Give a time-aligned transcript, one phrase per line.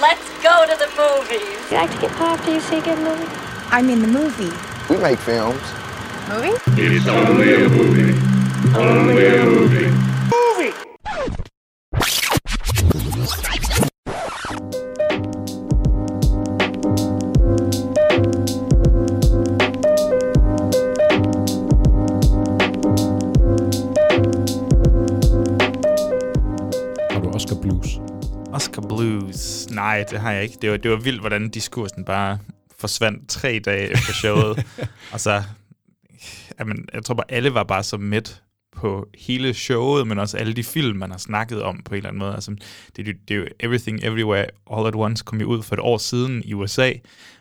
[0.00, 1.70] Let's go to the movies.
[1.70, 2.42] You like to get pop?
[2.46, 3.26] Do you see a good movie?
[3.70, 4.50] I mean the movie.
[4.88, 5.60] We make films.
[6.26, 6.56] Movie?
[6.80, 8.18] It's only a movie.
[8.74, 10.09] Only a movie.
[30.00, 30.56] Nej, det har jeg ikke.
[30.62, 32.38] Det var, det var vildt, hvordan diskursen bare
[32.78, 34.66] forsvandt tre dage efter showet.
[35.12, 35.42] og så,
[36.58, 38.42] jamen, jeg tror bare, alle var bare så midt
[38.76, 42.08] på hele showet, men også alle de film, man har snakket om på en eller
[42.08, 42.34] anden måde.
[42.34, 42.50] Altså,
[42.96, 45.80] det, det, det er jo Everything Everywhere All at Once kom jo ud for et
[45.80, 46.92] år siden i USA,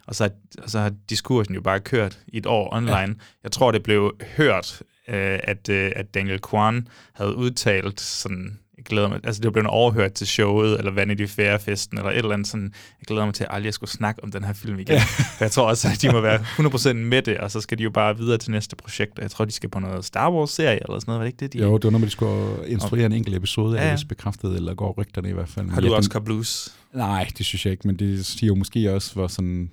[0.08, 0.30] og så,
[0.64, 2.92] og så har diskursen jo bare kørt i et år online.
[2.94, 3.14] Ja.
[3.44, 8.86] Jeg tror, det blev hørt, øh, at, øh, at Daniel Kwan havde udtalt sådan, jeg
[8.86, 12.32] glæder mig, altså det var blevet overhørt til showet, eller Vanity Fair-festen, eller et eller
[12.32, 14.96] andet sådan, jeg glæder mig til at aldrig skulle snakke om den her film igen.
[14.96, 15.02] Ja.
[15.40, 17.90] Jeg tror også, at de må være 100% med det, og så skal de jo
[17.90, 21.00] bare videre til næste projekt, og jeg tror, de skal på noget Star Wars-serie, eller
[21.00, 21.54] sådan noget, var det ikke det?
[21.54, 21.58] De...
[21.60, 23.98] Jo, det var noget de skulle instruere en enkelt episode, Ja, ja, ja.
[24.10, 25.70] bekræftet, eller går rygterne i hvert fald.
[25.70, 26.74] Har Ja, du den- Oscar Blues?
[26.94, 29.70] Nej, det synes jeg ikke, men det siger jo måske også, hvor sådan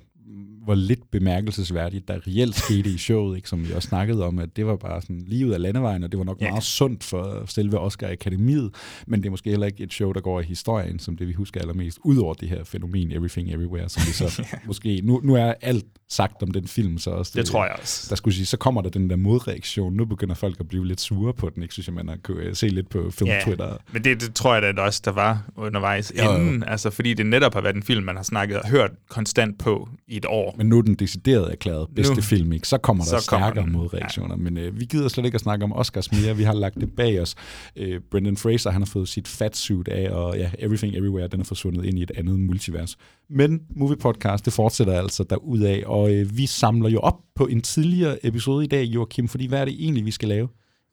[0.67, 4.57] hvor lidt bemærkelsesværdigt, der reelt skete i showet, ikke, som vi også snakkede om, at
[4.57, 6.49] det var bare sådan lige ud af landevejen, og det var nok Ja.
[6.51, 8.71] meget sundt for selve Oscar Akademiet,
[9.07, 11.33] men det er måske heller ikke et show, der går i historien, som det vi
[11.33, 15.55] husker allermest, udover det her fænomen Everything Everywhere, som vi så måske, nu, nu er
[15.63, 18.07] alt sagt om den film, så også Det tror jeg også.
[18.11, 21.01] Der skulle sige, så kommer der den der modreaktion, nu begynder folk at blive lidt
[21.01, 23.41] sure på den, ikke synes jeg, man har kunne øh, se lidt på film Ja,
[23.45, 23.77] Twitter.
[23.93, 26.37] men det, det tror jeg da også, der var undervejs Jo, jo.
[26.39, 29.59] inden, altså fordi det netop har været en film, man har snakket og hørt konstant
[29.59, 30.55] på i et år.
[30.57, 32.69] Men nu er den decideret erklæret bedste Nu- film, ikke?
[32.69, 34.35] så kommer der så kommer stærkere den, modreaktioner.
[34.35, 34.43] Ja.
[34.43, 36.37] Men øh, vi gider slet ikke at snakke om Oscars mere.
[36.37, 37.35] Vi har lagt det bag os.
[37.77, 41.41] Øh, Brendan Fraser, han har fået sit fat suit af, og ja, Everything Everywhere, den
[41.41, 42.97] er forsvundet ind i et andet multivers.
[43.31, 47.61] Men Movie Podcast, det fortsætter altså derudaf, og øh, vi samler jo op på en
[47.61, 50.49] tidligere episode i dag, Joachim, fordi hvad er det egentlig, vi skal lave?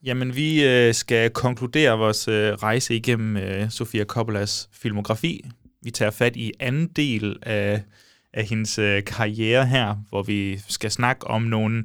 [0.05, 5.45] Jamen, vi øh, skal konkludere vores øh, rejse igennem øh, Sofia Coppolas filmografi.
[5.83, 7.83] Vi tager fat i anden del af,
[8.33, 11.83] af hendes øh, karriere her, hvor vi skal snakke om nogle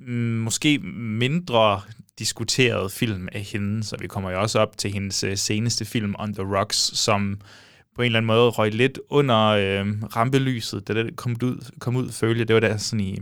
[0.00, 1.80] mm, måske mindre
[2.18, 6.14] diskuterede film af hende, så vi kommer jo også op til hendes øh, seneste film,
[6.18, 7.40] On the Rocks, som
[7.94, 9.86] på en eller anden måde røg lidt under øh,
[10.16, 12.44] rampelyset, da det kom ud, kom ud følge.
[12.44, 13.20] Det var der sådan i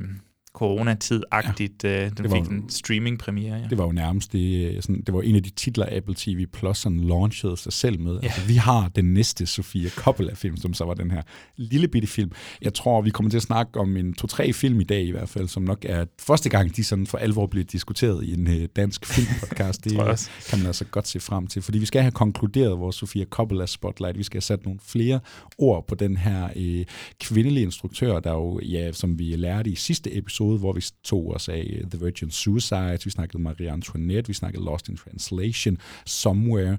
[0.59, 3.57] coronatid-agtigt, ja, øh, den fik en streaming-premiere.
[3.57, 3.67] Ja.
[3.71, 6.47] Det var jo nærmest det, øh, sådan, det var en af de titler, Apple TV
[6.47, 8.13] Plus sådan launchede sig selv med.
[8.13, 8.27] Ja.
[8.27, 11.23] Altså, vi har den næste Sofia Coppola-film, som så var den her
[11.57, 12.33] lille bitte film.
[12.63, 15.29] Jeg tror, vi kommer til at snakke om en to-tre film i dag i hvert
[15.29, 18.69] fald, som nok er første gang, de sådan for alvor bliver diskuteret i en øh,
[18.77, 19.85] dansk filmpodcast.
[19.85, 20.31] Det jeg også.
[20.51, 23.67] kan man altså godt se frem til, fordi vi skal have konkluderet vores Sofia Coppola
[23.67, 24.19] Spotlight.
[24.19, 25.21] Vi skal have sat nogle flere
[25.59, 26.85] ord på den her øh,
[27.21, 31.49] kvindelige instruktør, der jo, ja, som vi lærte i sidste episode, hvor vi tog os
[31.49, 36.77] af øh, The Virgin Suicides, vi snakkede Marie Antoinette, vi snakkede Lost in Translation, Somewhere.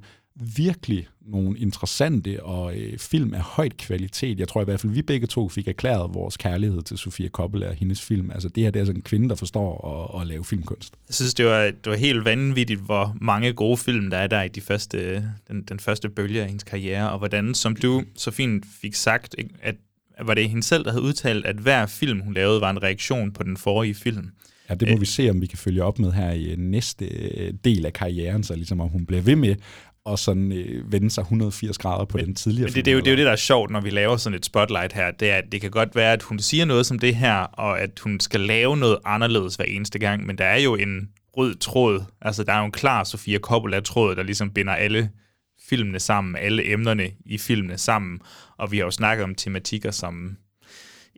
[0.56, 4.40] Virkelig nogle interessante og øh, film af højt kvalitet.
[4.40, 7.68] Jeg tror i hvert fald, vi begge to fik erklæret vores kærlighed til Sofia Coppola
[7.70, 8.32] og hendes film.
[8.32, 10.94] Altså det her, det er sådan en kvinde, der forstår at, at lave filmkunst.
[11.08, 14.42] Jeg synes, det var, det var helt vanvittigt, hvor mange gode film, der er der
[14.42, 18.32] i de første, den, den første bølge af hendes karriere, og hvordan, som du så
[18.32, 19.76] fint fik sagt, at
[20.22, 23.32] var det hende selv, der havde udtalt, at hver film, hun lavede, var en reaktion
[23.32, 24.30] på den forrige film.
[24.70, 25.02] Ja, det må Øh.
[25.02, 27.94] vi se, om vi kan følge op med her i øh, næste øh, del af
[27.94, 29.56] karrieren, så ligesom om hun bliver ved med
[30.06, 32.96] og sådan øh, vende sig 180 grader på men, den tidligere Men det, det, er
[32.96, 35.12] jo, det er jo det, der er sjovt, når vi laver sådan et spotlight her,
[35.12, 37.80] det er, at det kan godt være, at hun siger noget som det her, og
[37.80, 41.56] at hun skal lave noget anderledes hver eneste gang, men der er jo en rød
[41.56, 45.10] tråd, altså der er jo en klar Sofia Coppola-tråd, der ligesom binder alle
[45.70, 48.22] filmene sammen, alle emnerne i filmene sammen,
[48.58, 50.38] og vi har jo snakket om tematikker som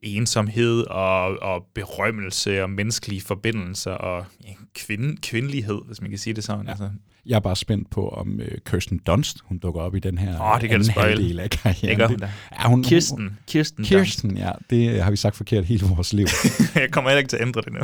[0.03, 6.34] ensomhed og, og berømmelse og menneskelige forbindelser og ja, kvinde, kvindelighed, hvis man kan sige
[6.34, 6.66] det sådan.
[6.66, 6.72] Ja.
[6.72, 6.91] Altså,
[7.28, 10.54] Jeg er bare spændt på, om øh, Kirsten Dunst, hun dukker op i den her
[10.54, 11.90] Åh, det kan anden halvdel af karrieren.
[11.90, 12.29] Det gør hun da.
[12.59, 14.52] Ja, hun, Kirsten, Kirsten, Kirsten, ja.
[14.70, 16.28] Det har vi sagt forkert hele vores liv.
[16.76, 17.79] jeg kommer heller ikke til at ændre det nu.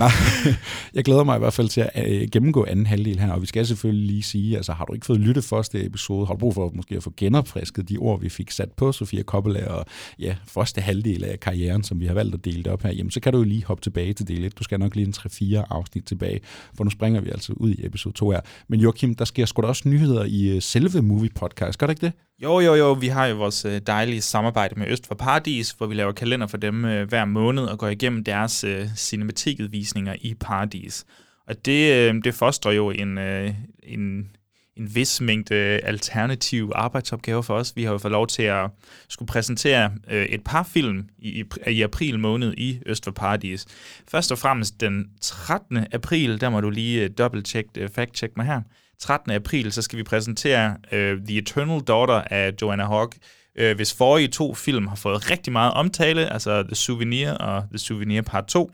[0.95, 3.47] jeg glæder mig i hvert fald til at øh, gennemgå anden halvdel her, og vi
[3.47, 6.53] skal selvfølgelig lige sige, altså har du ikke fået lyttet første episode, har du brug
[6.53, 9.85] for måske at få genopfrisket de ord, vi fik sat på Sofia Coppola, og
[10.19, 13.11] ja, første halvdel af karrieren, som vi har valgt at dele det op her, jamen
[13.11, 14.59] så kan du jo lige hoppe tilbage til del 1.
[14.59, 16.39] Du skal nok lige en 3-4 afsnit tilbage,
[16.77, 18.41] for nu springer vi altså ud i episode 2 her.
[18.67, 21.91] Men Joachim, der sker sgu da også nyheder i øh, selve Movie Podcast, gør det
[21.91, 22.13] ikke det?
[22.43, 22.93] Jo, jo, jo.
[22.93, 26.47] Vi har jo vores øh, dejlige samarbejde med Øst for Paradis, hvor vi laver kalender
[26.47, 28.65] for dem øh, hver måned og går igennem deres
[28.95, 31.05] cinematikudvisninger i Paradis.
[31.47, 34.29] Og det, det fostrer jo en, en,
[34.77, 37.75] en vis mængde alternative arbejdsopgaver for os.
[37.75, 38.69] Vi har jo fået lov til at
[39.09, 43.65] skulle præsentere et par film i, i, i april måned i Øst for Paradis.
[44.11, 45.85] Først og fremmest den 13.
[45.91, 48.61] april, der må du lige dobbelt-check, fact-check mig her.
[49.03, 49.31] 13.
[49.31, 53.13] april, så skal vi præsentere uh, The Eternal Daughter af Joanna Hogg,
[53.55, 57.77] øh, hvis forrige to film har fået rigtig meget omtale, altså The Souvenir og The
[57.77, 58.71] Souvenir Part 2,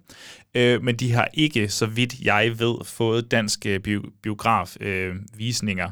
[0.55, 5.89] øh, men de har ikke, så vidt jeg ved, fået danske bi- biografvisninger.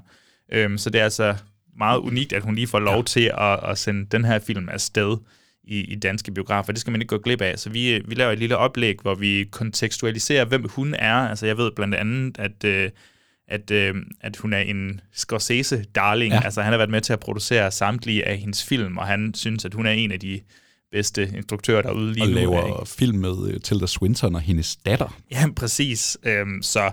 [0.52, 1.36] Øh, øh, så det er altså
[1.78, 3.02] meget unikt, at hun lige får lov ja.
[3.02, 5.18] til at, at sende den her film afsted
[5.64, 6.72] i, i danske biografer.
[6.72, 7.60] Det skal man ikke gå glip af.
[7.60, 11.16] Så vi, vi laver et lille oplæg, hvor vi kontekstualiserer, hvem hun er.
[11.16, 12.64] Altså jeg ved blandt andet, at...
[12.64, 12.90] Øh,
[13.48, 16.34] at, øh, at hun er en Scorsese-darling.
[16.34, 16.42] Ja.
[16.44, 19.66] Altså, han har været med til at producere samtlige af hendes film, og han synes,
[19.66, 20.40] at hun er en af de
[20.92, 22.56] bedste instruktører derude lige og nu.
[22.56, 25.18] Og laver film med uh, Tilda Swinton og hendes datter.
[25.32, 26.18] Ja, præcis.
[26.24, 26.92] Øhm, så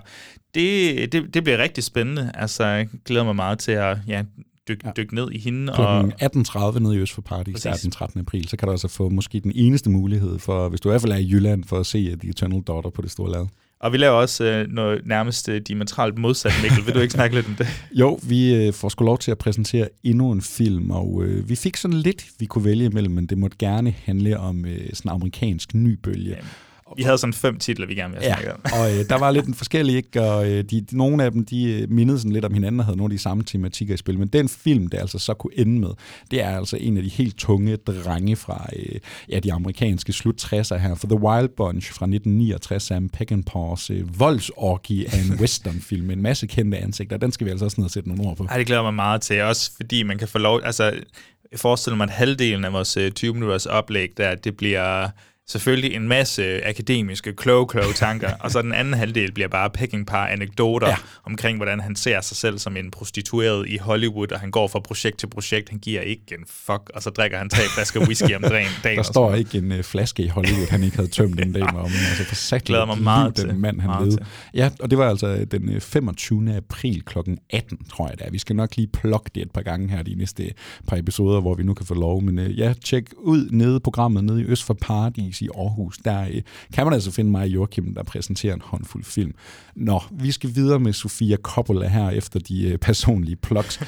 [0.55, 2.31] det, det, det bliver rigtig spændende.
[2.33, 4.23] Altså, jeg glæder mig meget til at ja,
[4.67, 4.91] dykke ja.
[4.97, 5.73] dyk ned i hende.
[5.75, 8.19] Klokken 18.30 nede i Øst for Party, der den 13.
[8.19, 11.01] april, så kan du altså få måske den eneste mulighed for, hvis du i hvert
[11.01, 13.47] fald er i Jylland, for at se The Eternal Daughter på det store lade.
[13.79, 16.85] Og vi laver også øh, noget nærmest øh, diametralt modsat, Mikkel.
[16.85, 17.67] Vil du ikke snakke lidt om det?
[18.01, 21.55] Jo, vi øh, får sgu lov til at præsentere endnu en film, og øh, vi
[21.55, 25.11] fik sådan lidt, vi kunne vælge imellem, men det måtte gerne handle om øh, sådan
[25.11, 26.29] en amerikansk nybølge.
[26.29, 26.45] Jamen
[26.95, 28.59] vi havde sådan fem titler, vi gerne ville snakke ja, om.
[28.79, 30.21] og øh, der var lidt en forskellige, ikke?
[30.21, 32.97] og øh, de, nogle af dem, de øh, mindede sådan lidt om hinanden og havde
[32.97, 34.19] nogle af de samme tematikker i spil.
[34.19, 35.89] Men den film, det altså så kunne ende med,
[36.31, 38.99] det er altså en af de helt tunge drenge fra øh,
[39.29, 40.95] ja, de amerikanske slut 60'er her.
[40.95, 46.21] For The Wild Bunch fra 1969, Sam Peckinpahs øh, voldsorgie af en westernfilm med en
[46.21, 47.17] masse kendte ansigter.
[47.17, 48.43] Den skal vi altså også ned og sætte nogle ord på.
[48.43, 50.61] Ej, det glæder mig meget til, også fordi man kan få lov...
[50.63, 50.83] Altså,
[51.51, 55.09] jeg forestiller mig, at halvdelen af vores 20-minutters øh, oplæg, der det bliver
[55.47, 60.07] selvfølgelig en masse akademiske, kloge, kloge tanker, og så den anden halvdel bliver bare picking
[60.07, 60.95] par anekdoter ja.
[61.23, 64.79] omkring, hvordan han ser sig selv som en prostitueret i Hollywood, og han går fra
[64.79, 68.35] projekt til projekt, han giver ikke en fuck, og så drikker han tre flasker whisky
[68.35, 68.69] om dagen.
[68.83, 71.81] Der står ikke en uh, flaske i Hollywood, han ikke havde tømt den dag med
[71.81, 71.91] om.
[72.09, 74.25] Altså for sat Glæder mig meget liv, den mand, han levede.
[74.53, 76.55] Ja, og det var altså den 25.
[76.55, 77.17] april kl.
[77.49, 78.31] 18, tror jeg det er.
[78.31, 80.53] Vi skal nok lige plukke det et par gange her de næste
[80.87, 82.21] par episoder, hvor vi nu kan få lov.
[82.21, 86.21] Men uh, ja, tjek ud nede programmet nede i Øst for Paradis i Aarhus, der
[86.21, 86.41] øh,
[86.73, 89.33] kan man altså finde mig og Joachim, der præsenterer en håndfuld film.
[89.75, 93.79] Nå, vi skal videre med Sofia Coppola her efter de øh, personlige plugs.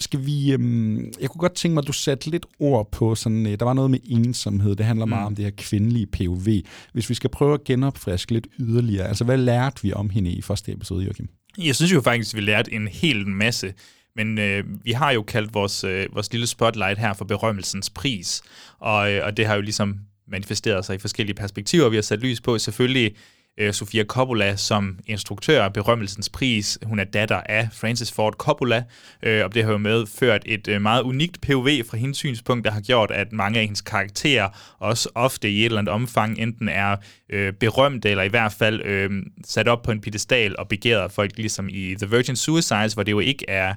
[0.00, 3.46] Skal vi, øhm, jeg kunne godt tænke mig, at du satte lidt ord på sådan,
[3.46, 5.10] øh, der var noget med ensomhed, det handler mm.
[5.10, 6.48] meget om det her kvindelige POV.
[6.92, 10.42] Hvis vi skal prøve at genopfriske lidt yderligere, altså hvad lærte vi om hende i
[10.42, 11.28] første episode, Joachim?
[11.58, 13.72] Jeg synes jo faktisk, at vi lærte en hel masse.
[14.16, 18.42] Men øh, vi har jo kaldt vores, øh, vores lille spotlight her for berømmelsens pris,
[18.78, 19.98] og, øh, og det har jo ligesom
[20.28, 21.88] manifesteret sig i forskellige perspektiver.
[21.88, 23.16] Vi har sat lys på selvfølgelig
[23.58, 26.78] øh, Sofia Coppola som instruktør, berømmelsens pris.
[26.82, 28.84] Hun er datter af Francis Ford Coppola,
[29.22, 32.70] øh, og det har jo medført et øh, meget unikt POV fra hendes synspunkt, der
[32.70, 36.68] har gjort, at mange af hendes karakterer også ofte i et eller andet omfang enten
[36.68, 36.96] er
[37.30, 39.10] øh, berømte, eller i hvert fald øh,
[39.44, 43.12] sat op på en pedestal og begæret folk, ligesom i The Virgin Suicides, hvor det
[43.12, 43.74] jo ikke er,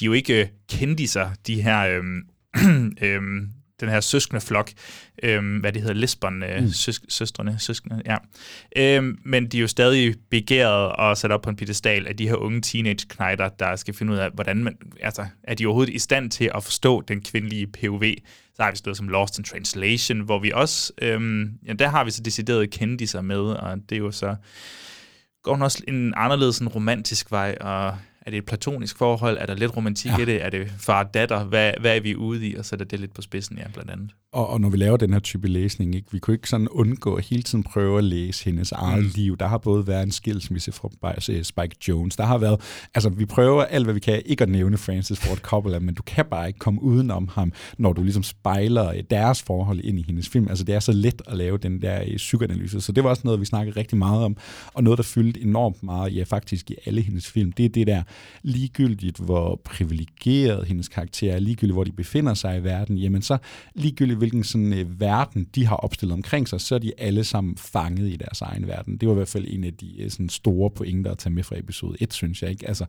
[0.00, 1.80] de jo ikke øh, kendte sig, de her...
[1.80, 2.02] Øh,
[3.02, 3.22] øh,
[3.82, 4.70] den her søskende flok,
[5.22, 6.68] øhm, hvad det hedder, lesberne, mm.
[6.68, 8.16] søsk, søstrene, søskende, ja.
[8.76, 12.28] Øhm, men de er jo stadig begæret og sat op på en pedestal af de
[12.28, 15.98] her unge teenage-knejder, der skal finde ud af, hvordan man, altså, er de overhovedet i
[15.98, 18.02] stand til at forstå den kvindelige POV.
[18.54, 22.04] Så har vi stået som Lost in Translation, hvor vi også, øhm, ja, der har
[22.04, 24.36] vi så decideret kendiser med, og det er jo så,
[25.42, 29.38] går også en anderledes en romantisk vej, og er det et platonisk forhold?
[29.40, 30.18] Er der lidt romantik ja.
[30.18, 30.44] i det?
[30.44, 31.44] Er det far-datter?
[31.44, 32.54] Hvad, hvad er vi ude i?
[32.54, 34.10] Og sætter det lidt på spidsen, ja, blandt andet.
[34.32, 37.14] Og, og når vi laver den her type læsning, ikke, vi kunne ikke sådan undgå
[37.14, 39.10] at hele tiden prøve at læse hendes eget mm.
[39.14, 39.36] liv.
[39.36, 42.16] Der har både været en skilsmisse fra Spike Jones.
[42.16, 42.60] Der har været,
[42.94, 46.02] altså vi prøver alt, hvad vi kan, ikke at nævne Francis Ford Coppola, men du
[46.02, 50.28] kan bare ikke komme udenom ham, når du ligesom spejler deres forhold ind i hendes
[50.28, 50.48] film.
[50.48, 52.80] Altså det er så let at lave den der øh, psykoanalyse.
[52.80, 54.36] Så det var også noget, vi snakkede rigtig meget om,
[54.74, 57.52] og noget, der fyldte enormt meget, ja faktisk i alle hendes film.
[57.52, 58.02] Det er det der,
[58.42, 63.38] ligegyldigt hvor privilegeret hendes karakter er, ligegyldigt hvor de befinder sig i verden, jamen så
[63.74, 67.56] ligegyldigt hvilken sådan, øh, verden de har opstillet omkring sig, så er de alle sammen
[67.56, 68.96] fanget i deres egen verden.
[68.96, 71.42] Det var i hvert fald en af de øh, sådan, store pointer at tage med
[71.42, 72.50] fra episode 1, synes jeg.
[72.50, 72.68] ikke.
[72.68, 72.84] Altså,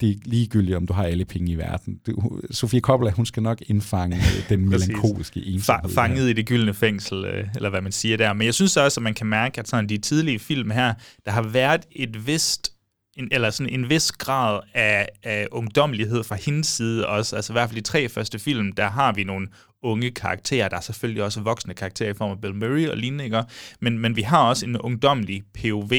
[0.00, 2.00] det er ligegyldigt, om du har alle penge i verden.
[2.06, 2.14] Det,
[2.50, 5.90] Sofie Coppola, hun skal nok indfange øh, den melankoliske ensomhed.
[5.90, 6.28] Fa- fanget her.
[6.28, 8.32] i det gyldne fængsel, øh, eller hvad man siger der.
[8.32, 11.30] Men jeg synes også, at man kan mærke, at sådan de tidlige film her, der
[11.30, 12.73] har været et vist
[13.16, 17.36] en, eller sådan en vis grad af, af ungdommelighed fra hendes side også.
[17.36, 19.48] Altså i hvert fald de tre første film, der har vi nogle
[19.82, 20.68] unge karakterer.
[20.68, 23.42] Der er selvfølgelig også voksne karakterer i form af Bill Murray og lignende, ikke?
[23.80, 25.92] Men, men vi har også en ungdommelig POV.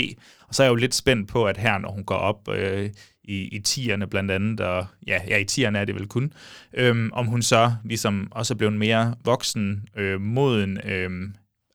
[0.47, 2.89] Og så er jeg jo lidt spændt på, at her, når hun går op øh,
[3.23, 6.33] i, i tierne blandt andet, og ja, ja, i tierne er det vel kun,
[6.73, 11.09] øhm, om hun så ligesom også er blevet mere voksen, øh, moden, øh,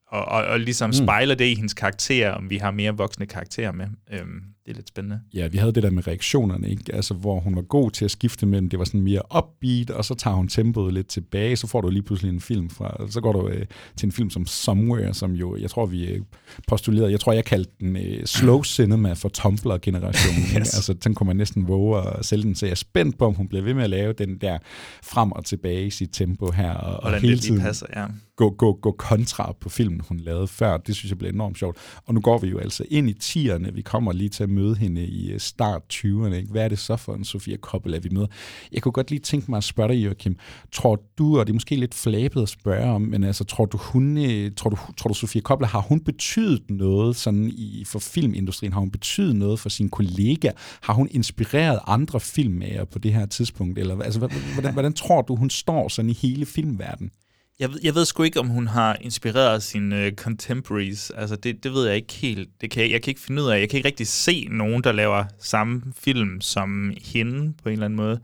[0.07, 0.95] og, og, og ligesom mm.
[0.95, 3.87] spejler det i hendes karakter, om vi har mere voksne karakterer med.
[4.13, 5.21] Øhm, det er lidt spændende.
[5.35, 6.95] Ja, vi havde det der med reaktionerne, ikke?
[6.95, 10.05] Altså, hvor hun var god til at skifte mellem, det var sådan mere upbeat, og
[10.05, 13.21] så tager hun tempoet lidt tilbage, så får du lige pludselig en film fra, så
[13.21, 16.21] går du øh, til en film som Somewhere, som jo, jeg tror, vi øh,
[16.69, 20.43] postulerede, jeg tror, jeg kaldte den øh, slow cinema for Tumblr-generationen.
[20.59, 20.75] yes.
[20.75, 23.35] Altså, den kunne man næsten våge at sælge den, så jeg er spændt på, om
[23.35, 24.59] hun bliver ved med at lave den der
[25.03, 28.07] frem og tilbage i sit tempo her, og, og hele tiden passer, ja.
[28.37, 30.77] gå, gå, gå kontra på filmen, hun lavede før.
[30.77, 31.77] Det synes jeg bliver enormt sjovt.
[32.07, 34.77] Og nu går vi jo altså ind i tierne, vi kommer lige til at møde
[34.77, 36.35] hende i øh, start 20'erne.
[36.35, 36.49] Ikke?
[36.51, 38.27] Hvad er det så for en Sofia Coppola, vi møder?
[38.73, 40.37] Jeg kunne godt lige tænke mig at spørge dig, Joachim.
[40.73, 43.77] Tror du, og det er måske lidt flabet at spørge om, men altså, tror du,
[43.77, 47.99] hun, øh, tror du, tror du Sofia Coppola, har hun betydet noget sådan i, for
[47.99, 48.73] filmindustrien?
[48.73, 50.53] Har hun betydet noget for sine kollegaer?
[50.83, 53.79] Har hun inspireret andre filmmager på det her tidspunkt?
[53.79, 54.19] Eller, altså,
[54.55, 57.11] hvordan, hvordan tror du, hun står sådan i hele filmverdenen?
[57.61, 61.11] Jeg ved, jeg ved sgu ikke, om hun har inspireret sine uh, contemporaries.
[61.11, 62.49] Altså, det, det ved jeg ikke helt.
[62.61, 63.61] Det kan jeg, jeg kan ikke finde ud af.
[63.61, 67.85] Jeg kan ikke rigtig se nogen, der laver samme film som hende på en eller
[67.85, 68.21] anden måde.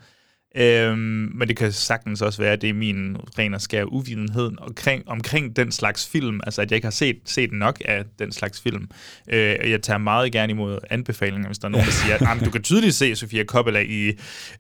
[0.57, 0.99] Øhm,
[1.35, 5.09] men det kan sagtens også være, at det er min ren og skær uvidenhed omkring,
[5.09, 8.61] omkring den slags film, altså at jeg ikke har set, set nok af den slags
[8.61, 8.89] film.
[9.29, 12.51] Øh, jeg tager meget gerne imod anbefalinger, hvis der er nogen, der siger, at du
[12.51, 14.13] kan tydeligt se Sofia Coppola i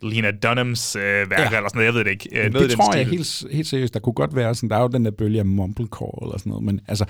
[0.02, 1.56] Lena Dunhams øh, værker, ja.
[1.56, 2.28] eller sådan noget, jeg ved det ikke.
[2.32, 4.80] Øh, noget det tror jeg helt, helt seriøst, der kunne godt være sådan, der er
[4.80, 7.04] jo den der bølge af mumblecore eller sådan noget, men altså,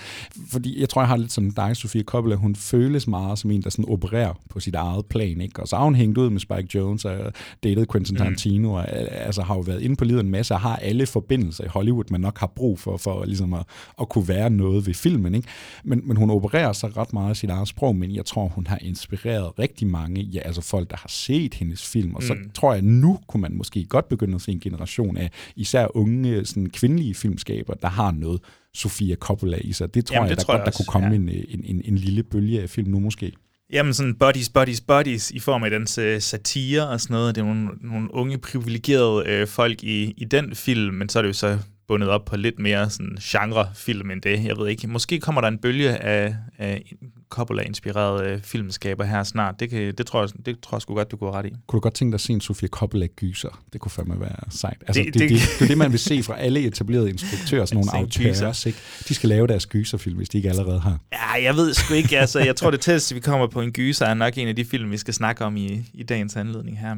[0.53, 3.63] fordi jeg tror, jeg har lidt som dig, Sofia Coppola, hun føles meget som en,
[3.63, 5.63] der sådan opererer på sit eget plan, ikke?
[5.63, 7.33] Og så har hun hængt ud med Spike Jones og
[7.65, 8.19] datet Quentin mm.
[8.19, 11.07] Tarantino, mm og altså, har jo været inde på livet en masse, og har alle
[11.07, 13.67] forbindelser i Hollywood, man nok har brug for, for ligesom at,
[14.01, 15.35] at kunne være noget ved filmen.
[15.35, 15.49] Ikke?
[15.85, 18.67] Men, men hun opererer sig ret meget af sit eget sprog, men jeg tror, hun
[18.67, 22.51] har inspireret rigtig mange, ja, altså folk, der har set hendes film, og så mm.
[22.55, 26.45] tror jeg, nu kunne man måske godt begynde at se en generation af især unge
[26.45, 28.41] sådan, kvindelige filmskaber, der har noget
[28.75, 29.95] Sofia Coppola i sig.
[29.95, 31.15] Det tror Jamen, jeg, det der tror godt, jeg der kunne komme ja.
[31.15, 33.33] en, en, en, en lille bølge af film nu måske.
[33.73, 37.35] Jamen sådan buddies, buddies, buddies i form af den uh, øh, satire og sådan noget.
[37.35, 41.23] Det er nogle, nogle unge privilegerede uh, folk i, i den film, men så er
[41.23, 41.59] det jo så
[41.89, 44.45] bundet op på lidt mere sådan genre-film end det.
[44.45, 44.89] Jeg ved ikke.
[44.89, 46.93] Måske kommer der en bølge af, af
[47.37, 49.61] Coppola-inspirerede øh, filmskaber her snart.
[49.61, 51.51] Det, kan, det, tror jeg, det tror jeg sgu godt, du kunne ret i.
[51.67, 53.63] Kunne du godt tænke dig at se en Sofia Coppola-gyser?
[53.73, 54.77] Det kunne fandme være sejt.
[54.87, 57.65] Altså, det, det, det, det, det, er det, man vil se fra alle etablerede instruktører,
[57.65, 58.67] sådan nogle autører.
[58.67, 58.79] Ikke?
[59.09, 60.99] De skal lave deres gyserfilm, hvis de ikke allerede har.
[61.13, 62.19] Ja, jeg ved sgu ikke.
[62.19, 64.65] Altså, jeg tror, det tætteste, vi kommer på en gyser, er nok en af de
[64.65, 66.97] film, vi skal snakke om i, i dagens anledning her.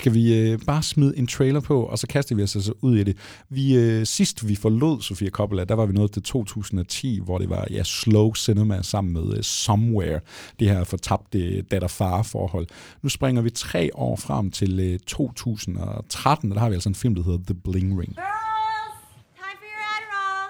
[0.00, 2.96] Skal vi øh, bare smide en trailer på, og så kaster vi os altså ud
[2.96, 3.16] i det.
[3.48, 7.50] Vi, øh, sidst vi forlod Sofia Coppola, der var vi nået til 2010, hvor det
[7.50, 10.20] var ja, slow cinema sammen med uh, Somewhere,
[10.60, 12.66] det her fortabte datter-far-forhold.
[13.02, 16.94] Nu springer vi tre år frem til øh, 2013, og der har vi altså en
[16.94, 18.14] film, der hedder The Bling Ring.
[18.14, 18.96] Girls,
[19.36, 20.48] time for your Adderall.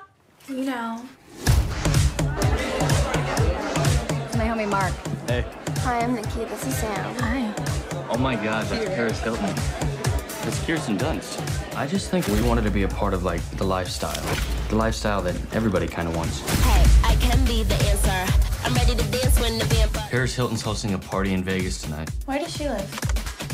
[0.49, 0.91] You know.
[4.39, 4.93] My homie Mark.
[5.29, 5.43] Hey.
[5.85, 6.41] Hi, I'm Nikki.
[6.51, 7.15] This is Sam.
[7.19, 7.70] Hi.
[8.13, 9.55] Oh my God, that's Paris Hilton.
[10.43, 11.39] That's Kirsten Dunst.
[11.77, 14.21] I just think we wanted to be a part of like the lifestyle,
[14.69, 16.41] the lifestyle that everybody kind of wants.
[16.65, 18.33] Hey, I can be the answer.
[18.65, 20.09] I'm ready to dance when the vampire.
[20.11, 22.11] Paris Hilton's hosting a party in Vegas tonight.
[22.27, 22.91] Where does she live?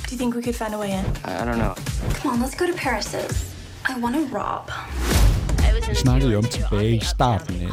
[0.07, 1.05] Do you think we could find a way in?
[1.25, 1.75] I, I don't know.
[2.15, 3.55] Come on, let's go to Paris's.
[3.85, 4.71] I want to rob.
[5.89, 7.71] Vi snakkede jo om tilbage i starten af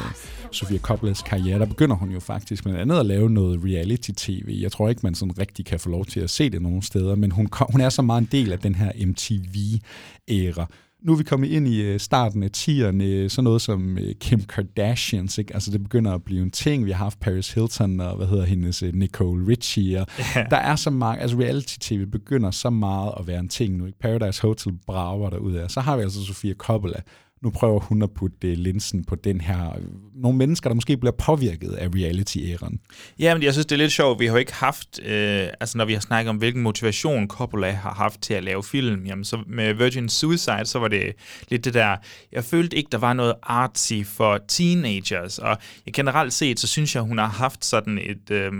[0.53, 4.57] Sofia Coppolas karriere, der begynder hun jo faktisk med andet at lave noget reality-tv.
[4.61, 7.15] Jeg tror ikke, man sådan rigtig kan få lov til at se det nogen steder,
[7.15, 10.67] men hun, hun er så meget en del af den her MTV-æra
[11.03, 14.43] nu er vi kommet ind i øh, starten af 10'erne, sådan noget som øh, Kim
[14.43, 15.53] Kardashians, ikke?
[15.53, 16.85] Altså det begynder at blive en ting.
[16.85, 20.01] Vi har haft Paris Hilton og, hvad hedder hendes, øh, Nicole Richie.
[20.01, 20.49] Og yeah.
[20.49, 23.99] Der er så mange, altså reality-tv begynder så meget at være en ting nu, ikke?
[23.99, 25.71] Paradise Hotel brager derud af.
[25.71, 26.99] Så har vi altså Sofia Coppola,
[27.43, 29.69] nu prøver hun at putte øh, linsen på den her.
[29.69, 29.83] Øh,
[30.15, 32.79] nogle mennesker, der måske bliver påvirket af reality-æren.
[33.19, 34.19] Ja, men jeg synes, det er lidt sjovt.
[34.19, 37.71] Vi har jo ikke haft, øh, altså når vi har snakket om, hvilken motivation Coppola
[37.71, 41.13] har haft til at lave film, jamen så med Virgin Suicide, så var det
[41.49, 41.97] lidt det der,
[42.31, 45.57] jeg følte ikke, der var noget artsy for teenagers, og
[45.93, 48.51] generelt set, så synes jeg, hun har haft sådan et, øh,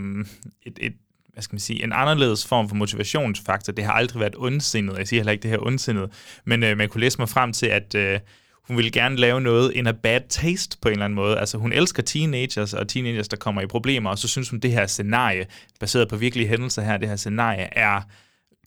[0.66, 0.94] et, et
[1.34, 3.74] hvad skal man sige, en anderledes form for motivationsfaktor.
[3.74, 4.98] Det har aldrig været ondsindet.
[4.98, 6.10] Jeg siger heller ikke det her ondsindet,
[6.46, 8.20] men øh, man kunne læse mig frem til, at øh,
[8.67, 11.39] hun ville gerne lave noget in a bad taste på en eller anden måde.
[11.39, 14.72] Altså hun elsker teenagers og teenagers, der kommer i problemer, og så synes hun, det
[14.72, 15.46] her scenarie,
[15.79, 18.01] baseret på virkelige hændelser her, det her scenarie er,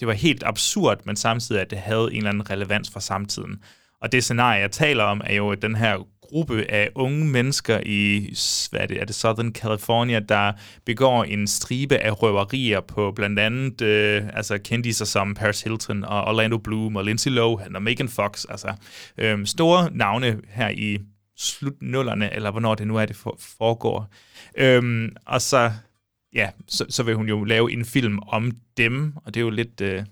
[0.00, 3.62] det var helt absurd, men samtidig, at det havde en eller anden relevans for samtiden.
[4.00, 8.35] Og det scenarie, jeg taler om, er jo den her gruppe af unge mennesker i
[8.71, 10.52] hvad er det, er det Southern California, der
[10.85, 16.25] begår en stribe af røverier på blandt andet øh, altså kendiser som Paris Hilton og
[16.25, 18.45] Orlando Bloom og Lindsay Lohan og Megan Fox.
[18.49, 18.75] Altså
[19.18, 20.99] øh, store navne her i
[21.37, 24.09] slutnullerne, eller hvornår det nu er, det foregår.
[24.59, 25.73] Øhm, og så,
[26.35, 29.50] ja, så, så vil hun jo lave en film om dem, og det er jo
[29.50, 29.80] lidt...
[29.80, 30.04] Øh,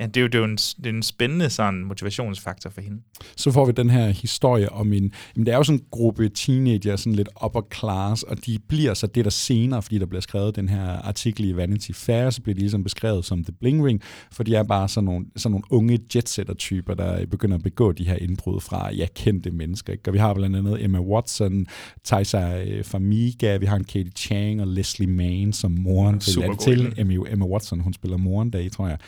[0.00, 2.80] Ja, det er jo, det er jo en, det er en spændende sådan, motivationsfaktor for
[2.80, 3.02] hende.
[3.36, 5.12] Så får vi den her historie om en...
[5.36, 8.94] Jamen, det er jo sådan en gruppe teenager, sådan lidt upper class, og de bliver
[8.94, 12.42] så det der senere, fordi der bliver skrevet den her artikel i Vanity Fair, så
[12.42, 14.02] bliver de ligesom beskrevet som The Bling Ring,
[14.32, 18.04] for de er bare sådan nogle, sådan nogle unge jetsetter-typer, der begynder at begå de
[18.04, 19.92] her indbrud fra ja, kendte mennesker.
[19.92, 20.08] Ikke?
[20.08, 21.66] Og vi har blandt andet Emma Watson,
[22.04, 26.94] Taisa øh, Famiga, vi har en Katie Chang og Leslie Mann som moren til, til
[26.96, 28.98] Emma, Emma Watson, hun spiller moren der, tror jeg.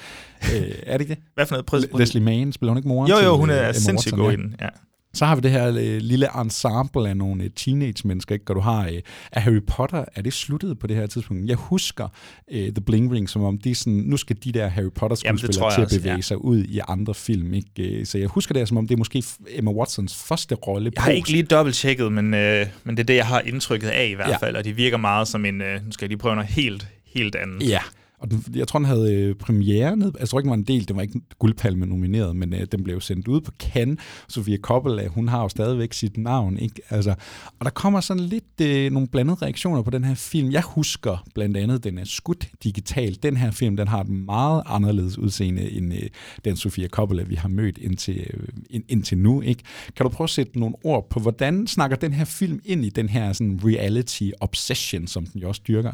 [0.86, 1.22] Øh, er det ikke det?
[1.34, 1.66] Hvad for noget?
[1.66, 4.14] Prøv, Leslie Mann, spiller hun ikke moren Jo, jo, til, hun øh, er Emma sindssygt
[4.14, 4.56] Watson, god i den.
[4.60, 4.68] Ja.
[5.14, 8.44] Så har vi det her øh, lille ensemble af nogle øh, teenage-mennesker, ikke?
[8.48, 9.00] Og du har øh,
[9.32, 11.48] Harry Potter, er det sluttet på det her tidspunkt?
[11.48, 12.08] Jeg husker
[12.52, 15.80] øh, The Bling Ring, som om de sådan, nu skal de der Harry Potter-skuespillere til
[15.80, 16.20] at også, bevæge ja.
[16.20, 17.98] sig ud i andre film, ikke?
[18.00, 20.92] Øh, Så jeg husker det som om, det er måske Emma Watsons første rolle.
[20.94, 23.88] Jeg har post- ikke lige dobbelt-tjekket, men, øh, men det er det, jeg har indtrykket
[23.88, 24.36] af i hvert Ja.
[24.36, 26.88] fald, og de virker meget som en, øh, nu skal jeg lige prøve noget helt,
[27.14, 27.68] helt andet.
[27.68, 27.80] Ja,
[28.22, 30.06] og den, jeg tror, den havde øh, premiere ned.
[30.06, 30.88] Altså, jeg tror ikke, den var en del.
[30.88, 33.98] Den var ikke guldpalme nomineret, men øh, den blev sendt ud på Cannes.
[34.28, 36.58] Sofia Coppola, hun har jo stadigvæk sit navn.
[36.58, 36.82] Ikke?
[36.90, 37.10] Altså,
[37.58, 40.52] og der kommer sådan lidt øh, nogle blandede reaktioner på den her film.
[40.52, 43.22] Jeg husker blandt andet, den er skudt digitalt.
[43.22, 46.08] Den her film, den har et meget anderledes udseende end øh,
[46.44, 49.40] den Sofia Coppola, vi har mødt indtil, øh, ind, indtil nu.
[49.40, 49.62] Ikke?
[49.96, 52.88] Kan du prøve at sætte nogle ord på, hvordan snakker den her film ind i
[52.88, 55.92] den her sådan, reality obsession, som den jo også dyrker?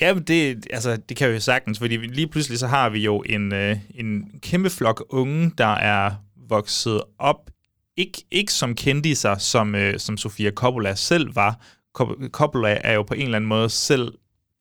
[0.00, 3.22] Ja, det, altså, det kan vi jo sagtens, fordi lige pludselig så har vi jo
[3.26, 6.10] en, øh, en kæmpe flok unge, der er
[6.48, 7.50] vokset op,
[7.96, 11.60] ikke, ikke som kendiser, som, øh, som Sofia Coppola selv var.
[12.28, 14.12] Coppola er jo på en eller anden måde selv,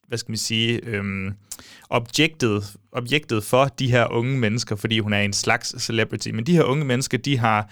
[0.07, 1.33] hvad skal man sige, øhm,
[1.89, 6.29] objektet, objektet for de her unge mennesker, fordi hun er en slags celebrity.
[6.29, 7.69] Men de her unge mennesker, de har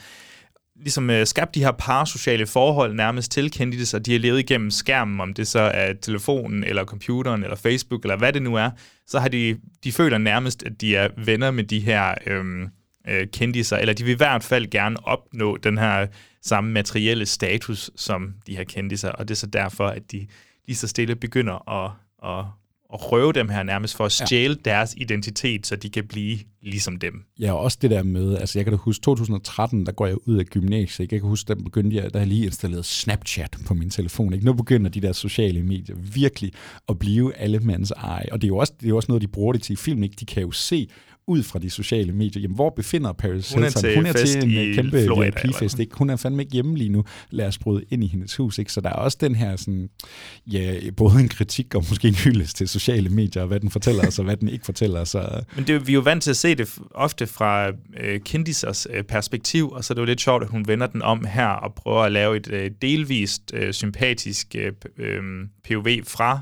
[0.79, 4.71] ligesom øh, skabt de her parasociale forhold nærmest til kendte og de har levet igennem
[4.71, 8.69] skærmen, om det så er telefonen, eller computeren, eller Facebook, eller hvad det nu er,
[9.07, 12.69] så har de, de føler nærmest, at de er venner med de her øhm,
[13.07, 16.07] øh, kendiser, eller de vil i hvert fald gerne opnå den her
[16.41, 20.27] samme materielle status som de her kendiser, og det er så derfor, at de
[20.67, 21.91] lige så stille begynder at,
[22.23, 22.45] at,
[22.93, 24.71] at røve dem her nærmest for at stjæle ja.
[24.71, 27.13] deres identitet, så de kan blive ligesom dem.
[27.39, 30.27] Ja, og også det der med, altså jeg kan da huske 2013, der går jeg
[30.27, 31.15] ud af gymnasiet, ikke?
[31.15, 34.45] jeg kan huske, der begyndte jeg, der jeg lige installeret Snapchat på min telefon, ikke?
[34.45, 36.51] nu begynder de der sociale medier virkelig
[36.89, 39.21] at blive alle mands eje, og det er jo også, det er jo også noget,
[39.21, 40.15] de bruger det til i film, ikke?
[40.19, 40.87] de kan jo se
[41.27, 43.81] ud fra de sociale medier, jamen hvor befinder Paris Hun er Hilton?
[43.81, 45.95] til Hun er til en i øh, kæmpe VIP-fest, ikke?
[45.95, 48.71] hun er fandme ikke hjemme lige nu, lad os bryde ind i hendes hus, ikke?
[48.71, 49.89] så der er også den her sådan,
[50.47, 54.07] ja, både en kritik og måske en hyldest til sociale medier, og hvad den fortæller
[54.07, 55.15] os, og hvad den ikke fortæller os.
[55.15, 58.19] Og, Men det, er vi er jo vant til at se det ofte fra øh,
[58.19, 61.25] kendisers øh, perspektiv, og så er det jo lidt sjovt, at hun vender den om
[61.25, 65.21] her og prøver at lave et øh, delvist øh, sympatisk øh, øh,
[65.69, 66.39] POV fra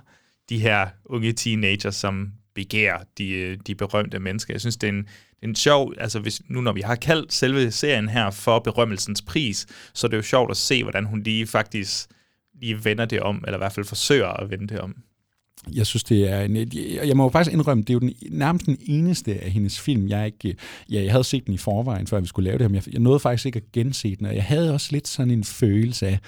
[0.49, 4.53] de her unge teenagers, som begær de, øh, de berømte mennesker.
[4.53, 6.95] Jeg synes, det er en, det er en sjov, altså hvis, nu når vi har
[6.95, 11.05] kaldt selve serien her for berømmelsens pris, så er det jo sjovt at se, hvordan
[11.05, 12.07] hun lige faktisk
[12.61, 14.95] lige vender det om, eller i hvert fald forsøger at vende det om.
[15.73, 16.55] Jeg synes, det er en,
[17.07, 20.07] jeg må jo faktisk indrømme, det er jo den, nærmest den eneste af hendes film,
[20.07, 20.57] jeg ikke,
[20.89, 22.93] ja, jeg havde set den i forvejen, før vi skulle lave det her, men jeg,
[22.93, 26.07] jeg nåede faktisk ikke at gense den, og jeg havde også lidt sådan en følelse
[26.07, 26.19] af,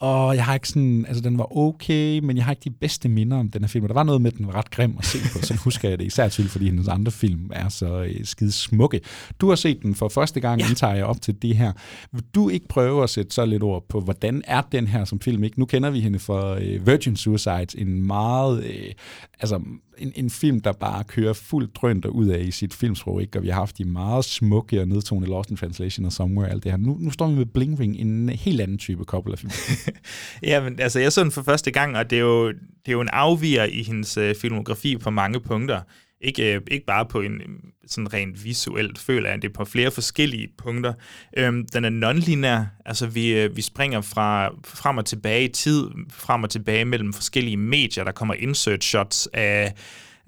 [0.00, 3.08] og jeg har ikke sådan, altså den var okay, men jeg har ikke de bedste
[3.08, 3.84] minder om den her film.
[3.84, 5.88] Og der var noget med, at den var ret grim at se på, så husker
[5.88, 9.00] jeg det især til, fordi hendes andre film er så øh, skide smukke.
[9.40, 10.68] Du har set den for første gang, ja.
[10.68, 11.72] indtager jeg op til det her.
[12.12, 15.20] Vil du ikke prøve at sætte så lidt ord på, hvordan er den her som
[15.20, 15.44] film?
[15.44, 15.60] Ikke?
[15.60, 18.92] Nu kender vi hende for øh, Virgin Suicides, en meget, øh,
[19.40, 19.60] altså
[20.00, 23.38] en, en film, der bare kører fuldt drønt ud af i sit filmsprog, ikke?
[23.38, 26.64] og vi har haft de meget smukke og nedtonede Lost in Translation og Somewhere, alt
[26.64, 26.78] det her.
[26.78, 29.52] Nu, nu står vi med Bling Ring, en helt anden type couple af film.
[30.42, 32.92] Ja, men altså, jeg så den for første gang, og det er jo, det er
[32.92, 35.80] jo en afviger i hendes øh, filmografi på mange punkter.
[36.20, 37.48] Ikke, øh, ikke bare på en øh,
[37.86, 40.92] sådan rent visuelt, føler jeg, det er på flere forskellige punkter.
[41.36, 45.88] Øhm, den er nonlineær, altså vi, øh, vi springer fra frem og tilbage i tid,
[46.10, 49.74] frem og tilbage mellem forskellige medier, der kommer insert shots af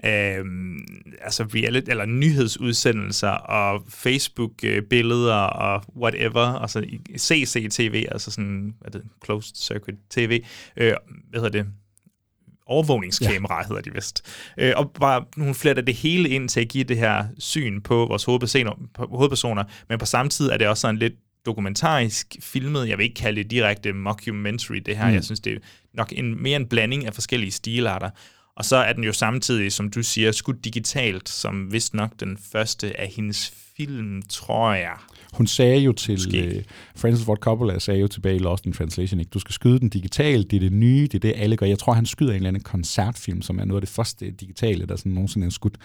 [0.04, 0.44] øh,
[1.20, 6.84] altså reality, eller nyhedsudsendelser og Facebook-billeder og whatever, altså
[7.16, 10.44] så CCTV, altså sådan, hvad det, closed circuit TV,
[10.76, 10.94] øh,
[11.30, 11.66] hvad hedder det,
[12.72, 13.66] overvågningskamera, ja.
[13.68, 14.22] hedder de vist.
[14.58, 17.80] Øh, og bare nogle flere af det hele ind til at give det her syn
[17.80, 21.14] på vores hovedpersoner, hovedpersoner, men på samme tid er det også sådan lidt
[21.46, 22.88] dokumentarisk filmet.
[22.88, 25.06] Jeg vil ikke kalde det direkte mockumentary, det her.
[25.06, 25.14] Mm.
[25.14, 25.58] Jeg synes, det er
[25.94, 28.10] nok en, mere en blanding af forskellige stilarter.
[28.56, 32.38] Og så er den jo samtidig, som du siger, skudt digitalt, som vist nok den
[32.52, 34.96] første af hendes film, tror jeg.
[35.32, 36.62] Hun sagde jo til, uh,
[36.96, 39.30] Francis Ford Coppola sagde jo tilbage i Lost in Translation, ikke?
[39.30, 41.66] du skal skyde den digitalt, det er det nye, det er det alle gør.
[41.66, 44.86] Jeg tror, han skyder en eller anden koncertfilm, som er noget af det første digitale,
[44.86, 45.76] der sådan nogensinde er skudt.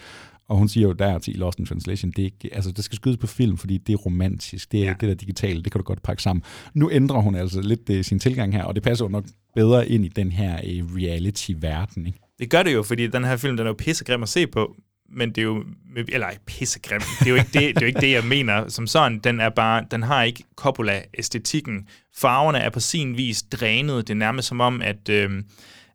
[0.48, 2.96] Og hun siger jo der til Lost in Translation, det, er ikke, altså, det skal
[2.96, 4.94] skydes på film, fordi det er romantisk, det er ja.
[5.00, 6.42] det der digitale, det kan du godt pakke sammen.
[6.74, 9.88] Nu ændrer hun altså lidt uh, sin tilgang her, og det passer jo nok bedre
[9.88, 12.06] ind i den her uh, reality-verden.
[12.06, 12.18] Ikke?
[12.38, 14.76] Det gør det jo, fordi den her film, den er jo pissegrim at se på,
[15.12, 15.64] men det er jo,
[16.08, 18.86] eller pissegrim, det er jo ikke det, det, er jo ikke det jeg mener som
[18.86, 19.18] sådan.
[19.18, 21.88] Den, er bare, den har ikke Coppola-æstetikken.
[22.16, 24.08] Farverne er på sin vis drænet.
[24.08, 25.08] Det er nærmest som om, at...
[25.08, 25.30] Øh,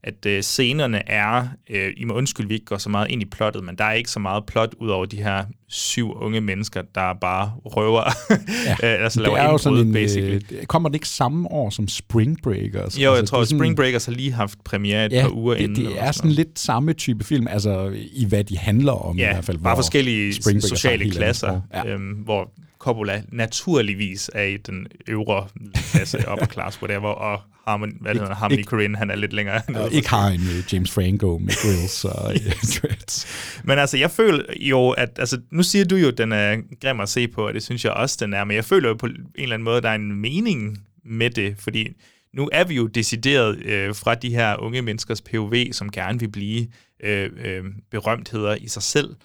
[0.03, 3.25] at øh, scenerne er, øh, I må undskylde, vi ikke går så meget ind i
[3.25, 6.81] plottet, men der er ikke så meget plot ud over de her syv unge mennesker,
[6.95, 8.03] der bare røver,
[8.83, 10.41] ja, altså laver det er jo sådan en, basically.
[10.51, 12.99] Øh, kommer det ikke samme år som Spring Breakers?
[12.99, 15.53] Jo, altså, jeg tror, at Spring Breakers har lige haft premiere et ja, par uger
[15.55, 15.85] det, inden.
[15.85, 19.33] det er sådan lidt samme type film, altså i hvad de handler om ja, i
[19.33, 19.57] hvert fald.
[19.57, 21.87] bare forskellige sociale klasser, ja.
[21.87, 22.51] øhm, hvor
[22.83, 25.47] Coppola naturligvis er i den øvre
[25.91, 29.61] klasse, upper class, whatever, og Harmony, hvad hedder Harmony ikke, Korine, han er lidt længere
[29.69, 29.89] nede.
[29.97, 32.33] Ikke har en uh, James Franco med grills og
[32.75, 33.27] dreads.
[33.63, 36.99] Men altså, jeg føler jo, at altså, nu siger du jo, at den er grim
[36.99, 39.05] at se på, og det synes jeg også, den er, men jeg føler jo på
[39.05, 41.87] en eller anden måde, at der er en mening med det, fordi
[42.33, 46.31] nu er vi jo decideret øh, fra de her unge menneskers POV, som gerne vil
[46.31, 46.67] blive
[47.03, 49.15] øh, øh, berømtheder i sig selv, øh,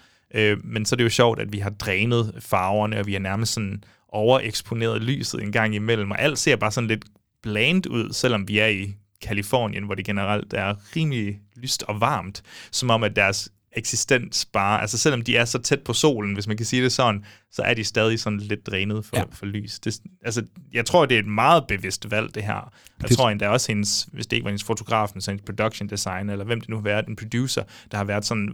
[0.64, 3.52] men så er det jo sjovt, at vi har drænet farverne, og vi har nærmest
[3.52, 7.04] sådan overeksponeret lyset en gang imellem, og alt ser bare sådan lidt
[7.42, 12.42] bland ud, selvom vi er i Kalifornien, hvor det generelt er rimelig lyst og varmt,
[12.70, 16.46] som om at deres eksistens bare, altså selvom de er så tæt på solen, hvis
[16.46, 19.24] man kan sige det sådan, så er de stadig sådan lidt drænet for, ja.
[19.32, 19.78] for lys.
[19.78, 22.72] Det, altså, jeg tror, det er et meget bevidst valg, det her.
[23.00, 23.16] Jeg det...
[23.16, 26.32] tror endda også hendes, hvis det ikke var hendes fotograf, men så hendes production designer,
[26.32, 28.52] eller hvem det nu har været, en producer, der har været sådan,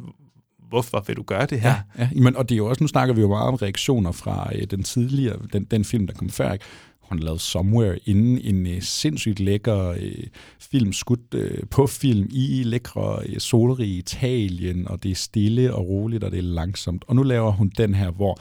[0.74, 1.74] hvorfor vil du gøre det her?
[1.98, 2.20] Ja, ja.
[2.22, 4.62] Men, og det er jo også, nu snakker vi jo meget om reaktioner fra øh,
[4.64, 6.64] den tidligere, den, den film, der kom før, ikke?
[7.00, 10.26] hun lavede Somewhere inden en øh, sindssygt lækker øh,
[10.60, 15.88] film, skudt øh, på film i lækre øh, solrige Italien, og det er stille og
[15.88, 17.04] roligt, og det er langsomt.
[17.08, 18.40] Og nu laver hun den her, hvor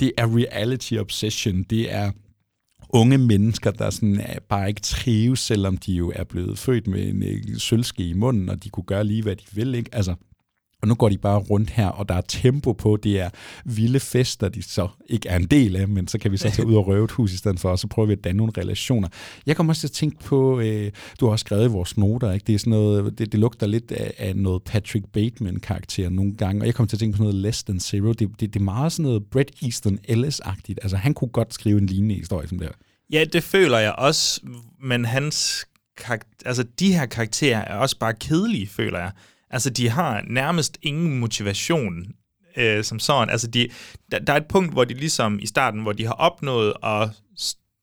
[0.00, 2.10] det er reality obsession, det er
[2.88, 7.08] unge mennesker, der sådan er, bare ikke trives, selvom de jo er blevet født med
[7.08, 9.74] en øh, sølvske i munden, og de kunne gøre lige, hvad de vil.
[9.74, 9.90] Ikke?
[9.92, 10.14] Altså,
[10.82, 13.30] og nu går de bare rundt her, og der er tempo på, det er
[13.64, 16.66] vilde fester, de så ikke er en del af, men så kan vi så tage
[16.66, 18.52] ud og røve et hus i stedet for, og så prøver vi at danne nogle
[18.58, 19.08] relationer.
[19.46, 20.90] Jeg kommer også til at tænke på, øh,
[21.20, 22.44] du har også skrevet i vores noter, ikke?
[22.46, 26.62] det er sådan noget, det, det lugter lidt af, af noget Patrick Bateman-karakter nogle gange,
[26.62, 28.12] og jeg kommer til at tænke på sådan noget Less Than Zero.
[28.12, 30.78] Det, det, det er meget sådan noget Bret Easton Ellis-agtigt.
[30.82, 32.74] Altså han kunne godt skrive en lignende historie som det her.
[33.12, 34.40] Ja, det føler jeg også,
[34.82, 35.66] men hans
[35.96, 39.10] karakter, altså de her karakterer er også bare kedelige, føler jeg.
[39.52, 42.06] Altså, de har nærmest ingen motivation
[42.56, 43.30] øh, som sådan.
[43.30, 43.68] Altså, de,
[44.10, 47.08] der, der er et punkt, hvor de ligesom i starten, hvor de har opnået at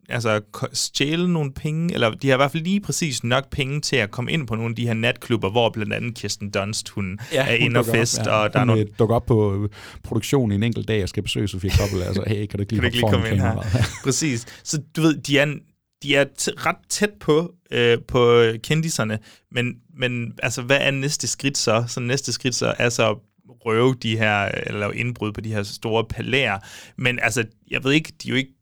[0.10, 0.42] altså,
[0.74, 4.12] stjæle nogle penge, eller de har i hvert fald lige præcis nok penge til at
[4.12, 7.46] komme ind på nogle af de her natklubber, hvor blandt andet Kirsten Dunst, hun ja,
[7.48, 8.20] er inde og fest.
[8.20, 8.32] Op, ja.
[8.32, 8.88] og der hun er nogle...
[9.00, 9.70] dukker op på øh,
[10.04, 12.60] produktionen i en enkelt dag og skal besøge Sofie Koppel, altså, hey, kan du ikke
[12.60, 13.82] lige, kan du ikke lige komme ind her?
[14.06, 14.46] præcis.
[14.64, 15.56] Så du ved, de er,
[16.04, 19.20] de er t- ret tæt på, øh, på kendiserne,
[19.52, 21.84] men, men altså, hvad er næste skridt så?
[21.88, 23.18] Så næste skridt så er så at
[23.66, 26.60] røve de her, eller lave indbrud på de her store palæer.
[26.98, 28.54] Men altså, jeg ved ikke, de er jo ikke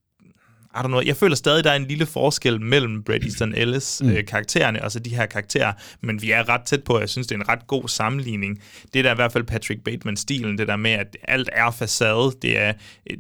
[0.80, 4.02] i don't know, jeg føler stadig, der er en lille forskel mellem Brad Easton Ellis
[4.04, 4.10] mm.
[4.10, 7.28] øh, karaktererne, og så de her karakterer, men vi er ret tæt på, jeg synes,
[7.28, 8.62] det er en ret god sammenligning.
[8.94, 12.32] Det der er i hvert fald Patrick Bateman-stilen, det der med, at alt er facade,
[12.42, 12.74] det, er,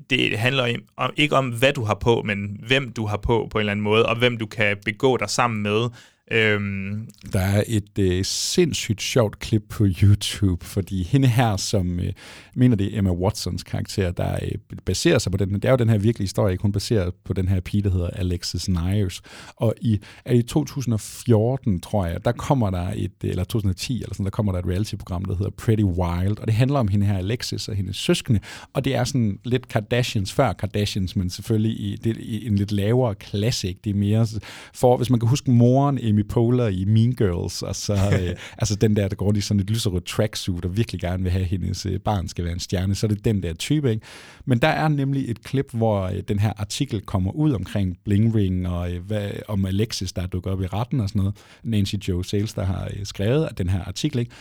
[0.09, 3.57] det handler om, ikke om, hvad du har på, men hvem du har på på
[3.57, 5.89] en eller anden måde, og hvem du kan begå dig sammen med.
[6.31, 7.07] Øhm.
[7.33, 12.13] Der er et øh, sindssygt sjovt klip på YouTube, fordi hende her, som øh,
[12.55, 14.51] mener det er Emma Watsons karakter, der øh,
[14.85, 16.61] baserer sig på den, det er jo den her virkelige historie, ikke?
[16.61, 19.21] hun baserer på den her pige, der hedder Alexis Nyers.
[19.55, 24.13] Og i, er i 2014, tror jeg, der kommer der et, øh, eller 2010, eller
[24.13, 27.05] sådan, der kommer der et reality-program, der hedder Pretty Wild, og det handler om hende
[27.05, 28.39] her Alexis og hendes søskende,
[28.73, 32.71] og det er sådan lidt Kardashians før Kardashians, men selvfølgelig i, det, i en lidt
[32.71, 33.75] lavere klasse.
[33.83, 34.27] Det er mere,
[34.73, 38.75] for hvis man kan huske moren Amy Poehler i Mean Girls, og så øh, altså
[38.75, 41.47] den der, der går i sådan et lyserødt tracksuit, og virkelig gerne vil have, at
[41.47, 44.06] hendes øh, barn skal være en stjerne, så er det den der type, ikke?
[44.45, 48.36] Men der er nemlig et klip, hvor øh, den her artikel kommer ud omkring Bling
[48.36, 51.36] Ring, og øh, hvad, om Alexis, der dukker op i retten og sådan noget.
[51.63, 54.32] Nancy Jo Sales, der har øh, skrevet den her artikel, ikke?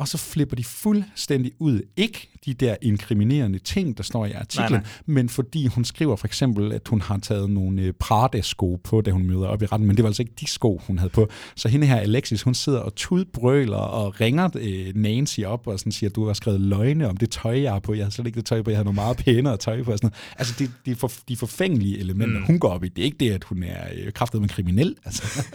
[0.00, 1.80] Og så flipper de fuldstændig ud.
[1.96, 4.86] Ikke de der inkriminerende ting, der står i artiklen, nej, nej.
[5.06, 9.10] men fordi hun skriver for eksempel, at hun har taget nogle øh, Prada-sko på, da
[9.10, 11.28] hun møder op i retten, men det var altså ikke de sko, hun havde på.
[11.56, 15.92] Så hende her, Alexis, hun sidder og tudbrøler og ringer øh, Nancy op og sådan
[15.92, 17.94] siger, du har skrevet løgne om det tøj, jeg har på.
[17.94, 19.92] Jeg havde slet ikke det tøj på, jeg havde noget meget pænere tøj på.
[19.92, 20.38] Og sådan noget.
[20.38, 22.46] Altså, de, de, for, de forfængelige elementer, mm.
[22.46, 24.96] hun går op i, det er ikke det, at hun er øh, kraftet med kriminel.
[25.04, 25.46] Altså.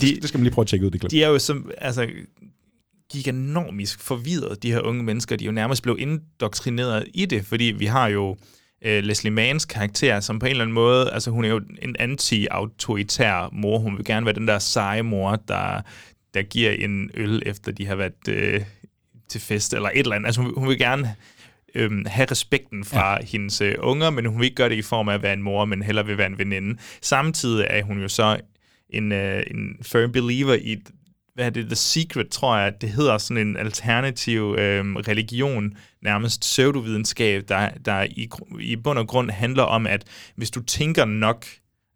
[0.00, 1.10] de, det skal man lige prøve at tjekke ud, det klip.
[1.10, 2.06] De er jo som, altså,
[3.12, 5.36] giganomisk forvirret, de her unge mennesker.
[5.36, 8.36] De jo nærmest blevet indoktrineret i det, fordi vi har jo
[8.82, 11.96] øh, Leslie Manns karakter, som på en eller anden måde, altså hun er jo en
[11.98, 13.78] anti-autoritær mor.
[13.78, 15.80] Hun vil gerne være den der seje mor, der,
[16.34, 18.60] der giver en øl, efter de har været øh,
[19.28, 20.26] til fest, eller et eller andet.
[20.26, 21.14] Altså hun, hun vil gerne
[21.74, 23.26] øh, have respekten fra ja.
[23.26, 25.42] hendes øh, unger, men hun vil ikke gøre det i form af at være en
[25.42, 26.78] mor, men heller vil være en veninde.
[27.02, 28.40] Samtidig er hun jo så
[28.90, 30.76] en, øh, en firm believer i
[31.34, 36.40] hvad er det, The Secret, tror jeg, det hedder sådan en alternativ øh, religion, nærmest
[36.40, 38.28] pseudovidenskab, der, der i,
[38.60, 40.04] i bund og grund handler om, at
[40.36, 41.46] hvis du tænker nok,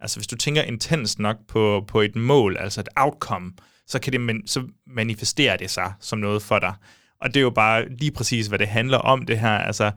[0.01, 3.53] altså hvis du tænker intens nok på, på et mål, altså et outcome,
[3.87, 6.75] så, kan det, så manifesterer det sig som noget for dig.
[7.21, 9.59] Og det er jo bare lige præcis, hvad det handler om, det her.
[9.59, 9.91] Altså,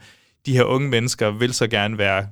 [0.46, 2.28] de her unge mennesker vil så gerne være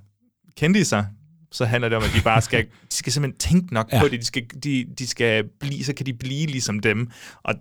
[0.84, 1.08] sig,
[1.56, 4.00] så handler det om, at de bare skal, de skal simpelthen tænke nok ja.
[4.00, 4.20] på det.
[4.20, 7.10] De skal, de, de skal blive, så kan de blive ligesom dem.
[7.44, 7.56] Og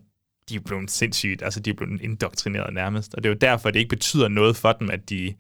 [0.49, 3.15] de er blevet sindssygt, altså de er blevet indoktrineret nærmest.
[3.15, 5.35] Og det er jo derfor, at det ikke betyder noget for dem, at de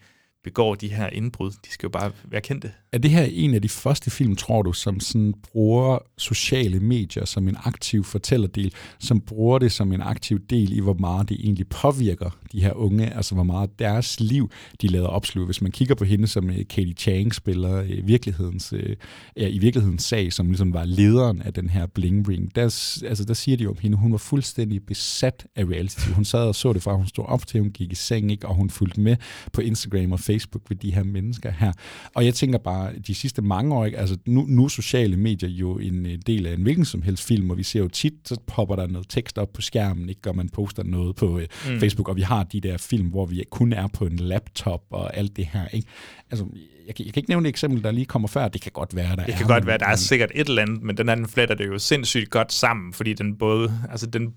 [0.45, 1.51] begår de her indbrud.
[1.51, 2.73] De skal jo bare være kendte.
[2.93, 7.25] Er det her en af de første film, tror du, som sådan bruger sociale medier
[7.25, 11.37] som en aktiv fortællerdel, som bruger det som en aktiv del i, hvor meget det
[11.41, 14.51] egentlig påvirker de her unge, altså hvor meget deres liv,
[14.83, 15.47] de lader opsluge.
[15.47, 18.97] Hvis man kigger på hende, som øh, Katie Chang spiller i virkelighedens, øh,
[19.37, 22.63] ja, i virkelighedens sag, som ligesom var lederen af den her Bling Ring, der,
[23.09, 26.09] altså, der siger de jo om hende, hun var fuldstændig besat af reality.
[26.09, 28.49] Hun sad og så det fra, hun stod op til, hun gik i seng, ikke?
[28.49, 29.17] og hun fulgte med
[29.53, 30.34] på Instagram og Facebook
[30.68, 31.73] ved de her mennesker her.
[32.14, 33.99] Og jeg tænker bare, de sidste mange år, ikke?
[33.99, 37.51] altså nu, nu er sociale medier jo en del af en hvilken som helst film,
[37.51, 40.31] og vi ser jo tit, så popper der noget tekst op på skærmen, ikke?
[40.31, 41.81] og man poster noget på øh, mm.
[41.81, 45.16] Facebook, og vi har de der film, hvor vi kun er på en laptop og
[45.16, 45.68] alt det her.
[45.68, 45.88] Ikke?
[46.31, 46.47] Altså,
[46.87, 48.49] jeg kan, jeg kan ikke nævne et eksempel, der lige kommer før.
[48.49, 50.62] Det kan godt være, der Det kan er, godt være, der er sikkert et eller
[50.62, 54.35] andet, men den anden fletter det jo sindssygt godt sammen, fordi den både, altså den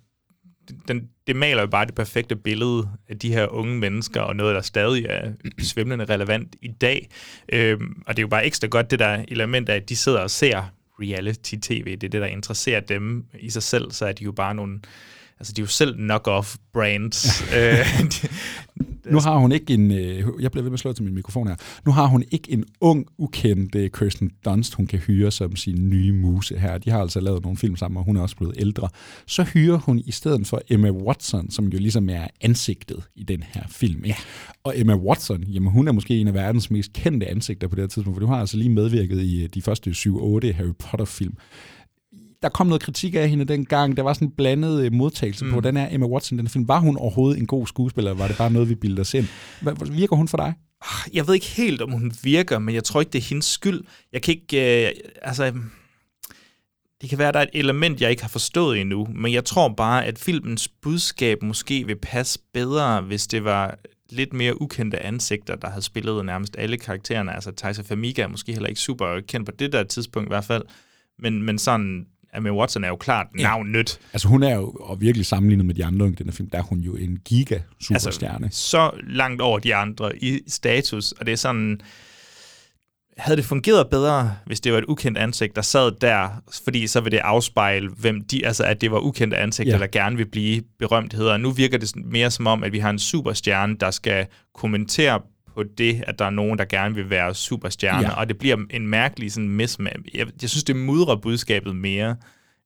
[0.87, 4.55] den, det maler jo bare det perfekte billede af de her unge mennesker, og noget,
[4.55, 7.09] der stadig er svimlende relevant i dag.
[7.49, 10.19] Øhm, og det er jo bare ekstra godt, det der element af, at de sidder
[10.19, 11.85] og ser reality-tv.
[11.85, 14.79] Det er det, der interesserer dem i sig selv, så er de jo bare nogle
[15.39, 17.41] altså de er jo selv knock-off brands.
[17.57, 17.85] øh,
[19.11, 21.47] nu har hun ikke en, øh, jeg bliver ved med at slå til min mikrofon
[21.47, 25.55] her, nu har hun ikke en ung, ukendt uh, Kirsten Dunst, hun kan hyre som
[25.55, 26.77] sin nye muse her.
[26.77, 28.89] De har altså lavet nogle film sammen, og hun er også blevet ældre.
[29.27, 33.43] Så hyrer hun i stedet for Emma Watson, som jo ligesom er ansigtet i den
[33.53, 34.05] her film.
[34.05, 34.15] Ja.
[34.63, 37.81] Og Emma Watson, jamen hun er måske en af verdens mest kendte ansigter på det
[37.81, 41.37] her tidspunkt, for du har altså lige medvirket i øh, de første 7-8 Harry Potter-film
[42.41, 43.97] der kom noget kritik af hende dengang.
[43.97, 45.51] Der var sådan en blandet øh, modtagelse mm.
[45.51, 46.67] på, hvordan er Emma Watson den film.
[46.67, 49.27] Var hun overhovedet en god skuespiller, eller var det bare noget, vi bilder os ind?
[49.61, 50.53] Hvad, virker hun for dig?
[50.81, 53.45] Ah, jeg ved ikke helt, om hun virker, men jeg tror ikke, det er hendes
[53.45, 53.81] skyld.
[54.13, 54.87] Jeg kan ikke...
[54.87, 55.53] Øh, altså,
[57.01, 59.45] det kan være, at der er et element, jeg ikke har forstået endnu, men jeg
[59.45, 64.99] tror bare, at filmens budskab måske vil passe bedre, hvis det var lidt mere ukendte
[64.99, 67.35] ansigter, der havde spillet nærmest alle karaktererne.
[67.35, 70.45] Altså, Tysa Famiga er måske heller ikke super kendt på det der tidspunkt i hvert
[70.45, 70.63] fald,
[71.19, 73.99] men, men sådan Emma Watson er jo klart navnet.
[74.01, 74.07] Ja.
[74.13, 76.61] Altså hun er jo, og virkelig sammenlignet med de andre i den film, der er
[76.61, 78.45] hun jo en giga-superstjerne.
[78.45, 81.81] Altså, så langt over de andre i status, og det er sådan,
[83.17, 86.29] havde det fungeret bedre, hvis det var et ukendt ansigt, der sad der,
[86.63, 89.79] fordi så vil det afspejle, hvem de, altså at det var ukendte ansigter, ja.
[89.79, 91.37] der gerne vil blive berømtheder.
[91.37, 95.21] Nu virker det mere som om, at vi har en superstjerne, der skal kommentere
[95.57, 98.19] på det, at der er nogen, der gerne vil være superstjerner, ja.
[98.19, 99.97] og det bliver en mærkelig sådan mismatch.
[100.13, 102.15] Jeg, jeg synes, det mudrer budskabet mere.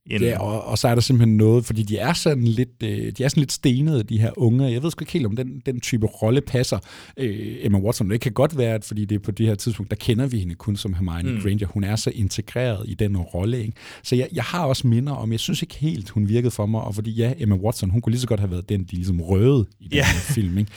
[0.10, 0.24] End...
[0.24, 3.24] Ja, og, og så er der simpelthen noget, fordi de er sådan lidt, øh, de
[3.24, 4.72] er sådan lidt stenede, de her unge.
[4.72, 6.80] Jeg ved sgu ikke helt, om den, den type rolle passer
[7.18, 8.10] øh, Emma Watson.
[8.10, 10.40] Det kan godt være, at fordi det er på det her tidspunkt, der kender vi
[10.40, 11.42] hende kun som Hermione mm.
[11.42, 11.68] Granger.
[11.68, 13.60] Hun er så integreret i den rolle.
[13.60, 13.74] Ikke?
[14.04, 16.82] Så jeg, jeg har også minder om, jeg synes ikke helt, hun virkede for mig,
[16.82, 19.22] og fordi ja, Emma Watson, hun kunne lige så godt have været den, de ligesom
[19.22, 20.06] røvede i den yeah.
[20.06, 20.58] her film.
[20.58, 20.72] Ikke?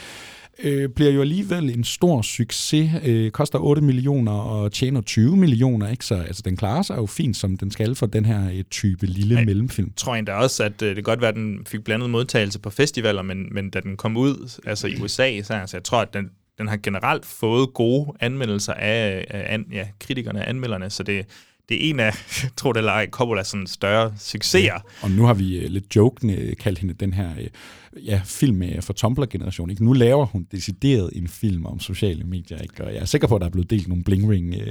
[0.62, 2.90] Øh, bliver jo alligevel en stor succes.
[3.04, 6.04] Øh, koster 8 millioner og tjener 20 millioner, ikke?
[6.04, 9.06] Så altså, den klarer sig jo fint, som den skal for den her øh, type
[9.06, 9.88] lille Ej, mellemfilm.
[9.88, 12.58] Jeg tror endda også, at øh, det kan godt være, at den fik blandet modtagelse
[12.58, 16.00] på festivaler, men, men da den kom ud, altså i USA, så altså, jeg tror,
[16.00, 20.90] at den, den har generelt fået gode anmeldelser af, af an, ja, kritikerne og anmelderne,
[20.90, 21.26] så det,
[21.68, 22.12] det er en af,
[22.57, 24.64] tror det eller ej, Coppolas sådan større succeser.
[24.64, 28.62] Ja, og nu har vi uh, lidt jokende kaldt hende den her uh, ja, film
[28.62, 29.70] uh, for Tumblr-generation.
[29.70, 29.85] Ikke?
[29.85, 32.85] Nu laver hun decideret en film om sociale medier, ikke?
[32.85, 34.62] og jeg er sikker på, at der er blevet delt nogle blingring uh,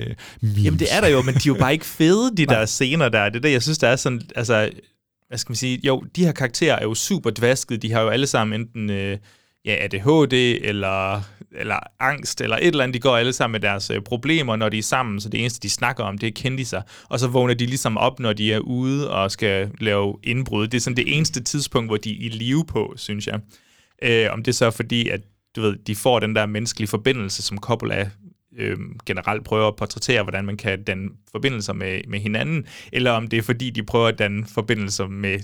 [0.42, 0.64] memes.
[0.64, 3.10] Jamen det er der jo, men de er jo bare ikke fede, de der scener
[3.10, 3.30] der.
[3.30, 4.70] Det er det, jeg synes, der er sådan, altså,
[5.28, 8.10] hvad skal man sige, jo, de her karakterer er jo super dvasket, de har jo
[8.10, 8.90] alle sammen enten...
[8.90, 9.18] Uh,
[9.66, 11.22] ja, ADHD eller,
[11.52, 12.94] eller angst eller et eller andet.
[12.94, 15.60] De går alle sammen med deres øh, problemer, når de er sammen, så det eneste,
[15.60, 16.82] de snakker om, det er kendiser.
[17.10, 20.68] Og så vågner de ligesom op, når de er ude og skal lave indbrud.
[20.68, 23.40] Det er sådan det eneste tidspunkt, hvor de er i live på, synes jeg.
[24.04, 25.22] Øh, om det så er fordi, at
[25.56, 28.10] du ved, de får den der menneskelige forbindelse, som Coppola
[28.58, 33.28] øh, generelt prøver at portrættere, hvordan man kan danne forbindelser med, med hinanden, eller om
[33.28, 35.40] det er fordi, de prøver at danne forbindelser med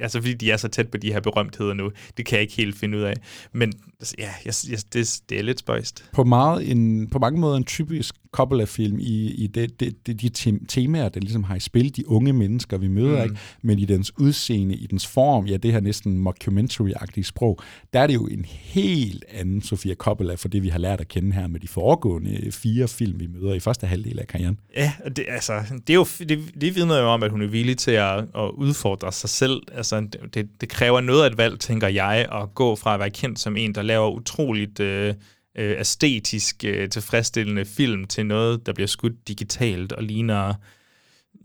[0.00, 1.92] altså fordi de er så tæt på de her berømtheder nu.
[2.16, 3.14] Det kan jeg ikke helt finde ud af.
[3.52, 3.72] Men
[4.18, 6.10] ja, jeg, jeg, det, det er lidt spøjst.
[6.12, 10.28] På, meget en, på mange måder en typisk Coppola-film i, i det, det, det, de
[10.68, 13.22] temaer, der ligesom har i spil, de unge mennesker, vi møder, mm.
[13.22, 13.36] ikke?
[13.62, 17.58] men i dens udseende, i dens form, ja, det her næsten mockumentary-agtige sprog,
[17.92, 21.08] der er det jo en helt anden Sofia Coppola for det, vi har lært at
[21.08, 24.60] kende her med de foregående fire film, vi møder i første halvdel af karrieren.
[24.76, 25.52] Ja, det, altså,
[25.86, 28.50] det, er jo, det, det vidner jo om, at hun er villig til at, at
[28.54, 29.62] udfordre sig selv.
[29.72, 33.10] Altså, det, det kræver noget af et valg, tænker jeg, at gå fra at være
[33.10, 34.80] kendt som en, der laver utroligt...
[34.80, 35.14] Øh,
[35.58, 40.54] øh, æstetisk øh, tilfredsstillende film til noget, der bliver skudt digitalt og ligner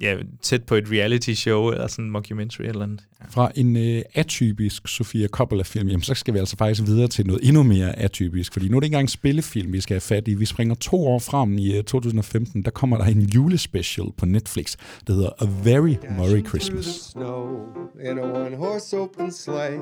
[0.01, 3.01] ja, tæt på et reality show eller sådan en mockumentary eller andet.
[3.21, 3.25] Ja.
[3.29, 7.47] Fra en øh, atypisk Sofia Coppola-film, jamen så skal vi altså faktisk videre til noget
[7.47, 10.27] endnu mere atypisk, fordi nu er det ikke engang en spillefilm, vi skal have fat
[10.27, 10.33] i.
[10.33, 14.75] Vi springer to år frem i uh, 2015, der kommer der en julespecial på Netflix,
[15.07, 17.15] der hedder A Very Merry Christmas.
[18.11, 19.79] in a one-horse open sleigh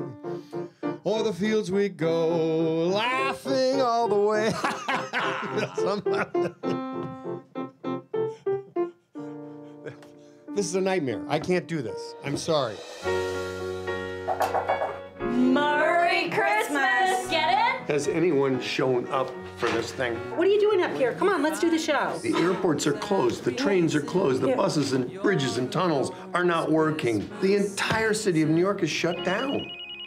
[1.04, 4.50] O'er the fields we go, laughing all the way.
[10.58, 11.22] This is a nightmare.
[11.28, 12.16] I can't do this.
[12.24, 12.74] I'm sorry.
[15.20, 17.30] Merry Christmas!
[17.30, 17.88] Get it?
[17.88, 20.14] Has anyone shown up for this thing?
[20.36, 21.12] What are you doing up here?
[21.12, 22.18] Come on, let's do the show.
[22.24, 26.42] The airports are closed, the trains are closed, the buses and bridges and tunnels are
[26.42, 27.30] not working.
[27.40, 29.64] The entire city of New York is shut down.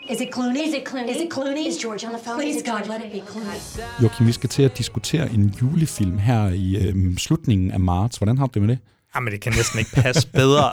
[0.10, 0.68] Is it Clooney?
[0.68, 1.12] Is it Clooney?
[1.16, 1.66] Is it Clooney?
[1.68, 2.36] Is George on the phone?
[2.36, 3.82] Please, God, let it be Clooney.
[4.02, 8.18] Joachim, vi skal til at diskutere en julefilm her i øhm, slutningen af marts.
[8.18, 8.80] Hvordan har du det med det?
[9.14, 10.70] Ah, Jamen, det kan næsten ikke passe bedre.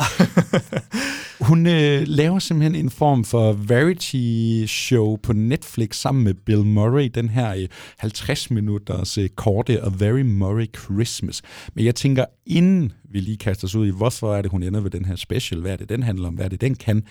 [1.48, 7.28] Hun øh, laver simpelthen en form for variety-show på Netflix sammen med Bill Murray, den
[7.28, 11.42] her øh, 50 minutters øh, korte A Very Murray Christmas.
[11.74, 14.80] Men jeg tænker, inden vi lige kaster os ud i, hvorfor er det, hun ender
[14.80, 17.04] ved den her special, hvad er det, den handler om, hvad er det, den kan,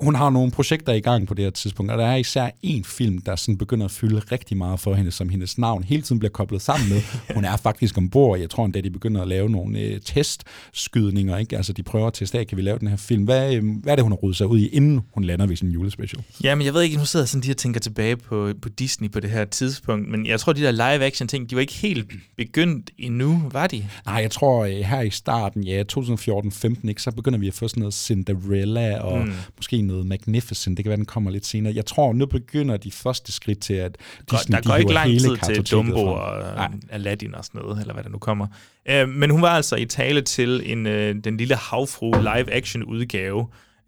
[0.00, 2.84] hun har nogle projekter i gang på det her tidspunkt, og der er især en
[2.84, 6.18] film, der sådan begynder at fylde rigtig meget for hende, som hendes navn hele tiden
[6.18, 7.02] bliver koblet sammen med.
[7.34, 8.38] Hun er faktisk ombord.
[8.38, 11.38] Jeg tror endda, de begynder at lave nogle øh, testskydninger.
[11.38, 11.56] Ikke?
[11.56, 13.24] Altså, de prøver at teste af, kan vi lave den her film?
[13.24, 15.56] Hvad, øh, hvad er det, hun har ryddet sig ud i, inden hun lander ved
[15.56, 16.24] sin julespecial?
[16.44, 19.10] Jamen, jeg ved ikke, nu sidder jeg sådan lige og tænker tilbage på, på Disney
[19.10, 22.12] på det her tidspunkt, men jeg tror, de der live-action ting, de var ikke helt
[22.36, 23.84] begyndt endnu, var de?
[24.06, 27.68] Nej, jeg tror øh, her i starten, ja, 2014-15, ikke, så begynder vi at få
[27.68, 29.32] sådan noget Cinderella og mm.
[29.56, 30.76] måske noget Magnificent.
[30.76, 31.74] Det kan være, den kommer lidt senere.
[31.74, 33.98] Jeg tror, nu begynder de første skridt til, at
[34.30, 36.70] Disney, Der går de ikke lang tid til Dumbo og Nej.
[36.90, 38.46] Aladdin og sådan noget, eller hvad der nu kommer.
[38.92, 40.92] Uh, men hun var altså i tale til en, uh,
[41.24, 43.40] den lille havfru live-action udgave.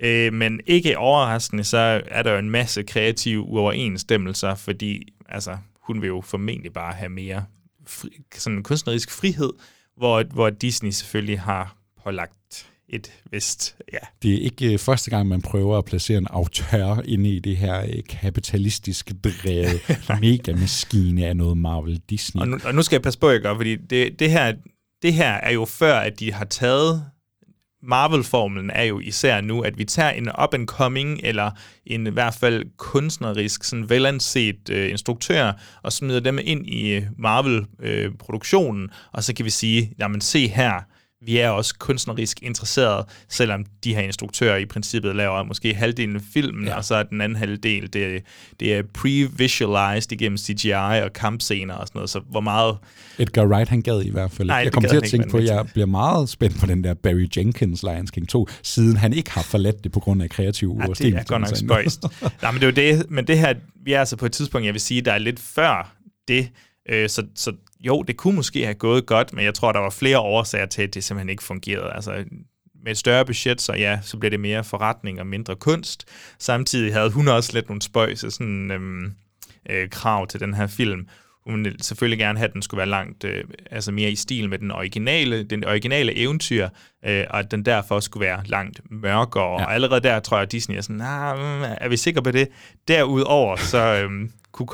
[0.04, 6.02] Uh, men ikke overraskende, så er der jo en masse kreative uoverensstemmelser, fordi altså, hun
[6.02, 7.44] vil jo formentlig bare have mere
[7.86, 9.52] fri, sådan kunstnerisk frihed,
[9.96, 13.98] hvor, hvor Disney selvfølgelig har pålagt et vist, ja.
[14.22, 17.56] Det er ikke øh, første gang, man prøver at placere en autør inde i det
[17.56, 19.80] her øh, kapitalistisk drevet
[20.20, 22.40] megamaskine af noget Marvel Disney.
[22.40, 24.54] Og nu, og nu skal jeg passe på, jeg gør, fordi det, det, her,
[25.02, 27.04] det her er jo før, at de har taget
[27.86, 31.50] Marvel-formlen er jo især nu, at vi tager en up-and-coming, eller
[31.86, 38.90] en i hvert fald kunstnerisk, sådan velanset øh, instruktør, og smider dem ind i Marvel-produktionen,
[39.12, 40.80] og så kan vi sige, jamen se her,
[41.20, 46.22] vi er også kunstnerisk interesseret, selvom de her instruktører i princippet laver måske halvdelen af
[46.32, 46.76] filmen, ja.
[46.76, 48.22] og så er den anden halvdel, det,
[48.60, 52.76] det er pre-visualized igennem CGI og kampscener og sådan noget, så hvor meget...
[53.18, 54.48] Edgar Wright, han gad i hvert fald.
[54.48, 56.94] Nej, jeg kommer til at tænke på, at jeg bliver meget spændt på den der
[56.94, 60.78] Barry Jenkins Lions King 2, siden han ikke har forladt det på grund af kreativ
[60.80, 62.04] Ja, det er godt nok spøjst.
[62.42, 64.64] Nej, men det er jo det, men det her, vi er altså på et tidspunkt,
[64.64, 65.96] jeg vil sige, der er lidt før
[66.28, 66.48] det,
[66.88, 67.52] øh, så, så
[67.86, 70.82] jo, det kunne måske have gået godt, men jeg tror, der var flere årsager til,
[70.82, 71.92] at det simpelthen ikke fungerede.
[71.94, 72.24] Altså,
[72.84, 76.08] med et større budget, så ja, så bliver det mere forretning og mindre kunst.
[76.38, 79.12] Samtidig havde hun også lidt nogle spøjse sådan, øhm,
[79.70, 81.08] øh, krav til den her film.
[81.46, 84.48] Hun ville selvfølgelig gerne have, at den skulle være langt, øh, altså mere i stil
[84.48, 86.68] med den originale, den originale eventyr,
[87.06, 89.60] øh, og at den derfor skulle være langt mørkere.
[89.60, 89.66] Ja.
[89.66, 92.30] Og allerede der tror jeg, at Disney er sådan, nah, mm, er vi sikre på
[92.30, 92.48] det?
[92.88, 94.66] Derudover, så øhm, kunne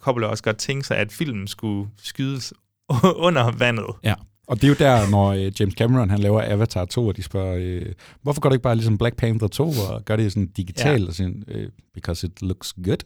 [0.00, 2.52] Coppola, også godt tænke sig, at filmen skulle skydes
[3.26, 3.86] under vandet.
[4.04, 4.14] Ja,
[4.48, 7.22] og det er jo der, når øh, James Cameron han laver Avatar 2, og de
[7.22, 7.86] spørger, øh,
[8.22, 11.08] hvorfor går det ikke bare ligesom Black Panther 2, og gør det sådan digitalt, ja.
[11.08, 12.96] og sådan, øh, because it looks good.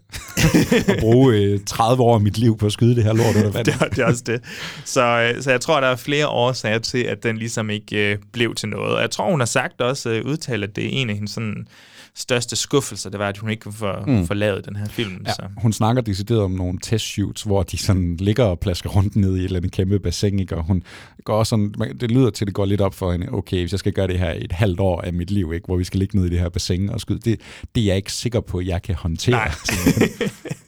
[0.91, 3.51] og bruge øh, 30 år af mit liv på at skyde det her lort under
[3.57, 3.66] vandet.
[3.66, 4.41] det, er- det er også det.
[4.85, 8.18] Så, øh, så jeg tror, der er flere årsager til, at den ligesom ikke øh,
[8.33, 8.95] blev til noget.
[8.95, 11.31] Og jeg tror, hun har sagt også, øh, udtalt, at det er en af hendes
[11.31, 11.66] sådan,
[12.15, 14.27] største skuffelser, det var, at hun ikke få, Mm.
[14.27, 15.23] få lavet den her film.
[15.27, 15.43] Ja, Så.
[15.57, 19.39] hun snakker decideret om nogle testshoots, hvor de sådan ligger og plasker rundt ned i
[19.39, 20.57] et eller andet kæmpe bassin, ikke?
[20.57, 20.83] og hun
[21.25, 23.79] går sådan, det lyder til, at det går lidt op for hende, okay, hvis jeg
[23.79, 25.67] skal gøre det her et halvt år af mit liv, ikke?
[25.67, 27.41] hvor vi skal ligge ned i det her bassin og skyde, det,
[27.75, 29.33] det er jeg ikke sikker på, at jeg kan håndtere.
[29.37, 29.51] Nej.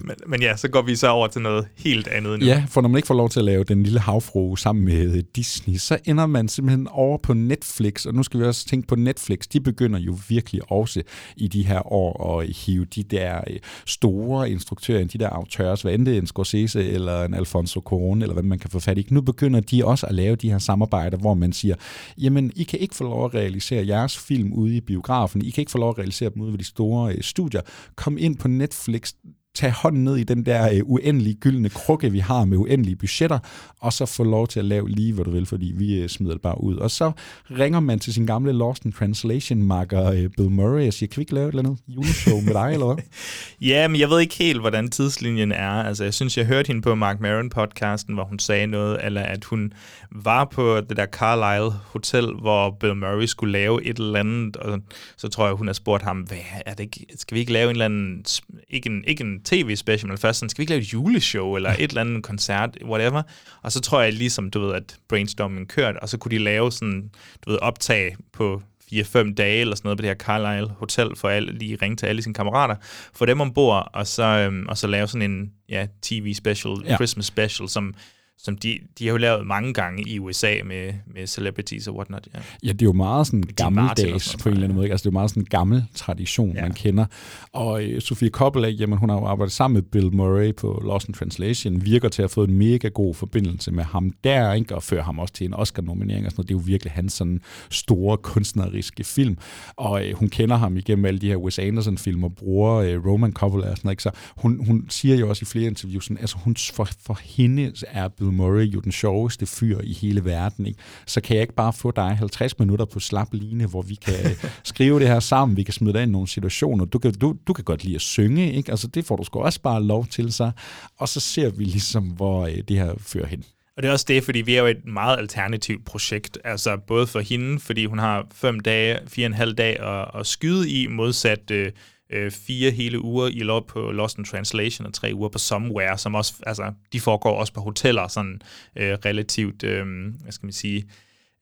[0.00, 2.46] men, men ja, så går vi så over til noget helt andet nu.
[2.46, 5.22] Ja, for når man ikke får lov til at lave Den Lille Havfru sammen med
[5.22, 8.94] Disney, så ender man simpelthen over på Netflix, og nu skal vi også tænke på
[8.94, 11.02] Netflix, de begynder jo virkelig også
[11.36, 13.56] i de her år at hive de der øh,
[13.86, 18.22] store instruktører, de der autører, hvad end det er en Scorsese eller en Alfonso Cuarón,
[18.22, 19.06] eller hvad man kan få fat i.
[19.10, 21.74] Nu begynder de også at lave de her samarbejder, hvor man siger,
[22.18, 25.62] jamen, I kan ikke få lov at realisere jeres film ude i biografen, I kan
[25.62, 27.60] ikke få lov at realisere dem ude ved de store øh, studier.
[27.96, 29.12] Kom ind på Netflix,
[29.54, 33.38] tage hånden ned i den der øh, uendelige gyldne krukke, vi har med uendelige budgetter,
[33.80, 36.32] og så få lov til at lave lige, hvad du vil, fordi vi øh, smider
[36.32, 36.76] det bare ud.
[36.76, 37.12] Og så
[37.50, 41.16] ringer man til sin gamle Lost in Translation marker øh, Bill Murray og siger, kan
[41.16, 43.04] vi ikke lave et eller andet juleshow med dig, eller hvad?
[43.60, 45.70] Ja, men jeg ved ikke helt, hvordan tidslinjen er.
[45.70, 49.44] Altså, jeg synes, jeg hørte hende på Mark Maron-podcasten, hvor hun sagde noget, eller at
[49.44, 49.72] hun
[50.10, 54.80] var på det der Carlisle Hotel, hvor Bill Murray skulle lave et eller andet, og
[55.16, 57.64] så tror jeg, hun har spurgt ham, hvad er det ikke, skal vi ikke lave
[57.64, 58.24] en eller anden,
[58.70, 61.70] ikke en, ikke en tv-special, men først sådan, skal vi ikke lave et juleshow, eller
[61.78, 63.22] et eller andet koncert, whatever.
[63.62, 66.72] Og så tror jeg ligesom, du ved, at brainstorming kørte, og så kunne de lave
[66.72, 67.10] sådan,
[67.44, 71.28] du ved, optag på 4-5 dage eller sådan noget på det her Carlisle Hotel, for
[71.28, 72.76] alle, lige ringe til alle sine kammerater,
[73.14, 76.94] få dem ombord, og så, øhm, og så lave sådan en ja, TV-special, ja.
[76.96, 77.94] Christmas special, som,
[78.38, 82.28] som de, de har jo lavet mange gange i USA med, med celebrities og whatnot.
[82.34, 82.38] Ja.
[82.62, 84.86] Ja, det er jo meget sådan gammeldags sådan på en eller anden måde.
[84.86, 84.92] ikke?
[84.92, 86.62] Altså, det er jo meget sådan en gammel tradition, ja.
[86.62, 87.06] man kender.
[87.52, 91.08] Og øh, Sofie Coppola, jamen, hun har jo arbejdet sammen med Bill Murray på Lost
[91.08, 94.74] in Translation, virker til at have fået en mega god forbindelse med ham der, ikke?
[94.74, 96.48] og fører ham også til en Oscar-nominering og sådan noget.
[96.48, 99.38] Det er jo virkelig hans sådan store kunstneriske film.
[99.76, 103.32] Og øh, hun kender ham igennem alle de her Wes Anderson-film og bruger øh, Roman
[103.32, 103.92] Coppola og sådan noget.
[103.92, 104.02] Ikke?
[104.02, 107.72] Så hun, hun siger jo også i flere interviews, sådan, altså hun, for, for hende
[107.88, 110.66] er Bill Murray jo den sjoveste fyr i hele verden.
[110.66, 110.78] Ikke?
[111.06, 114.14] Så kan jeg ikke bare få dig 50 minutter på slap line, hvor vi kan
[114.64, 116.84] skrive det her sammen, vi kan smide dig ind i nogle situationer.
[116.84, 118.70] Du kan, du, du kan godt lide at synge, ikke?
[118.70, 120.52] Altså, det får du sgu også bare lov til sig.
[120.98, 123.44] Og så ser vi ligesom, hvor øh, det her fører hen.
[123.76, 127.06] Og det er også det, fordi vi er jo et meget alternativt projekt, altså både
[127.06, 130.70] for hende, fordi hun har fem dage, fire og en halv dag at, at skyde
[130.70, 131.72] i, modsat øh,
[132.10, 135.98] øh, fire hele uger i lov på Lost in Translation og tre uger på Somewhere,
[135.98, 138.42] som også, altså, de foregår også på hoteller, sådan
[138.76, 139.86] øh, relativt, øh,
[140.22, 140.84] hvad skal man sige,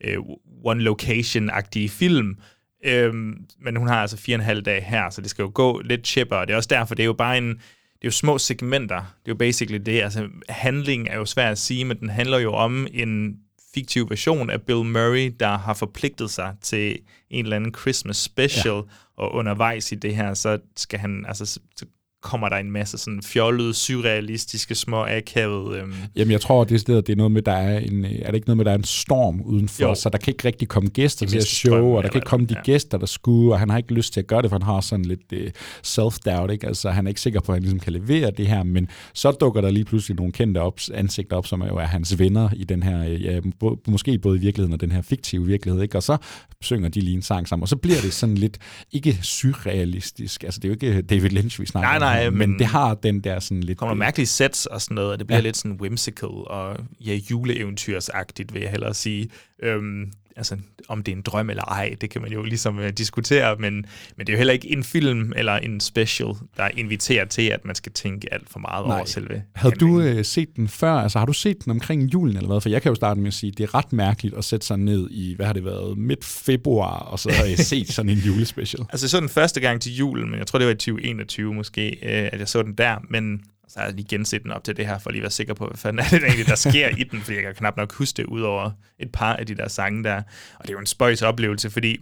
[0.04, 0.18] øh,
[0.64, 2.36] one location-agtige film.
[2.84, 5.50] Øhm, men hun har altså fire og en halv dag her, så det skal jo
[5.54, 8.08] gå lidt chipper, og det er også derfor, det er jo bare en, det er
[8.08, 8.96] jo små segmenter.
[8.96, 10.02] Det er jo basically det.
[10.02, 13.36] Altså, handling er jo svært at sige, men den handler jo om en
[13.74, 16.98] fiktiv version af Bill Murray, der har forpligtet sig til
[17.30, 18.82] en eller anden Christmas special, ja
[19.16, 21.46] og undervejs i det her, så skal han, altså,
[21.76, 21.86] så
[22.22, 25.78] kommer der en masse sådan fjollede, surrealistiske, små akavede...
[25.78, 25.94] Øhm.
[26.16, 28.56] Jamen, jeg tror, det, det er noget med, der er en, er det ikke noget
[28.56, 29.94] med, der er en storm udenfor, Jo.
[29.94, 32.46] så der kan ikke rigtig komme gæster til at show, og der kan ikke komme
[32.46, 34.56] de hvad, gæster, der skulle, og han har ikke lyst til at gøre det, for
[34.56, 35.38] han har sådan lidt uh,
[35.86, 36.66] self-doubt, ikke?
[36.66, 39.30] Altså, han er ikke sikker på, at han ligesom kan levere det her, men så
[39.30, 42.48] dukker der lige pludselig nogle kendte op, ansigter op, som er jo er hans venner
[42.56, 45.82] i den her, øh, ja, bo, måske både i virkeligheden og den her fiktive virkelighed,
[45.82, 45.96] ikke?
[45.96, 46.16] Og så
[46.60, 48.58] synger de lige en sang sammen, og så bliver det sådan lidt,
[48.92, 52.38] ikke surrealistisk, altså det er jo ikke David Lynch, vi snakker Nej, nej, Nej, men,
[52.38, 53.78] men det har den der sådan lidt...
[53.78, 55.42] kommer nogle mærkelige sets og sådan noget, og det bliver ja.
[55.42, 59.30] lidt sådan whimsical og ja, juleeventyrsagtigt, vil jeg hellere sige.
[59.62, 60.56] Øhm, altså,
[60.88, 63.74] om det er en drøm eller ej, det kan man jo ligesom uh, diskutere, men,
[64.16, 67.64] men det er jo heller ikke en film eller en special, der inviterer til, at
[67.64, 68.96] man skal tænke alt for meget Nej.
[68.96, 70.92] over selve Havde du øh, set den før?
[70.92, 72.60] Altså har du set den omkring julen eller hvad?
[72.60, 74.78] For jeg kan jo starte med at sige, det er ret mærkeligt at sætte sig
[74.78, 78.18] ned i, hvad har det været, midt februar, og så har jeg set sådan en
[78.18, 78.84] julespecial.
[78.90, 81.88] Altså, så den første gang til julen, men jeg tror, det var i 2021 måske,
[81.88, 83.40] øh, at jeg så den der, men
[83.72, 85.54] så har jeg lige genset den op til det her, for lige at være sikker
[85.54, 87.92] på, hvad fanden er det egentlig, der sker i den, fordi jeg kan knap nok
[87.92, 90.16] huske det, ud over et par af de der sange der.
[90.58, 91.96] Og det er jo en spøjs oplevelse, fordi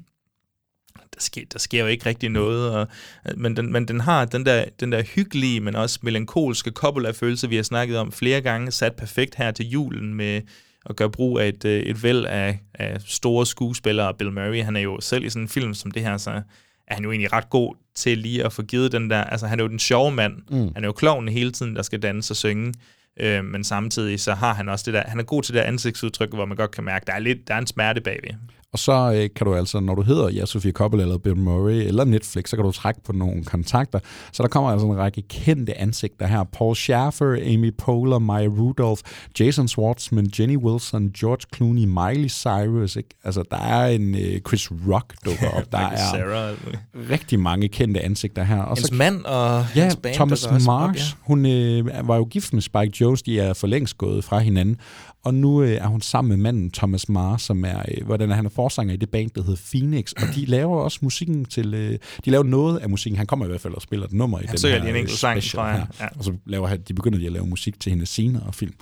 [0.97, 2.89] der sker, der sker jo ikke rigtig noget, og,
[3.37, 7.15] men, den, men den har den der, den der hyggelige, men også melankolske kobbel af
[7.15, 10.43] følelser, vi har snakket om flere gange, sat perfekt her til julen med
[10.87, 14.15] at gøre brug af et, øh, et væld af, af store skuespillere.
[14.15, 16.43] Bill Murray, han er jo selv i sådan en film som det her, så
[16.91, 19.61] er han jo egentlig ret god til lige at få givet den der, altså han
[19.61, 20.73] er jo den sjove mand, Mm.
[20.75, 22.75] han er jo klovnen hele tiden, der skal danse og synge,
[23.21, 25.69] øh, men samtidig så har han også det der, han er god til det der
[25.69, 28.31] ansigtsudtryk, hvor man godt kan mærke, der er lidt, der er en smerte bagved.
[28.73, 31.73] Og så øh, kan du altså, når du hedder ja, Sofia Coppola eller Bill Murray
[31.87, 33.99] eller Netflix, så kan du trække på nogle kontakter.
[34.33, 36.45] Så der kommer altså en række kendte ansigter her.
[36.45, 39.03] Paul Schaffer, Amy Poehler, Maya Rudolph,
[39.41, 42.97] Jason Schwartzman, Jenny Wilson, George Clooney, Miley Cyrus.
[42.97, 43.09] Ikke?
[43.25, 45.73] Altså, der er en øh, Chris Rock dukker op.
[45.73, 47.11] Der er muligt.
[47.11, 48.63] rigtig mange kendte ansigter her.
[48.63, 51.17] Og Hendes mand og ja, hans band Thomas op, Marks.
[51.21, 53.23] Hun øh, var jo gift med Spike Jones.
[53.23, 54.77] De er for længst gået fra hinanden.
[55.25, 58.35] Og nu øh, er hun sammen med manden Thomas Mars, som er, øh, hvordan er
[58.35, 60.13] han er forsanger i det band, der hedder Phoenix.
[60.13, 61.75] Og de laver også musikken til...
[61.75, 63.19] Øh, de laver noget af musikken.
[63.19, 64.99] Han kommer i hvert fald og spiller et nummer i Han den her en øh,
[64.99, 65.77] enkelt sang, special tror jeg.
[65.77, 65.87] her.
[66.01, 66.07] Ja.
[66.19, 68.75] Og så laver han, de begynder de at lave musik til hendes senere film.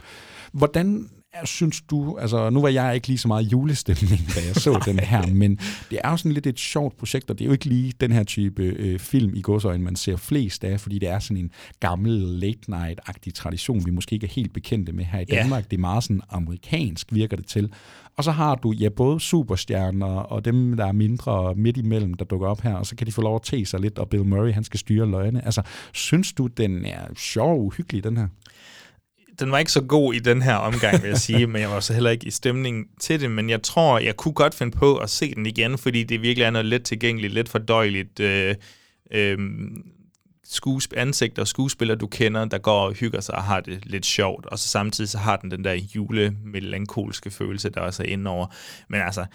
[0.53, 1.09] Hvordan
[1.45, 4.99] synes du, altså nu var jeg ikke lige så meget julestemning, da jeg så den
[4.99, 5.59] her, men
[5.91, 8.12] det er jo sådan lidt et sjovt projekt, og det er jo ikke lige den
[8.12, 11.51] her type øh, film i godsøjne, man ser flest af, fordi det er sådan en
[11.80, 15.36] gammel late night-agtig tradition, vi måske ikke er helt bekendte med her i Ja.
[15.36, 15.70] Danmark.
[15.70, 17.72] Det er meget sådan amerikansk, virker det til.
[18.16, 22.24] Og så har du ja, både superstjerner og dem, der er mindre midt imellem, der
[22.24, 24.24] dukker op her, og så kan de få lov at tage sig lidt, og Bill
[24.24, 25.45] Murray, han skal styre løgne.
[25.45, 25.62] Altså,
[25.93, 28.26] synes du, den er sjov og uhyggelig, den her?
[29.41, 31.80] Den var ikke så god i den her omgang, vil jeg sige, men jeg var
[31.80, 34.97] så heller ikke i stemning til det, men jeg tror, jeg kunne godt finde på
[34.97, 38.55] at se den igen, fordi det virkelig er noget let tilgængeligt, let fordøjeligt øh,
[39.11, 39.39] øh,
[40.49, 44.07] skuesp- ansigt og skuespillere, du kender, der går og hygger sig og har det lidt
[44.07, 48.30] sjovt, og så samtidig så har den den der julemelankolske følelse, der også er inde
[48.30, 48.47] over.
[48.89, 49.26] Men altså,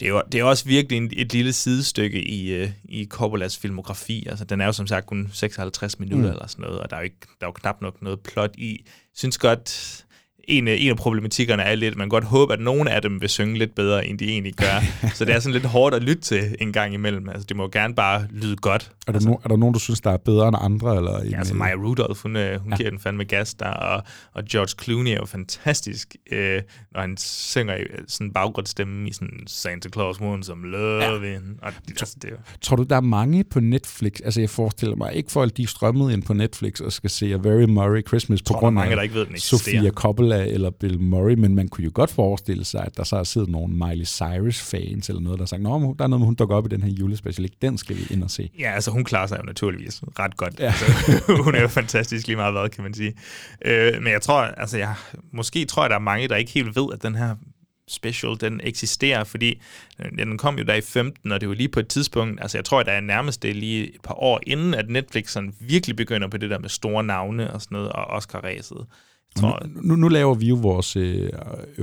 [0.00, 3.58] det er jo, det er også virkelig en, et lille sidestykke i, øh, i Coppolas
[3.58, 4.26] filmografi.
[4.26, 6.24] Altså, den er jo som sagt kun 56 minutter Mm.
[6.24, 6.30] mm.
[6.30, 8.54] eller sådan noget, og der er jo, ikke, der er jo knap nok noget plot
[8.58, 8.70] i.
[8.84, 10.04] Jeg synes godt,
[10.48, 13.20] en, af- en af problematikkerne er lidt, at man godt håbe, at nogle af dem
[13.20, 14.82] vil synge lidt bedre, end de egentlig gør.
[15.14, 17.28] så det er sådan lidt hårdt at lytte til en gang imellem.
[17.28, 18.90] Altså, det må gerne bare lyde godt.
[19.06, 20.96] Er der, no, er der nogen, du synes, der er bedre end andre?
[20.96, 22.76] Eller Ja, altså øh, Maya Rudolph, hun, øh, hun Ja.
[22.76, 24.02] giver den fandme gas der, og,
[24.34, 26.60] og George Clooney er jo fantastisk, øh,
[26.92, 30.90] når han synger i øh, sådan en baggrundsstemme i sådan Santa Claus Moon som Love
[31.26, 31.38] ja.
[31.62, 34.12] Og altså, det, er jo- Tror du, der er mange på Netflix?
[34.24, 37.26] Altså, jeg forestiller mig ikke folk, de er strømmet ind på Netflix og skal se
[37.34, 39.78] A Very Murray Christmas på tror, grund mange, af der ikke ved, den eksisterer.
[39.78, 43.16] Sofia Coppola eller Bill Murray, men man kunne jo godt forestille sig, at der så
[43.16, 46.34] har siddet nogle Miley Cyrus-fans eller noget, der har sagt, Nå, der er noget, hun
[46.34, 47.56] dukker op i den her julespecial, ikke?
[47.62, 48.50] den skal vi ind og se.
[48.58, 50.60] Ja, altså hun klarer sig jo naturligvis ret godt.
[50.60, 50.64] Ja.
[50.68, 50.68] Ja.
[50.68, 53.14] Altså, hun er jo fantastisk lige meget hvad, kan man sige.
[53.64, 54.94] Øh, men jeg tror, altså jeg,
[55.32, 57.34] måske tror jeg, der er mange, der ikke helt ved, at den her
[57.88, 59.62] special, den eksisterer, fordi
[60.00, 62.58] øh, den kom jo der i 15, og det var lige på et tidspunkt, altså
[62.58, 65.96] jeg tror, der er nærmest det lige et par år inden, at Netflix sådan virkelig
[65.96, 68.86] begynder på det der med store navne og sådan noget, og Oscar-ræset.
[69.36, 71.30] Tror, Nu, nu laver vi jo vores øh,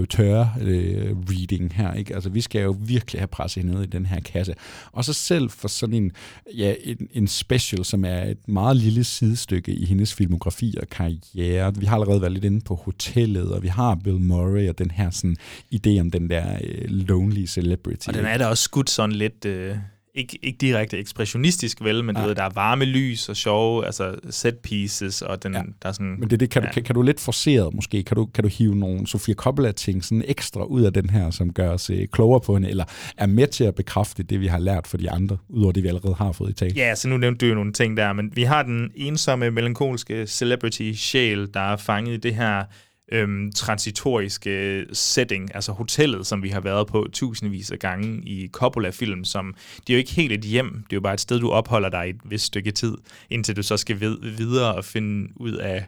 [0.10, 2.16] tørre øh, reading her, ikke?
[2.16, 4.56] Altså, vi skal jo virkelig have presset ned i den her kasse.
[4.92, 6.12] Og så selv for sådan en,
[6.58, 11.76] ja, en, en special, som er et meget lille sidestykke i hendes filmografi og karriere.
[11.76, 14.92] Vi har allerede været lidt inde på hotellet, og vi har Bill Murray og den
[14.92, 15.38] her sådan
[15.76, 18.08] idé om den der øh, lonely celebrity.
[18.08, 19.76] Og den er da også skudt sådan lidt, øh,
[20.16, 22.28] ikke, ikke direkte ekspressionistisk vel, men du Nej.
[22.28, 25.60] ved, der er varme lys og sjove, altså set pieces, og den, ja.
[25.82, 26.16] der er sådan...
[26.20, 26.68] Men det, er det kan, ja.
[26.68, 30.04] du, kan, kan du lidt forseret måske, kan du, kan du hive nogle Sofia Coppola-ting
[30.04, 32.86] sådan ekstra ud af den her, som gør os øh, klogere på hende, eller
[33.18, 35.88] er med til at bekræfte det, vi har lært for de andre, udover det, vi
[35.88, 36.74] allerede har fået i tale?
[36.76, 40.28] Ja, så nu nævnte du jo nogle ting der, men vi har den ensomme, melankolske
[40.28, 42.64] celebrity-sjæl, der er fanget i det her
[43.12, 49.24] øhm, transitoriske setting, altså hotellet, som vi har været på tusindvis af gange i Coppola-film,
[49.24, 51.52] som det er jo ikke helt et hjem, det er jo bare et sted, du
[51.52, 52.98] opholder dig et vist stykke tid,
[53.30, 55.86] indtil du så skal ved, videre og finde ud af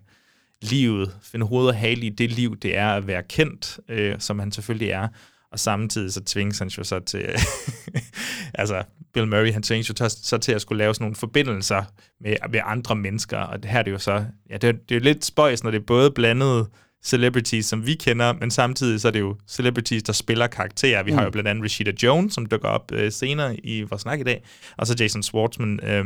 [0.62, 4.40] livet, finde hoved og hale i det liv, det er at være kendt, øh, som
[4.40, 5.08] han selvfølgelig er.
[5.52, 7.26] og samtidig så tvinges han jo så til,
[8.54, 11.84] altså Bill Murray, han tvinges jo så til at skulle lave sådan nogle forbindelser
[12.22, 14.92] med, med andre mennesker, og det her er det jo så, ja, det er, det
[14.92, 16.68] er jo lidt spøjs, når det er både blandet
[17.08, 21.04] celebrities, som vi kender, men samtidig så er det jo celebrities, der spiller karakterer.
[21.04, 21.18] Vi mm.
[21.18, 24.24] har jo blandt andet Rashida Jones, som dukker op øh, senere i vores snak i
[24.24, 24.44] dag,
[24.78, 26.06] og så Jason Schwartzman, øh,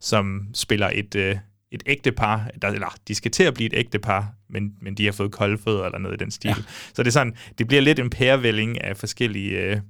[0.00, 1.36] som spiller et, øh,
[1.72, 4.94] et ægte par, der, eller de skal til at blive et ægte par, men, men
[4.94, 6.48] de har fået kolde fødder eller noget i den stil.
[6.48, 6.54] Ja.
[6.94, 9.80] Så det er sådan, det bliver lidt en pærevælling af forskellige øh,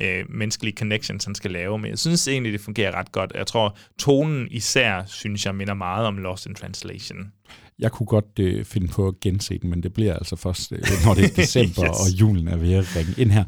[0.00, 3.32] øh, menneskelige connections, han skal lave, men jeg synes egentlig, det fungerer ret godt.
[3.34, 7.32] Jeg tror, tonen især, synes jeg, minder meget om Lost in Translation.
[7.78, 10.78] Jeg kunne godt øh, finde på at gense den, men det bliver altså først, øh,
[11.04, 12.00] når det er december, yes.
[12.00, 13.44] og julen er ved at ringe ind her.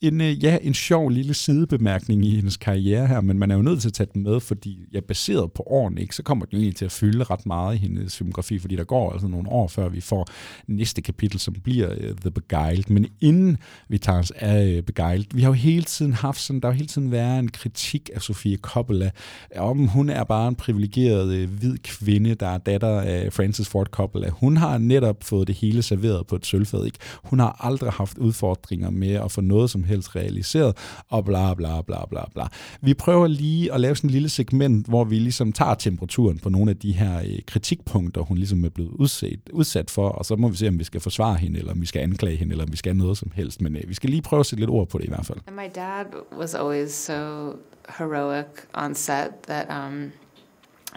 [0.00, 3.62] En, øh, ja, en sjov lille sidebemærkning i hendes karriere her, men man er jo
[3.62, 6.56] nødt til at tage den med, fordi ja, baseret på årene, ikke, så kommer den
[6.56, 9.68] egentlig til at fylde ret meget i hendes filmografi, fordi der går altså nogle år,
[9.68, 10.26] før vi får
[10.68, 12.84] næste kapitel, som bliver uh, The Beguiled.
[12.88, 16.60] Men inden vi tager os af uh, Beguiled, vi har jo hele tiden haft sådan,
[16.60, 19.10] der har jo hele tiden været en kritik af Sofia Coppola,
[19.56, 23.86] om hun er bare en privilegeret uh, hvid kvinde, der er datter af Francis Ford
[23.86, 24.30] Coppola.
[24.30, 26.84] Hun har netop fået det hele serveret på et sølvfad.
[26.84, 26.98] Ikke?
[27.24, 30.76] Hun har aldrig haft udfordringer med at få noget som helst realiseret,
[31.08, 32.44] og bla bla bla bla bla.
[32.80, 36.48] Vi prøver lige at lave sådan en lille segment, hvor vi ligesom tager temperaturen på
[36.48, 40.36] nogle af de her øh, kritikpunkter, hun ligesom er blevet udsat, udsat for, og så
[40.36, 42.64] må vi se, om vi skal forsvare hende, eller om vi skal anklage hende, eller
[42.64, 43.60] om vi skal noget som helst.
[43.60, 45.38] Men øh, vi skal lige prøve at sætte lidt ord på det i hvert fald.
[45.46, 46.04] And my dad
[46.38, 47.52] was always so
[47.98, 50.12] heroic on set that um,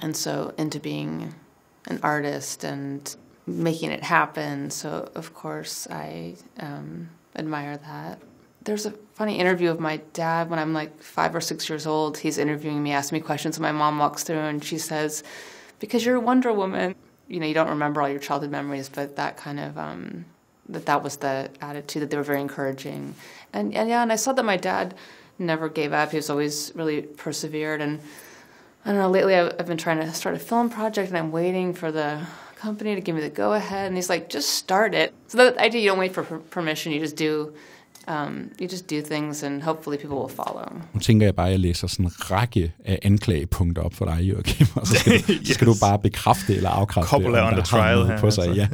[0.01, 1.33] and so into being
[1.87, 3.15] an artist and
[3.45, 4.69] making it happen.
[4.69, 8.19] So, of course, I um, admire that.
[8.63, 12.17] There's a funny interview of my dad when I'm like five or six years old.
[12.17, 15.23] He's interviewing me, asking me questions, and my mom walks through and she says,
[15.79, 16.95] Because you're a Wonder Woman.
[17.29, 19.77] You know, you don't remember all your childhood memories, but that kind of.
[19.77, 20.25] Um,
[20.69, 23.15] that that was the attitude that they were very encouraging
[23.53, 24.93] and, and yeah and i saw that my dad
[25.39, 28.01] never gave up he was always really persevered and
[28.87, 31.31] I don't know, lately I've, I've been trying to start a film project and I'm
[31.33, 32.21] waiting for the
[32.55, 33.87] company to give me the go ahead.
[33.87, 35.13] And he's like, just start it.
[35.27, 37.53] So the idea you don't wait for permission, you just do
[38.07, 40.81] um, you just do things and hopefully people will follow.
[40.93, 44.21] Nu tænker jeg bare, at jeg læser sådan en række af anklagepunkter op for dig,
[44.21, 45.41] Joachim, og så skal, du, yes.
[45.47, 48.43] så skal du bare bekræfte eller afkræfte, Couple om der trial her, på sig.
[48.43, 48.61] Altså.
[48.61, 48.67] Ja.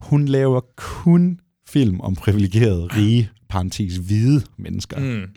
[0.00, 4.98] Hun laver kun film om privilegerede, rige, parentes, hvide mennesker.
[4.98, 5.28] Mm.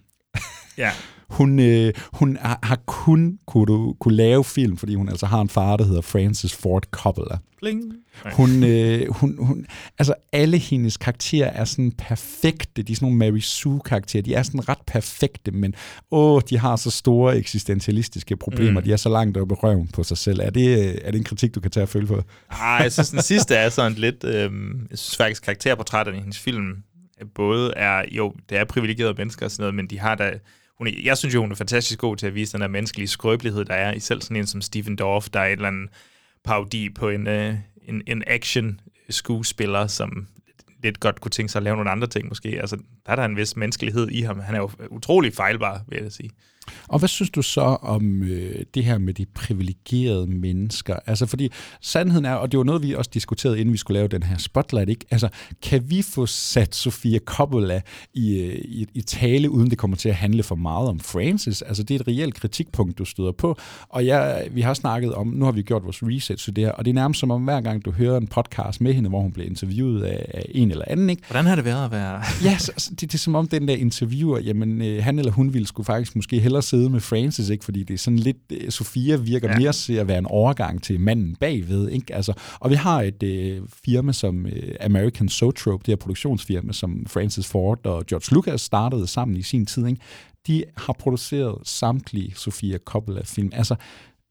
[0.77, 0.91] Ja.
[1.29, 5.49] Hun, øh, hun har, har kun kunne, kunne lave film, fordi hun altså har en
[5.49, 7.37] far, der hedder Francis Ford Coppola.
[7.59, 7.93] Bling.
[8.33, 9.65] Hun, øh, hun, hun,
[9.99, 12.83] altså alle hendes karakterer er sådan perfekte.
[12.83, 14.23] De er sådan nogle Mary Sue-karakterer.
[14.23, 15.75] De er sådan ret perfekte, men
[16.11, 18.79] åh, de har så store eksistentialistiske problemer.
[18.79, 18.83] Mm.
[18.83, 20.39] De er så langt oppe i røven på sig selv.
[20.39, 22.21] Er det, er det en kritik, du kan tage at følge på?
[22.51, 24.23] Nej, jeg synes, den sidste er sådan lidt...
[24.23, 24.51] Øh,
[24.89, 26.83] jeg synes faktisk, karakterportrætterne i hendes film
[27.35, 28.03] både er...
[28.11, 30.33] Jo, det er privilegerede mennesker og sådan noget, men de har da
[30.77, 33.07] hun er, jeg synes jo, hun er fantastisk god til at vise den der menneskelige
[33.07, 35.89] skrøbelighed, der er i selv sådan en som Stephen Dorff, der er et eller andet
[36.43, 37.55] parodi på en, uh,
[37.87, 40.27] en, en action skuespiller, som
[40.83, 42.49] lidt godt kunne tænke sig at lave nogle andre ting måske.
[42.49, 44.39] Altså, der er der en vis menneskelighed i ham.
[44.39, 46.29] Han er jo utrolig fejlbar, vil jeg sige.
[46.87, 50.95] Og hvad synes du så om øh, det her med de privilegerede mennesker?
[51.05, 51.51] Altså fordi
[51.81, 54.37] sandheden er, og det var noget, vi også diskuterede, inden vi skulle lave den her
[54.37, 55.05] spotlight, ikke?
[55.11, 55.29] Altså,
[55.61, 57.81] kan vi få sat Sofia Coppola
[58.13, 61.61] i, øh, i, i tale, uden det kommer til at handle for meget om Francis?
[61.61, 63.57] Altså, det er et reelt kritikpunkt, du støder på.
[63.89, 66.71] Og jeg, vi har snakket om, nu har vi gjort vores research til det her,
[66.71, 69.21] og det er nærmest som om, hver gang du hører en podcast med hende, hvor
[69.21, 71.23] hun bliver interviewet af, af en eller anden, ikke?
[71.27, 72.21] Hvordan har det været at være...
[72.43, 75.53] ja, så, det, det er som om den der interviewer, jamen, øh, han eller hun
[75.53, 77.65] ville skulle faktisk måske hellere sidde med Francis, ikke?
[77.65, 79.57] fordi det er sådan lidt, øh, Sofia virker ja.
[79.57, 81.89] mere til at være en overgang til manden bagved.
[81.89, 82.15] Ikke?
[82.15, 87.05] Altså, og vi har et øh, firma som øh, American Sotrope, det her produktionsfirma, som
[87.07, 89.87] Francis Ford og George Lucas startede sammen i sin tid.
[89.87, 90.01] Ikke?
[90.47, 93.49] De har produceret samtlige Sofia Coppola-film.
[93.53, 93.75] Altså,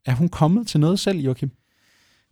[0.06, 1.50] er hun kommet til noget selv, Joachim?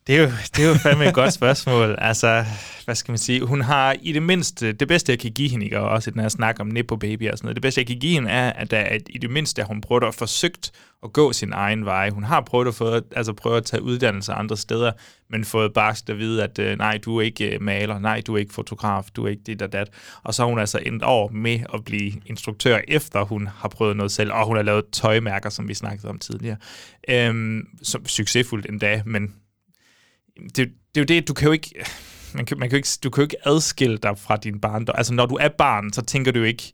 [0.07, 0.27] Det er, jo,
[0.57, 1.95] det er jo fandme et godt spørgsmål.
[1.99, 2.45] Altså,
[2.85, 3.45] hvad skal man sige?
[3.45, 6.29] Hun har i det mindste, det bedste jeg kan give hende, og også den her
[6.29, 8.71] snak om Nippo Baby og sådan noget, det bedste jeg kan give hende er, at,
[8.71, 10.73] der, at i det mindste hun prøvet at forsøgt
[11.05, 12.11] at gå sin egen vej.
[12.11, 14.93] Hun har prøvet at, få, altså prøvet at tage uddannelse andre steder,
[15.31, 18.35] men fået barst at vide, at øh, nej, du er ikke øh, maler, nej, du
[18.35, 19.89] er ikke fotograf, du er ikke dit og dat.
[20.23, 23.97] Og så har hun altså endt over med at blive instruktør, efter hun har prøvet
[23.97, 26.57] noget selv, og hun har lavet tøjmærker, som vi snakkede om tidligere.
[27.09, 29.35] Øhm, som succesfuldt endda, men
[30.43, 31.85] det, det er jo det, du kan jo ikke...
[32.35, 34.87] Man kan, man kan jo ikke, du kan jo ikke adskille dig fra din barn.
[34.95, 36.73] Altså, når du er barn, så tænker du jo ikke,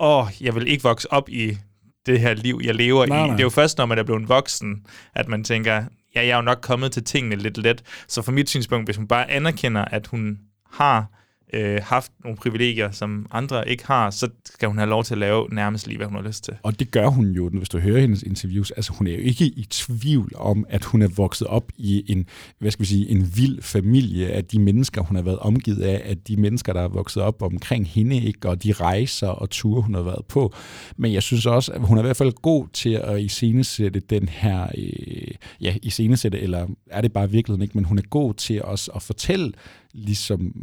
[0.00, 1.58] åh, oh, jeg vil ikke vokse op i
[2.06, 3.20] det her liv, jeg lever nej, i.
[3.20, 3.30] Nej.
[3.30, 5.74] Det er jo først, når man er blevet voksen, at man tænker,
[6.14, 7.82] ja, jeg er jo nok kommet til tingene lidt let.
[8.08, 10.38] Så fra mit synspunkt, hvis hun bare anerkender, at hun
[10.72, 11.06] har
[11.52, 15.18] øh, haft nogle privilegier, som andre ikke har, så skal hun have lov til at
[15.18, 16.54] lave nærmest lige, hvad hun har lyst til.
[16.62, 18.70] Og det gør hun jo, hvis du hører hendes interviews.
[18.70, 22.26] Altså, hun er jo ikke i tvivl om, at hun er vokset op i en,
[22.58, 26.02] hvad skal vi sige, en vild familie af de mennesker, hun har været omgivet af,
[26.04, 29.82] at de mennesker, der er vokset op omkring hende, ikke, og de rejser og ture,
[29.82, 30.54] hun har været på.
[30.96, 34.28] Men jeg synes også, at hun er i hvert fald god til at iscenesætte den
[34.28, 38.62] her, øh, ja, iscenesætte, eller er det bare virkeligheden ikke, men hun er god til
[38.62, 39.52] også at fortælle
[39.94, 40.54] ligesom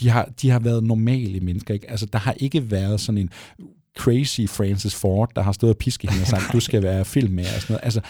[0.00, 1.74] de har, de har været normale mennesker.
[1.74, 1.90] Ikke?
[1.90, 3.30] Altså, der har ikke været sådan en
[3.98, 7.32] crazy Francis Ford, der har stået og pisket hende og sagt, du skal være film
[7.32, 7.84] med og sådan noget.
[7.84, 8.00] Altså,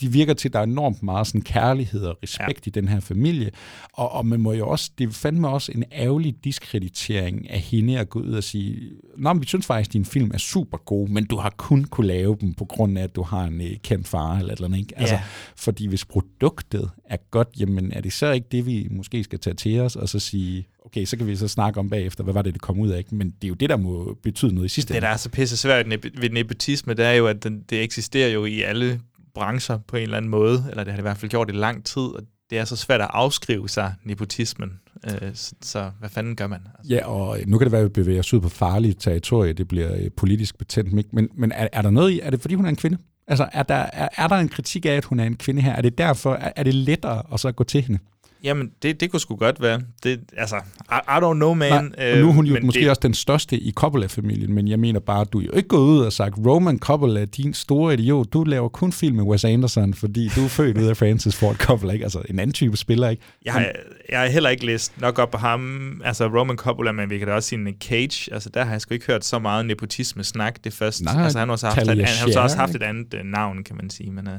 [0.00, 2.68] de virker til, at der er enormt meget sådan kærlighed og respekt ja.
[2.68, 3.50] i den her familie.
[3.92, 8.08] Og, og man må jo også, det fandme også en ærgerlig diskreditering af hende at
[8.08, 11.08] gå ud og sige, Nå, men vi synes faktisk, at din film er super god,
[11.08, 13.66] men du har kun kunne lave dem på grund af, at du har en uh,
[13.82, 14.78] kendt far eller et eller andet.
[14.78, 14.98] Ikke?
[14.98, 15.22] Altså, ja.
[15.56, 19.54] Fordi hvis produktet er godt, jamen er det så ikke det, vi måske skal tage
[19.54, 22.42] til os og så sige, okay, så kan vi så snakke om bagefter, hvad var
[22.42, 23.14] det, det kom ud af, ikke?
[23.14, 24.94] men det er jo det, der må betyde noget i sidste ende.
[24.94, 25.86] Det, der er så pisse svært
[26.20, 29.00] ved nepotisme, det er jo, at den, det eksisterer jo i alle
[29.34, 31.52] brancher på en eller anden måde, eller det har det i hvert fald gjort i
[31.52, 34.70] lang tid, og det er så svært at afskrive sig nepotismen.
[35.06, 35.30] Øh,
[35.62, 36.60] så hvad fanden gør man?
[36.78, 36.94] Altså.
[36.94, 39.68] Ja, og nu kan det være, at vi bevæger os ud på farlige territorier, det
[39.68, 42.64] bliver øh, politisk betændt, men, men er, er der noget i, er det fordi hun
[42.64, 42.98] er en kvinde?
[43.26, 45.72] Altså, er der, er, er der en kritik af, at hun er en kvinde her?
[45.72, 47.98] Er det derfor, er, er det lettere at så gå til hende?
[48.44, 49.80] Jamen, det, det kunne sgu godt være.
[50.02, 51.94] Det, altså, I, I don't know, man.
[51.96, 52.90] Nej, og nu er hun jo måske det...
[52.90, 55.80] også den største i Coppola-familien, men jeg mener bare, at du er jo ikke gået
[55.80, 59.94] ud og sagt, Roman Coppola, din store idiot, du laver kun film med Wes Anderson,
[59.94, 62.04] fordi du er født ud af Francis Ford Coppola, ikke?
[62.04, 63.22] Altså en anden type spiller, ikke?
[63.44, 63.66] Jeg har,
[64.08, 67.28] jeg har heller ikke læst nok op på ham, altså Roman Coppola, men vi kan
[67.28, 70.72] da også sige Cage, altså der har jeg sgu ikke hørt så meget nepotisme-snak det
[70.72, 71.04] første.
[71.04, 73.64] Nej, altså han har også haft, et, han har også haft et andet uh, navn,
[73.64, 74.34] kan man sige, men uh,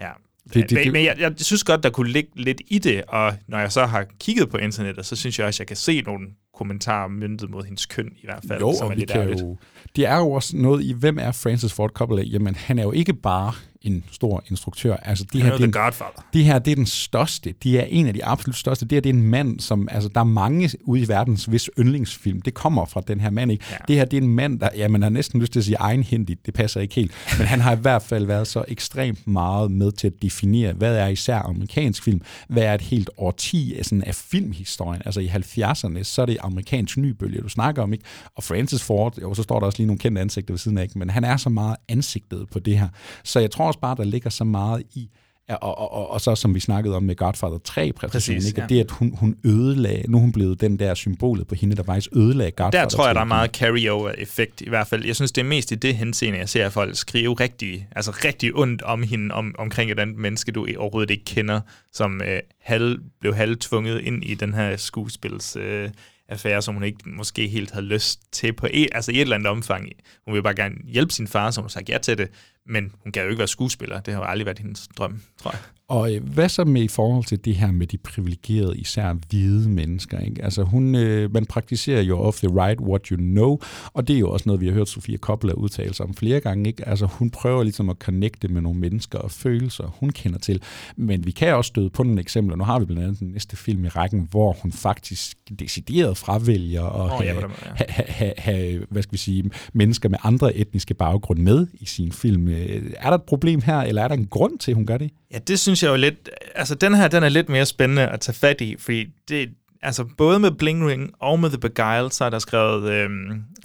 [0.00, 0.10] ja,
[0.54, 3.34] det, det, det, men jeg, jeg synes godt, der kunne ligge lidt i det, og
[3.48, 6.00] når jeg så har kigget på internettet, så synes jeg også, at jeg kan se
[6.00, 8.60] nogle kommentarer myndet mod hendes køn i hvert fald.
[8.60, 9.40] Jo, som og er vi lidt kan ærligt.
[9.40, 9.56] jo,
[9.96, 12.22] det er jo også noget i, hvem er Francis Ford Coppola?
[12.22, 13.52] Jamen, han er jo ikke bare
[13.86, 14.96] en stor instruktør.
[14.96, 16.24] Altså, de her, er det er en- Godfather.
[16.32, 17.54] Det her, det er den største.
[17.62, 18.84] De er en af de absolut største.
[18.86, 21.70] Det her, det er en mand, som, altså, der er mange ude i verdens hvis
[21.78, 22.42] yndlingsfilm.
[22.42, 23.64] Det kommer fra den her mand, ikke?
[23.70, 23.76] Ja.
[23.88, 25.76] Det her, det er en mand, der, ja, man har næsten lyst til at sige
[25.76, 26.46] egenhændigt.
[26.46, 27.12] Det passer ikke helt.
[27.38, 30.96] Men han har i hvert fald været så ekstremt meget med til at definere, hvad
[30.96, 32.20] er især amerikansk film?
[32.48, 35.02] Hvad er et helt årti af, sådan, af filmhistorien?
[35.04, 38.04] Altså i 70'erne, så er det amerikansk nybølge, du snakker om, ikke?
[38.36, 40.82] Og Francis Ford, jo, så står der også lige nogle kendte ansigter ved siden af,
[40.82, 40.98] ikke?
[40.98, 42.88] Men han er så meget ansigtet på det her.
[43.24, 45.10] Så jeg tror også bare, der ligger så meget i,
[45.48, 48.60] og, og, og, og så som vi snakkede om med Godfather 3 præstationen, Præcis, ikke?
[48.60, 48.66] ja.
[48.66, 51.82] Det at hun, hun ødelagde, nu er hun blevet den der symbolet på hende, der
[51.82, 53.28] faktisk ødelagde Godfather Der tror jeg, der er 3.
[53.28, 55.04] meget carryover-effekt i hvert fald.
[55.04, 58.54] Jeg synes, det er mest i det henseende, jeg ser folk skrive rigtig, altså rigtig
[58.54, 61.60] ondt om hende, om, omkring et andet menneske, du overhovedet ikke kender,
[61.92, 65.90] som øh, halv, blev halvtvunget ind i den her skuespils øh,
[66.28, 69.36] affære, som hun ikke måske helt havde lyst til på et, altså i et eller
[69.36, 69.88] andet omfang.
[70.24, 72.28] Hun vil bare gerne hjælpe sin far, som hun sagt ja til det,
[72.68, 74.00] men hun kan jo ikke være skuespiller.
[74.00, 75.60] Det har jo aldrig været hendes drøm, tror jeg.
[75.88, 79.68] Og øh, hvad så med i forhold til det her med de privilegerede, især hvide
[79.68, 80.18] mennesker?
[80.18, 80.44] Ikke?
[80.44, 83.58] Altså hun, øh, man praktiserer jo of the right what you know,
[83.92, 86.40] og det er jo også noget, vi har hørt Sofia Coppola udtale sig om flere
[86.40, 86.68] gange.
[86.68, 86.88] Ikke?
[86.88, 90.62] Altså hun prøver ligesom at connecte med nogle mennesker og følelser, hun kender til.
[90.96, 92.56] Men vi kan også støde på nogle eksempler.
[92.56, 96.84] Nu har vi blandt andet den næste film i rækken, hvor hun faktisk decideret fravælger
[96.84, 97.72] at ja, have, ja.
[97.76, 101.86] ha, ha, ha, have, hvad skal vi sige, mennesker med andre etniske baggrund med i
[101.86, 102.48] sin film.
[102.56, 104.98] Øh, Er der et problem her, eller er der en grund til, at hun gør
[104.98, 105.10] det?
[105.32, 106.30] Ja, det synes jeg jo lidt...
[106.54, 109.50] Altså, den her, den er lidt mere spændende at tage fat i, fordi det...
[109.82, 113.10] Altså, både med Bling Ring og med The Beguiled, så er der skrevet øh,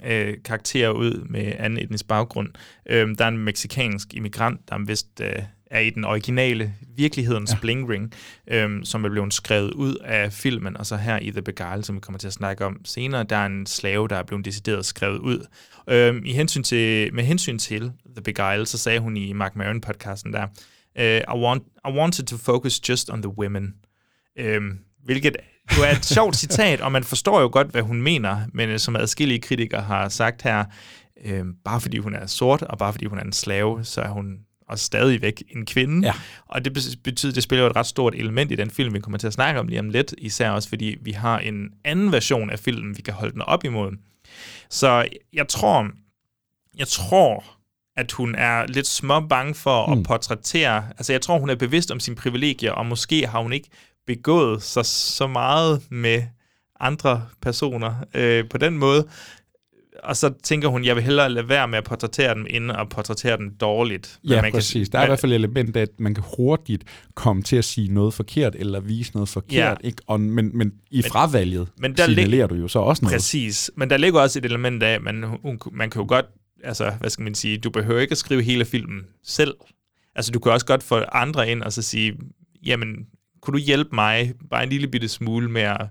[0.04, 2.48] øh, karakterer ud med anden etnisk baggrund.
[2.90, 5.42] Øh, der er en meksikansk immigrant, der er vist øh,
[5.72, 7.58] er i den originale virkelighedens ja.
[7.60, 8.12] Bling Ring,
[8.46, 11.94] øhm, som er blevet skrevet ud af filmen, og så her i The Beguiled, som
[11.94, 14.86] vi kommer til at snakke om senere, der er en slave, der er blevet decideret
[14.86, 15.46] skrevet ud.
[15.88, 20.32] Øhm, i hensyn til, med hensyn til The Beguiled, så sagde hun i Mark Maron-podcasten
[20.32, 20.46] der,
[20.98, 23.74] uh, I, want, I wanted to focus just on the women.
[24.38, 25.36] Øhm, hvilket
[25.78, 28.78] jo er et sjovt citat, og man forstår jo godt, hvad hun mener, men øh,
[28.78, 30.64] som adskillige kritikere har sagt her,
[31.24, 34.08] øh, bare fordi hun er sort, og bare fordi hun er en slave, så er
[34.08, 34.38] hun
[34.72, 36.06] også stadigvæk en kvinde.
[36.06, 36.14] Ja.
[36.48, 39.00] Og det be- betyder, det spiller jo et ret stort element i den film, vi
[39.00, 42.12] kommer til at snakke om lige om lidt, især også fordi vi har en anden
[42.12, 43.92] version af filmen, vi kan holde den op imod.
[44.70, 45.90] Så jeg tror,
[46.78, 47.44] jeg tror,
[47.96, 50.04] at hun er lidt små bange for at Mm.
[50.04, 50.84] portrættere.
[50.98, 53.68] Altså, jeg tror, hun er bevidst om sine privilegier, og måske har hun ikke
[54.06, 56.22] begået sig så meget med
[56.80, 59.08] andre personer øh, på den måde.
[60.02, 62.88] Og så tænker hun, jeg vil hellere lade være med at portrættere dem, end at
[62.88, 64.18] portrættere dem dårligt.
[64.28, 64.88] Ja, man præcis.
[64.88, 66.84] Kan, der er i hvert fald et element af, at man kan hurtigt
[67.14, 69.86] komme til at sige noget forkert, eller vise noget forkert, Ja.
[69.88, 70.02] ikke?
[70.06, 73.14] Og, men, men i Men- fravalget men der lig- signalerer du jo så også noget.
[73.14, 73.70] Præcis.
[73.76, 76.26] Men der ligger også et element af, at man, hun, man kan jo godt,
[76.64, 79.54] altså, hvad skal man sige, du behøver ikke at skrive hele filmen selv.
[80.14, 82.14] Altså, du kan også godt få andre ind og så sige,
[82.66, 82.96] jamen,
[83.40, 85.86] kunne du hjælpe mig bare en lille bitte smule med at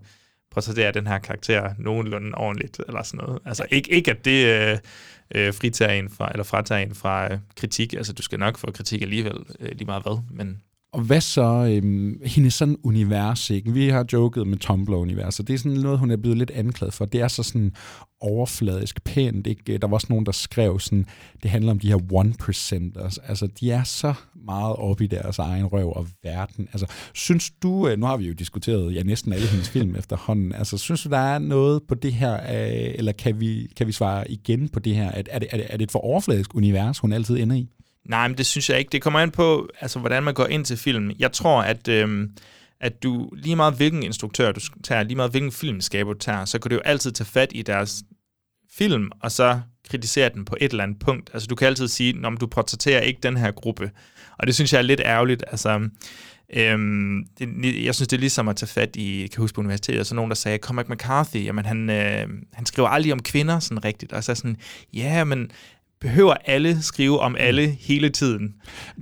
[0.52, 3.41] portrættere den her karakter nogenlunde ordentligt, eller sådan noget.
[3.45, 4.78] Altså, ikke, ikke at det øh,
[5.36, 7.93] øh, fritager en fra, eller fratager en fra øh, kritik.
[7.93, 10.62] Altså, du skal nok få kritik alligevel, øh, lige meget hvad, men
[10.94, 13.74] og hvad så, øhm, hendes sådan univers, ikke?
[13.74, 15.48] Vi har joket med Tumblr-universet.
[15.48, 17.06] Det er sådan noget, hun er blevet lidt anklaget for.
[17.06, 17.72] Det er så sådan
[18.22, 19.78] overfladisk pænt, ikke?
[19.78, 21.06] Der var også nogen, der skrev sådan,
[21.44, 23.18] det handler om de her one-percenters.
[23.28, 24.14] Altså, de er så
[24.46, 26.68] meget oppe i deres egen røv og verden.
[26.74, 30.56] Altså, synes du, øh, nu har vi jo diskuteret ja, næsten alle hendes film efterhånden,
[30.56, 33.92] altså, synes du, der er noget på det her, øh, eller kan vi, kan vi
[33.92, 35.12] svare igen på det her?
[35.12, 37.70] Er, er, det, er, det, er det et for overfladisk univers, hun altid ender i?
[38.06, 38.89] Nej, men det synes jeg ikke.
[38.89, 41.16] Det kommer an på, altså, hvordan man går ind til filmen.
[41.20, 42.32] Jeg tror, at, øhm,
[42.80, 46.60] at du lige meget hvilken instruktør du tager, lige meget hvilken filmskaber du tager, så
[46.60, 48.04] kan du jo altid tage fat i deres
[48.72, 51.30] film, og så kritisere den på et eller andet punkt.
[51.34, 53.91] Altså, du kan altid sige, at du portrætterer ikke den her gruppe.
[54.38, 55.43] Og det synes jeg er lidt ærgerligt.
[55.47, 55.89] Altså,
[56.54, 59.62] Øhm, det, jeg synes, det er ligesom at tage fat i, jeg kan huske på
[59.62, 63.60] universitetet, så nogen, der sagde, Cormac McCarthy, jamen han, øh, han skriver aldrig om kvinder
[63.60, 64.14] sådan rigtigt.
[64.14, 64.58] Og så sådan,
[64.93, 65.52] ja, men
[66.02, 68.54] behøver alle skrive om alle hele tiden.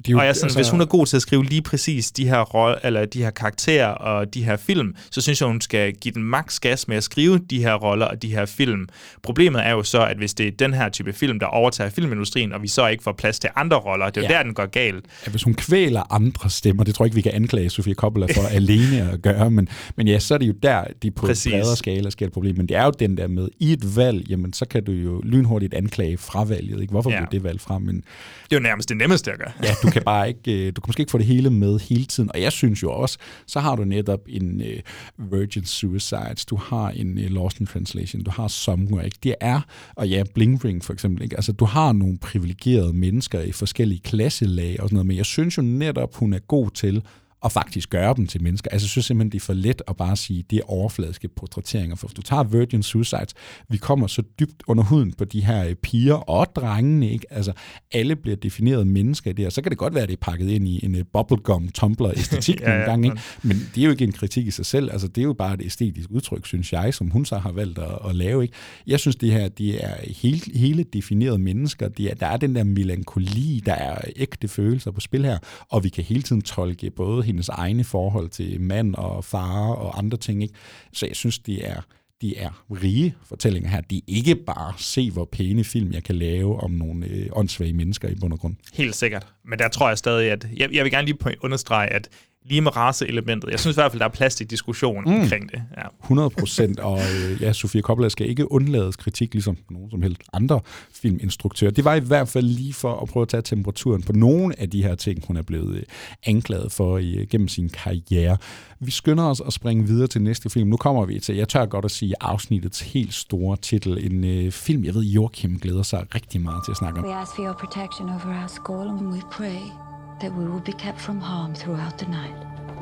[0.10, 2.12] Jo- og jeg er sådan, altså- hvis hun er god til at skrive lige præcis
[2.12, 5.62] de her, roll, eller de her karakterer og de her film, så synes jeg, hun
[5.62, 8.88] skal give den maks gas med at skrive de her roller og de her film.
[9.24, 12.54] Problemet er jo så, at hvis det er den her type film, der overtager filmindustrien,
[12.54, 14.38] og vi så ikke får plads til andre roller, det er jo Ja.
[14.38, 15.06] der, den går galt.
[15.26, 18.26] at hvis hun kvæler andre stemmer, det tror jeg ikke, vi kan anklage Sofia Coppola
[18.36, 21.52] for alene at gøre, men, men ja, så er det jo der, de på Præcis.
[21.52, 22.58] bredere skala sker et problem.
[22.58, 25.22] Men det er jo den der med, i et valg, jamen så kan du jo
[25.26, 26.82] lynhurtigt anklage fravalget.
[26.90, 26.94] Ikke?
[26.94, 27.20] Hvorfor Ja.
[27.20, 27.82] blev det valg frem?
[27.82, 28.04] Men Det
[28.52, 29.52] er jo nærmest det nemmeste at gøre.
[29.64, 32.06] ja, du kan bare ikke, øh, du kan måske ikke få det hele med hele
[32.06, 32.30] tiden.
[32.34, 33.18] Og jeg synes jo også,
[33.48, 38.22] så har du netop en uh, Virgin Suicides, du har en uh, Lost in Translation,
[38.24, 39.18] du har Somewhere, ikke?
[39.24, 39.62] Det er,
[39.96, 41.36] og ja, Bling Ring for eksempel, ikke?
[41.36, 45.58] Altså, du har nogle privilegerede mennesker i forskellige klasselag og sådan noget, men jeg synes
[45.58, 47.04] jo netop, hun er god til
[47.46, 48.70] at faktisk gøre dem til mennesker.
[48.72, 51.96] Altså, jeg synes simpelthen, det er for let at bare sige, det er overfladiske portrætteringer.
[51.96, 53.34] For hvis du tager Virgin Suicides,
[53.70, 57.26] vi kommer så dybt under huden på de her øh, piger og drengene, ikke?
[57.34, 57.54] Altså,
[57.92, 59.50] alle bliver defineret mennesker i det her.
[59.50, 62.12] Så kan det godt være, at det er pakket ind i en uh, bubblegum tumbler
[62.18, 63.20] æstetik Ja, nogle ja, gange, ikke?
[63.44, 64.92] men- Men det er jo ikke en kritik i sig selv.
[64.92, 67.80] Altså, det er jo bare et æstetisk udtryk, synes jeg, som hun så har valgt
[67.80, 68.44] at, at lave.
[68.44, 68.54] Ikke?
[68.88, 71.88] Jeg synes, det her det er hele, hele definerede mennesker.
[71.88, 75.38] Det er, der er den der melankoli, der er ægte følelser på spil her,
[75.70, 79.98] og vi kan hele tiden tolke både hendes egne forhold til mand og far og
[79.98, 80.44] andre ting.
[80.44, 80.54] Ikke?
[80.94, 81.82] Så jeg synes, det er
[82.22, 83.82] de er rige fortællinger her.
[83.82, 87.74] De er ikke bare se, hvor pæne film jeg kan lave om nogle øh, åndssvage
[87.74, 88.56] mennesker i bund og grund.
[88.74, 89.28] Helt sikkert.
[89.46, 90.48] Men der tror jeg stadig, at...
[90.58, 92.10] Jeg, jeg vil gerne lige understrege, at
[92.46, 95.14] lige med raceelementet, jeg synes i hvert fald, der er plads til diskussion mm.
[95.14, 95.64] omkring det.
[95.78, 95.84] Ja.
[96.04, 100.22] 100 procent, og øh, ja, Sofia Coppola skal ikke undlades kritik, ligesom nogen som helst
[100.34, 100.60] andre
[101.02, 101.72] filminstruktører.
[101.72, 104.70] Det var i hvert fald lige for at prøve at tage temperaturen på nogle af
[104.70, 105.84] de her ting, hun er blevet øh,
[106.26, 108.38] anklaget for i, øh, gennem sin karriere.
[108.80, 110.70] Vi skynder os at springe videre til næste film.
[110.70, 114.12] Nu kommer vi til, jeg tør godt at sige, afsnittets helt store titel.
[114.12, 117.06] En øh, film, jeg ved, Joachim glæder sig rigtig meget til at snakke om.
[117.06, 119.89] We ask for your protection over our school and we pray
[120.20, 122.36] that we will be kept from harm throughout the night.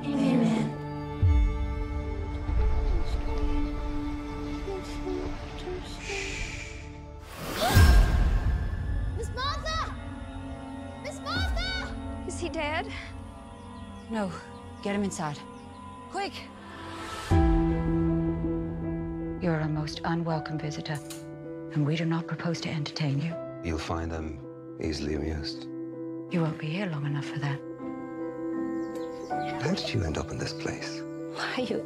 [0.04, 0.74] Amen.
[9.18, 9.94] Miss Martha!
[11.04, 11.96] Miss Martha!
[12.28, 12.88] Is he dead?
[14.10, 14.32] No.
[14.84, 15.38] Get him inside.
[16.10, 16.34] Quick!
[19.42, 20.98] You're a most unwelcome visitor,
[21.74, 23.36] and we do not propose to entertain you.
[23.64, 24.40] You'll find them
[24.82, 25.68] easily amused.
[26.38, 27.60] You won't be here long enough for that.
[29.60, 31.02] How did you end up in this place?
[31.34, 31.84] Why are you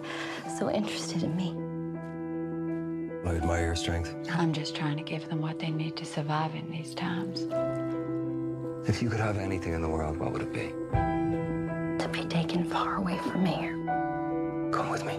[0.60, 1.56] so interested in me?
[3.26, 4.14] I admire your strength.
[4.30, 7.48] I'm just trying to give them what they need to survive in these times.
[8.90, 10.74] If you could have anything in the world, what would it be?
[12.04, 13.72] To be taken far away from here.
[14.74, 15.14] Come with me.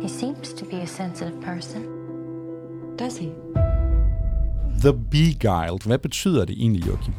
[0.00, 2.96] He seems to be a sensitive person.
[2.96, 3.34] Does he?
[4.80, 5.86] The Beguiled.
[5.86, 7.14] Hvad betyder det egentlig, Joachim?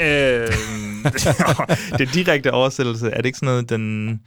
[0.00, 0.48] Øh,
[1.98, 4.20] det direkte oversættelse, er det ikke sådan noget, den,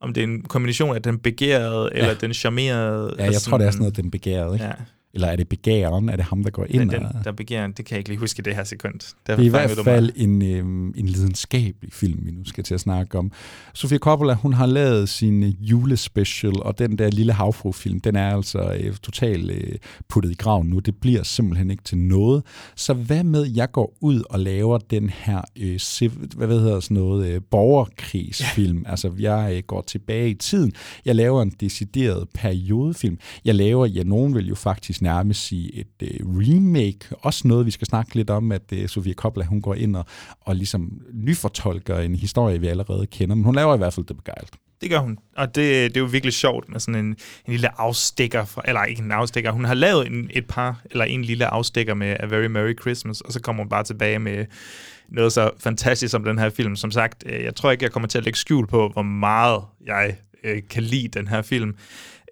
[0.00, 1.98] om det er en kombination af den begærede, ja.
[1.98, 3.14] eller den charmerede?
[3.18, 4.54] Ja, jeg tror, det er sådan noget, den begærede.
[4.54, 4.64] Ikke?
[4.64, 4.72] Ja.
[5.14, 6.08] Eller er det begæren?
[6.08, 6.90] Er det ham, der går ind?
[6.90, 7.12] Den, og...
[7.12, 9.14] den, der begærer, det kan jeg ikke lige huske i det her sekund.
[9.26, 10.58] Det er i hvert fald en, øh,
[10.96, 13.32] en lidenskabelig film, vi nu skal til at snakke om.
[13.74, 18.76] Sofia Coppola, hun har lavet sin julespecial, og den der lille havfru-film, den er altså
[18.80, 19.76] øh, totalt øh,
[20.08, 20.78] puttet i graven nu.
[20.78, 22.42] Det bliver simpelthen ikke til noget.
[22.76, 26.94] Så hvad med, jeg går ud og laver den her, øh, civ- hvad hedder sådan
[26.94, 28.82] noget, øh, borgerkrigsfilm.
[28.84, 28.90] Ja.
[28.90, 30.72] Altså, jeg øh, går tilbage i tiden.
[31.04, 33.18] Jeg laver en decideret periodefilm.
[33.44, 36.98] Jeg laver, ja, nogen vil jo faktisk nærmest sige et øh, remake.
[37.20, 40.04] Også noget, vi skal snakke lidt om, at øh, Sofia Coppola, hun går ind og,
[40.40, 43.34] og ligesom nyfortolker en historie, vi allerede kender.
[43.34, 44.50] Men hun laver i hvert fald det begejlt.
[44.80, 47.16] Det gør hun, og det, øh, det er jo virkelig sjovt med sådan en, en
[47.46, 51.24] lille afstikker, fra, eller ikke en afstikker, hun har lavet en, et par, eller en
[51.24, 54.46] lille afstikker med A Very Merry Christmas, og så kommer hun bare tilbage med
[55.08, 56.76] noget så fantastisk som den her film.
[56.76, 59.62] Som sagt, øh, jeg tror ikke, jeg kommer til at lægge skjul på, hvor meget
[59.86, 61.74] jeg øh, kan lide den her film.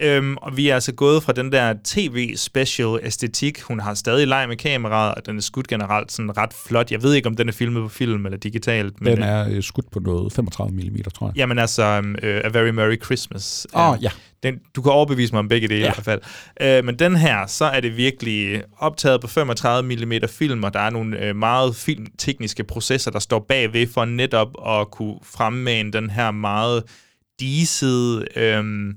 [0.01, 3.61] Øhm, og vi er altså gået fra den der tv-special-æstetik.
[3.61, 6.91] Hun har stadig leg med kameraet, og den er skudt generelt sådan ret flot.
[6.91, 9.01] Jeg ved ikke, om den er filmet på film eller digitalt.
[9.01, 11.37] Men, den er øh, skudt på noget 35 mm, tror jeg.
[11.37, 13.67] Jamen altså, um, uh, A Very Merry Christmas.
[13.75, 14.11] Åh, oh, ja.
[14.43, 15.93] Den, du kan overbevise mig om begge dele ja.
[15.93, 16.21] i hvert
[16.59, 16.81] fald.
[16.81, 20.81] Uh, men den her, så er det virkelig optaget på 35 mm film, og der
[20.81, 26.11] er nogle uh, meget filmtekniske processer, der står bagved for netop at kunne fremmane den
[26.11, 26.83] her meget
[27.41, 28.27] disede...
[28.37, 28.95] Uh,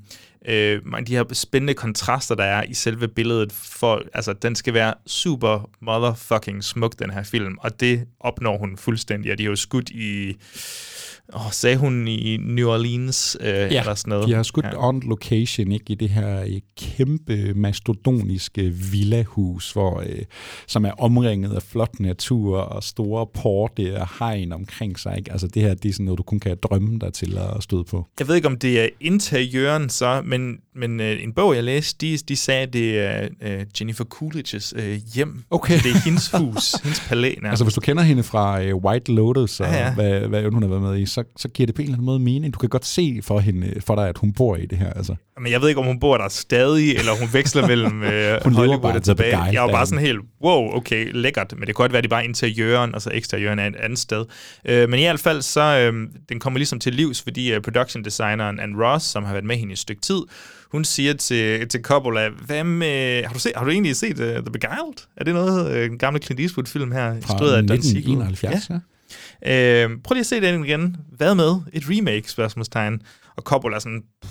[0.49, 3.51] øh, de her spændende kontraster, der er i selve billedet.
[3.51, 8.77] For, altså, den skal være super motherfucking smuk, den her film, og det opnår hun
[8.77, 9.31] fuldstændig.
[9.31, 10.37] Og de har jo skudt i
[11.33, 14.27] oh, sagde hun i New Orleans øh, ja, eller sådan noget.
[14.27, 14.87] de har skudt ja.
[14.87, 20.21] on location ikke, i det her øh, kæmpe mastodoniske villahus, hvor, øh,
[20.67, 25.17] som er omringet af flot natur og store porte og hegn omkring sig.
[25.17, 25.31] Ikke?
[25.31, 27.83] Altså det her, det er sådan noget, du kun kan drømme dig til at støde
[27.83, 28.07] på.
[28.19, 32.05] Jeg ved ikke, om det er interiøren så, men, men øh, en bog, jeg læste,
[32.05, 35.43] de, de sagde, at det er øh, Jennifer Coolidge's øh, hjem.
[35.49, 35.79] Okay.
[35.79, 37.33] det er hendes hus, hendes palæ.
[37.43, 39.93] Altså hvis du kender hende fra øh, White Lotus, og ja, ja.
[39.93, 42.05] Hvad, hvad hun har været med i, så, så giver det på en eller anden
[42.05, 42.53] måde mening.
[42.53, 44.93] Du kan godt se for, hende, for dig, at hun bor i det her.
[44.93, 45.15] Altså.
[45.39, 48.53] Men jeg ved ikke, om hun bor der stadig, eller hun veksler mellem øh, hun
[48.53, 49.37] Hollywood og tilbage.
[49.37, 51.51] Guy, jeg var bare sådan helt, wow, okay, lækkert.
[51.51, 53.99] Men det kan godt være, at det bare interiøren, og så eksteriøren er et andet
[53.99, 54.25] sted.
[54.65, 58.03] Øh, men i hvert fald, så øh, den kommer ligesom til livs, fordi uh, production
[58.03, 60.21] designeren Anne Ross, som har været med hende i et stykke tid,
[60.71, 64.25] hun siger til, til Coppola, hvad med, har, du set, har du egentlig set uh,
[64.25, 65.07] The Beguiled?
[65.17, 67.21] Er det noget, uh, en gammel Clint Eastwood-film her?
[67.21, 68.73] Fra 1971, ja.
[68.73, 68.79] ja.
[69.45, 70.97] Øh, prøv lige at se den igen.
[71.11, 71.55] Hvad med?
[71.73, 73.01] Et remake, spørgsmålstegn.
[73.37, 74.29] Og Coppola er sådan, ah,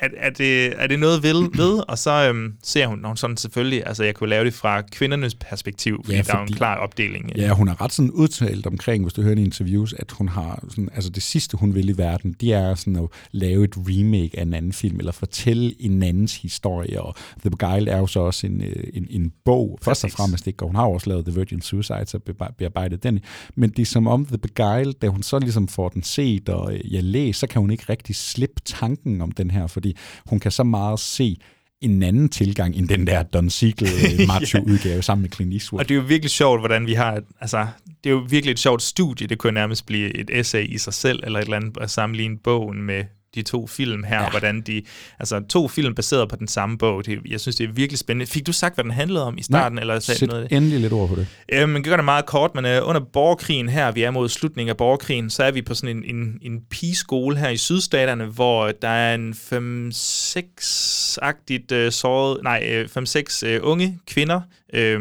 [0.00, 1.82] er, er, det, er det noget ved, ved?
[1.88, 4.82] Og så øhm, ser hun, når hun sådan selvfølgelig, altså jeg kunne lave det fra
[4.82, 7.36] kvindernes perspektiv, fordi, ja, fordi der er en klar opdeling.
[7.36, 10.64] Ja, hun har ret sådan udtalt omkring, hvis du hører i interviews, at hun har
[10.68, 14.38] sådan, altså det sidste, hun vil i verden, det er sådan at lave et remake
[14.38, 18.20] af en anden film, eller fortælle en andens historie, og The Beguiled er jo så
[18.20, 19.84] også en, øh, en, en bog, Præcis.
[19.84, 22.18] først og fremmest ikke, og hun har også lavet The Virgin Suicide, så
[22.58, 23.20] bearbejdet den,
[23.54, 26.74] men det er som om The Beguiled, da hun så ligesom får den set og
[26.74, 30.40] øh, jeg læser, så kan hun ikke rigtig slippe tanken om den her, fordi hun
[30.40, 31.36] kan så meget se
[31.80, 33.88] en anden tilgang end den der Don Siegel
[34.28, 35.00] macho-udgave ja.
[35.00, 35.80] sammen med Clint Eastwood.
[35.80, 37.22] Og det er jo virkelig sjovt, hvordan vi har...
[37.40, 37.66] Altså,
[38.04, 39.26] det er jo virkelig et sjovt studie.
[39.26, 42.38] Det kunne nærmest blive et essay i sig selv, eller et eller andet at sammenligne
[42.38, 43.04] bogen med
[43.34, 44.30] de to film her, ja.
[44.30, 44.82] hvordan de,
[45.18, 47.06] altså to film baseret på den samme bog.
[47.06, 48.30] Det, jeg synes, det er virkelig spændende.
[48.30, 49.76] Fik du sagt, hvad den handlede om i starten?
[49.76, 50.52] Nej, eller sæt noget?
[50.52, 51.26] endelig lidt ord på det.
[51.52, 54.70] Øh, man gør det meget kort, men uh, under borgerkrigen her, vi er mod slutningen
[54.70, 58.72] af borgerkrigen, så er vi på sådan en, en, en pigeskole her i sydstaterne, hvor
[58.82, 64.40] der er en 5-6-agtigt uh, såret, nej, 5-6 uh, unge kvinder,
[64.78, 65.00] uh,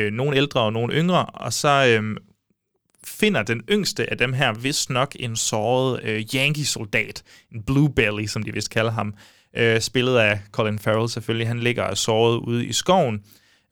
[0.00, 2.04] uh, nogle ældre og nogle yngre, og så uh,
[3.04, 7.22] finder den yngste af dem her vist nok en såret øh, Yankee-soldat,
[7.52, 9.14] en Blue Belly, som de vist kalder ham,
[9.56, 11.48] øh, spillet af Colin Farrell selvfølgelig.
[11.48, 13.22] Han ligger såret ude i skoven,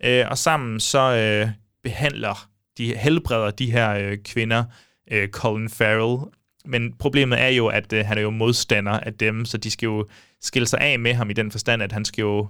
[0.04, 1.50] øh, og sammen så øh,
[1.82, 2.48] behandler
[2.78, 4.64] de helbreder de her øh, kvinder
[5.10, 6.18] øh, Colin Farrell.
[6.64, 9.86] Men problemet er jo, at øh, han er jo modstander af dem, så de skal
[9.86, 10.08] jo
[10.40, 12.48] skille sig af med ham i den forstand, at han skal jo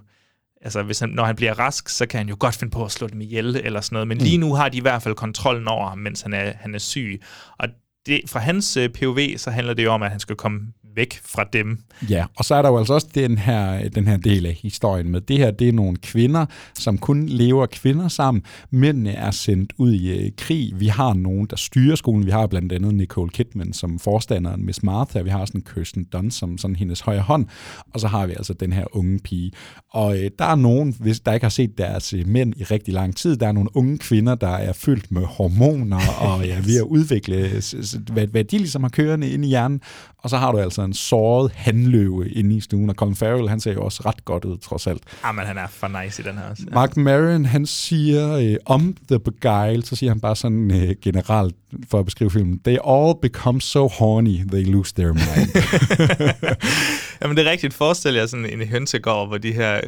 [0.62, 2.92] altså hvis han, når han bliver rask, så kan han jo godt finde på at
[2.92, 4.08] slå dem ihjel eller sådan noget.
[4.08, 4.24] Men mm.
[4.24, 6.78] lige nu har de i hvert fald kontrollen over ham, mens han er, han er
[6.78, 7.20] syg.
[7.58, 7.68] Og
[8.08, 10.60] det, fra hans øh, POV, så handler det jo om, at han skal komme
[10.98, 11.78] væk fra dem.
[12.10, 15.10] Ja, og så er der jo altså også den her, den her del af historien
[15.10, 18.42] med, det her det er nogle kvinder, som kun lever kvinder sammen.
[18.70, 20.72] Mændene er sendt ud i uh, krig.
[20.76, 22.26] Vi har nogen, der styrer skolen.
[22.26, 25.22] Vi har blandt andet Nicole Kidman som forstanderen, Miss Martha.
[25.22, 27.46] Vi har sådan Kirsten Dunst som sådan hendes højre hånd.
[27.94, 29.52] Og så har vi altså den her unge pige.
[29.90, 32.94] Og uh, der er nogen, hvis der ikke har set deres uh, mænd i rigtig
[32.94, 36.76] lang tid, der er nogle unge kvinder, der er fyldt med hormoner og ja, ved
[36.76, 37.62] at udvikle
[37.98, 39.80] altså, hvad, hvad de ligesom har kørende inde i hjernen,
[40.18, 43.60] og så har du altså en såret handløve inde i stuen, og Colin Farrell, han
[43.60, 45.02] ser jo også ret godt ud, trods alt.
[45.24, 46.62] Ah, men han er for nice i den her også.
[46.68, 46.74] Ja.
[46.74, 51.54] Mark Maron, han siger øh, om The Beguiled, så siger han bare sådan øh, generelt,
[51.90, 55.48] for at beskrive filmen, They all become so horny, they lose their mind.
[57.22, 57.74] Jamen det er rigtigt.
[57.74, 59.80] Forestil jer sådan en hønsegård, hvor de her...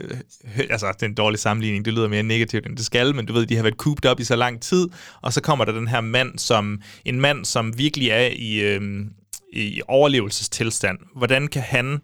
[0.45, 1.85] hø- Altså, det er en dårlig sammenligning.
[1.85, 4.21] Det lyder mere negativt, end det skal, men du ved, de har været cooped op
[4.21, 4.89] i så lang tid,
[5.23, 6.81] og så kommer der den her mand, som...
[7.05, 9.07] En mand, som virkelig er i, øh,
[9.53, 10.99] i overlevelsestilstand.
[11.17, 11.99] Hvordan kan han...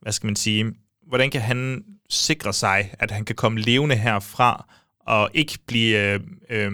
[0.00, 0.72] Hvad skal man sige?
[1.08, 4.68] Hvordan kan han sikre sig, at han kan komme levende herfra,
[5.00, 5.98] og ikke blive...
[5.98, 6.20] Øh,
[6.50, 6.72] øh,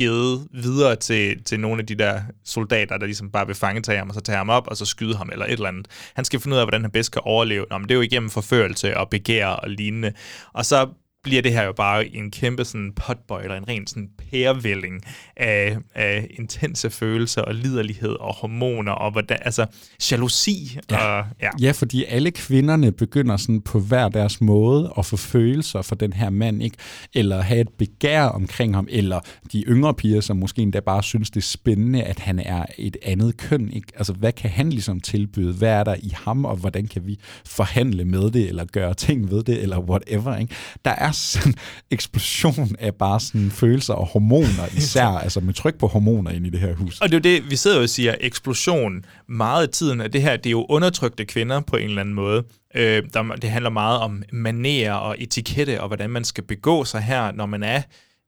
[0.00, 4.08] givet videre til, til nogle af de der soldater, der ligesom bare vil fangetage ham,
[4.08, 5.86] og så tage ham op, og så skyde ham, eller et eller andet.
[6.14, 7.66] Han skal finde ud af, hvordan han bedst kan overleve.
[7.70, 10.12] Nå, men det er jo igennem forførelse og begær og lignende.
[10.52, 10.88] Og så
[11.22, 15.00] bliver det her jo bare en kæmpe sådan potboiler, en ren sådan pærevælling
[15.36, 19.66] af, af intense følelser og liderlighed og hormoner og hvordan, altså
[20.10, 20.78] jalousi.
[20.90, 20.96] Ja.
[20.96, 21.50] Og, ja.
[21.60, 26.12] ja, fordi alle kvinderne begynder sådan på hver deres måde at få følelser for den
[26.12, 26.76] her mand, ikke?
[27.14, 29.20] Eller have et begær omkring ham, eller
[29.52, 32.96] de yngre piger, som måske endda bare synes, det er spændende, at han er et
[33.02, 33.92] andet køn, ikke?
[33.96, 35.52] Altså, hvad kan han ligesom tilbyde?
[35.52, 39.30] Hvad er der i ham, og hvordan kan vi forhandle med det, eller gøre ting
[39.30, 40.54] ved det, eller whatever, ikke?
[40.84, 41.58] Der er sådan en
[41.90, 46.50] eksplosion af bare sådan følelser og hormoner især, altså med tryk på hormoner ind i
[46.50, 47.00] det her hus.
[47.00, 49.04] Og det er jo det, vi sidder jo og siger, eksplosion.
[49.28, 52.14] Meget af tiden af det her, det er jo undertrykte kvinder på en eller anden
[52.14, 52.44] måde.
[52.74, 57.02] Øh, der, det handler meget om manerer og etikette, og hvordan man skal begå sig
[57.02, 57.82] her, når man er...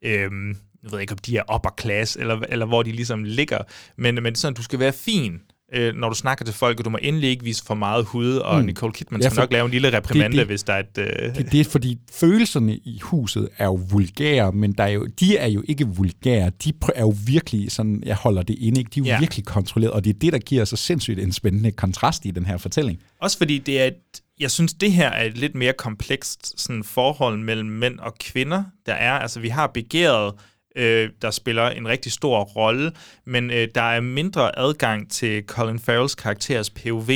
[0.04, 0.30] Øh,
[0.82, 3.58] jeg ved ikke, om de er upper class, eller, eller hvor de ligesom ligger,
[3.98, 5.40] men, men sådan, du skal være fin,
[5.74, 8.34] øh, når du snakker til folk, og du må endelig ikke vise for meget hud,
[8.36, 8.66] og Mm.
[8.66, 10.98] Nicole Kidman Ja, skal nok lave en lille reprimande, det- det- hvis der er et...
[10.98, 15.06] Øh, Det, det er fordi følelserne i huset er jo vulgære, men der er jo,
[15.20, 16.50] de er jo ikke vulgære.
[16.64, 18.90] De er jo virkelig sådan, jeg holder det inde, ikke?
[18.94, 19.18] de er jo ja.
[19.18, 22.46] virkelig kontrolleret, og det er det, der giver så sindssygt en spændende kontrast i den
[22.46, 22.98] her fortælling.
[23.20, 23.94] Også fordi det er et,
[24.40, 28.62] jeg synes, det her er et lidt mere komplekst sådan, forhold mellem mænd og kvinder,
[28.86, 29.12] der er.
[29.12, 30.34] Altså, vi har begæret,
[30.76, 32.92] øh, der spiller en rigtig stor rolle,
[33.24, 37.10] men øh, der er mindre adgang til Colin Farrells karakteres POV,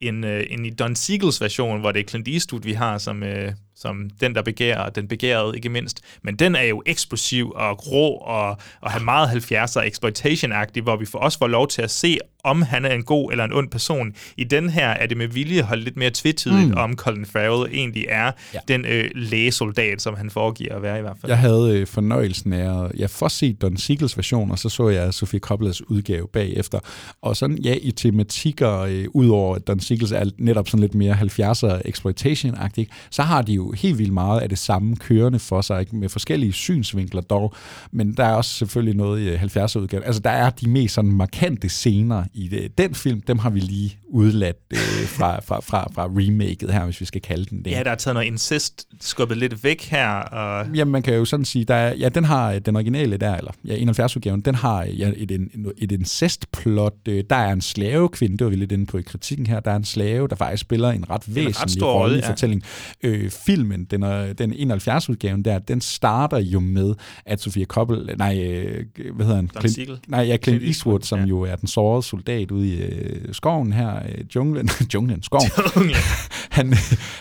[0.00, 3.22] end, øh, end i Don Siegels version, hvor det er Clint Eastwood, vi har som,
[3.22, 6.00] øh, som den, der begærer, og den begærede ikke mindst.
[6.22, 8.48] Men den er jo eksplosiv og rå og,
[8.80, 12.62] og har meget 70'er exploitation-agtig, hvor vi for også får lov til at se, om
[12.62, 14.12] han er en god eller en ond person.
[14.36, 16.74] I den her er det med vilje holdt lidt mere tvetydigt, Mm.
[16.76, 18.58] om Colin Farrell egentlig er Ja.
[18.68, 21.30] den øh, lægesoldat, som han foregiver at være i hvert fald.
[21.30, 24.88] Jeg havde øh, fornøjelsen af at jeg først set Don Siegels version, og så så
[24.88, 26.78] jeg Sofie Coppolas udgave bagefter.
[27.22, 31.14] Og sådan, ja, i tematikker, øh, udover at Don Siegels er netop sådan lidt mere
[31.14, 35.80] 70'er exploitation-agtig, så har de jo helt vildt meget af det samme kørende for sig,
[35.80, 35.96] ikke?
[35.96, 37.54] med forskellige synsvinkler dog.
[37.90, 40.04] Men der er også selvfølgelig noget i øh, 70'er-udgaven.
[40.04, 42.78] Altså, der er de mest sådan markante scener i det.
[42.78, 47.00] Den film, dem har vi lige udladt øh, fra, fra, fra, fra remaket her, hvis
[47.00, 47.70] vi skal kalde den det.
[47.70, 50.08] Ja, der er taget noget incest skubbet lidt væk her.
[50.08, 50.66] Og...
[50.74, 53.36] Jamen, man kan jo sådan sige, der er, ja, den har øh, den originale der,
[53.36, 55.48] eller ja, 71-udgaven, den har ja, et, et,
[55.78, 56.94] et incestplot.
[57.08, 59.70] Øh, Der er en slavekvinde, det var vi lidt inde på i kritikken her, der
[59.70, 62.30] er en slave, der faktisk spiller en ret væsentlig rolle, i ja.
[62.30, 62.64] fortællingen.
[63.02, 64.02] Øh, filmen, den,
[64.38, 66.94] den 71-udgaven der, den starter jo med,
[67.26, 68.84] at Sofia Koppel, nej, øh,
[69.14, 69.68] hvad hedder han?
[69.68, 69.98] Siegel.
[70.08, 71.24] nej, ja, Clint Clint Eastwood, som ja.
[71.26, 75.50] jo er den sårede soldat ude i øh, skoven her, øh, junglen, junglen, skoven.
[76.50, 76.74] han,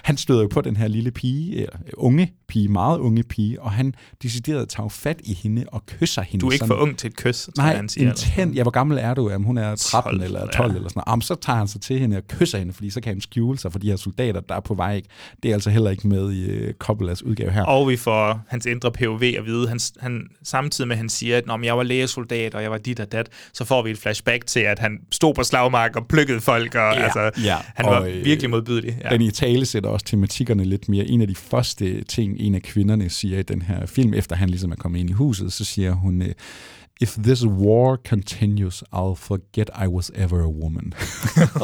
[0.03, 3.71] han støder jo på den her lille pige, øh, unge pige, meget unge pige, og
[3.71, 6.41] han decideret tager jo fat i hende og kysser hende.
[6.41, 8.09] Du er ikke sådan- for ung til et kys, Nej, jeg, han siger.
[8.09, 8.55] intent.
[8.55, 9.29] Ja, hvor gammel er du?
[9.29, 10.45] Jamen, hun er 13 12, eller ja.
[10.45, 11.07] 12 eller sådan noget.
[11.11, 13.57] Jamen, så tager han sig til hende og kysser hende, fordi så kan han skjule
[13.57, 14.95] sig for de her soldater, der er på vej.
[14.95, 15.07] Ikke?
[15.43, 17.63] Det er altså heller ikke med i uh, Coppolas udgave her.
[17.63, 19.67] Og vi får hans indre POV at vide.
[19.67, 22.71] Han, han, samtidig med, at han siger, at Nå, men jeg var lægesoldat, og jeg
[22.71, 25.95] var dit og dat, så får vi et flashback til, at han stod på slagmark
[25.95, 28.97] og plukkede folk, og Ja, altså, ja, han var og, øh, virkelig modbydelig.
[29.03, 29.09] Ja.
[29.09, 31.05] Den i tale sætter også tematikkerne lidt mere.
[31.05, 34.49] En af de første ting, en af kvinderne siger i den her film, efter han
[34.49, 36.33] ligesom er kommet ind i huset, så siger hun, øh,
[37.01, 40.93] If this war continues, I'll forget I was ever a woman.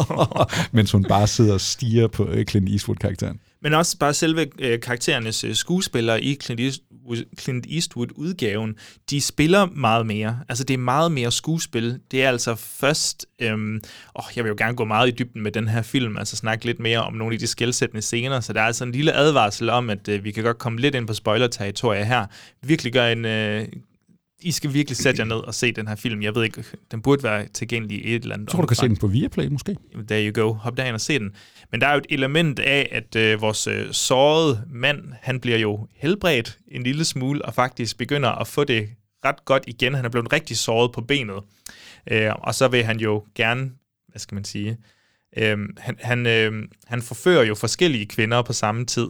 [0.76, 3.39] Mens hun bare sidder og stiger på øh, Clint Eastwood-karakteren.
[3.64, 8.76] Men også bare selve øh, karakterernes øh, skuespillere i Clint Eastwood, Clint Eastwood-udgaven,
[9.09, 10.39] de spiller meget mere.
[10.49, 11.99] Altså, det er meget mere skuespil.
[12.11, 13.26] Det er altså først...
[13.41, 13.82] Øhm,
[14.16, 16.66] åh, jeg vil jo gerne gå meget i dybden med den her film, altså snakke
[16.66, 19.70] lidt mere om nogle af de skældsættende scener, så der er altså en lille advarsel
[19.70, 22.26] om, at øh, vi kan godt komme lidt ind på spoiler-territoriet her.
[22.61, 23.26] Virkelig gør en...
[23.26, 23.68] Øh,
[24.44, 26.22] i skal virkelig sætte jer ned og se den her film.
[26.22, 28.76] Jeg ved ikke, den burde være tilgængelig i et eller andet Jeg tror, du kan
[28.76, 29.78] se den på Viaplay måske.
[30.08, 30.54] There you go.
[30.54, 31.32] Hop derind og se den.
[31.72, 35.58] Men der er jo et element af, at øh, vores øh, sårede mand, han bliver
[35.58, 38.89] jo helbredt en lille smule, og faktisk begynder at få det
[39.26, 39.94] ret godt igen.
[39.94, 41.44] Han er blevet rigtig såret på benet.
[42.12, 43.72] Øh, og så vil han jo gerne,
[44.08, 44.78] hvad skal man sige,
[45.38, 46.52] øh, han, han, øh,
[46.86, 49.08] han forfører jo forskellige kvinder på samme tid.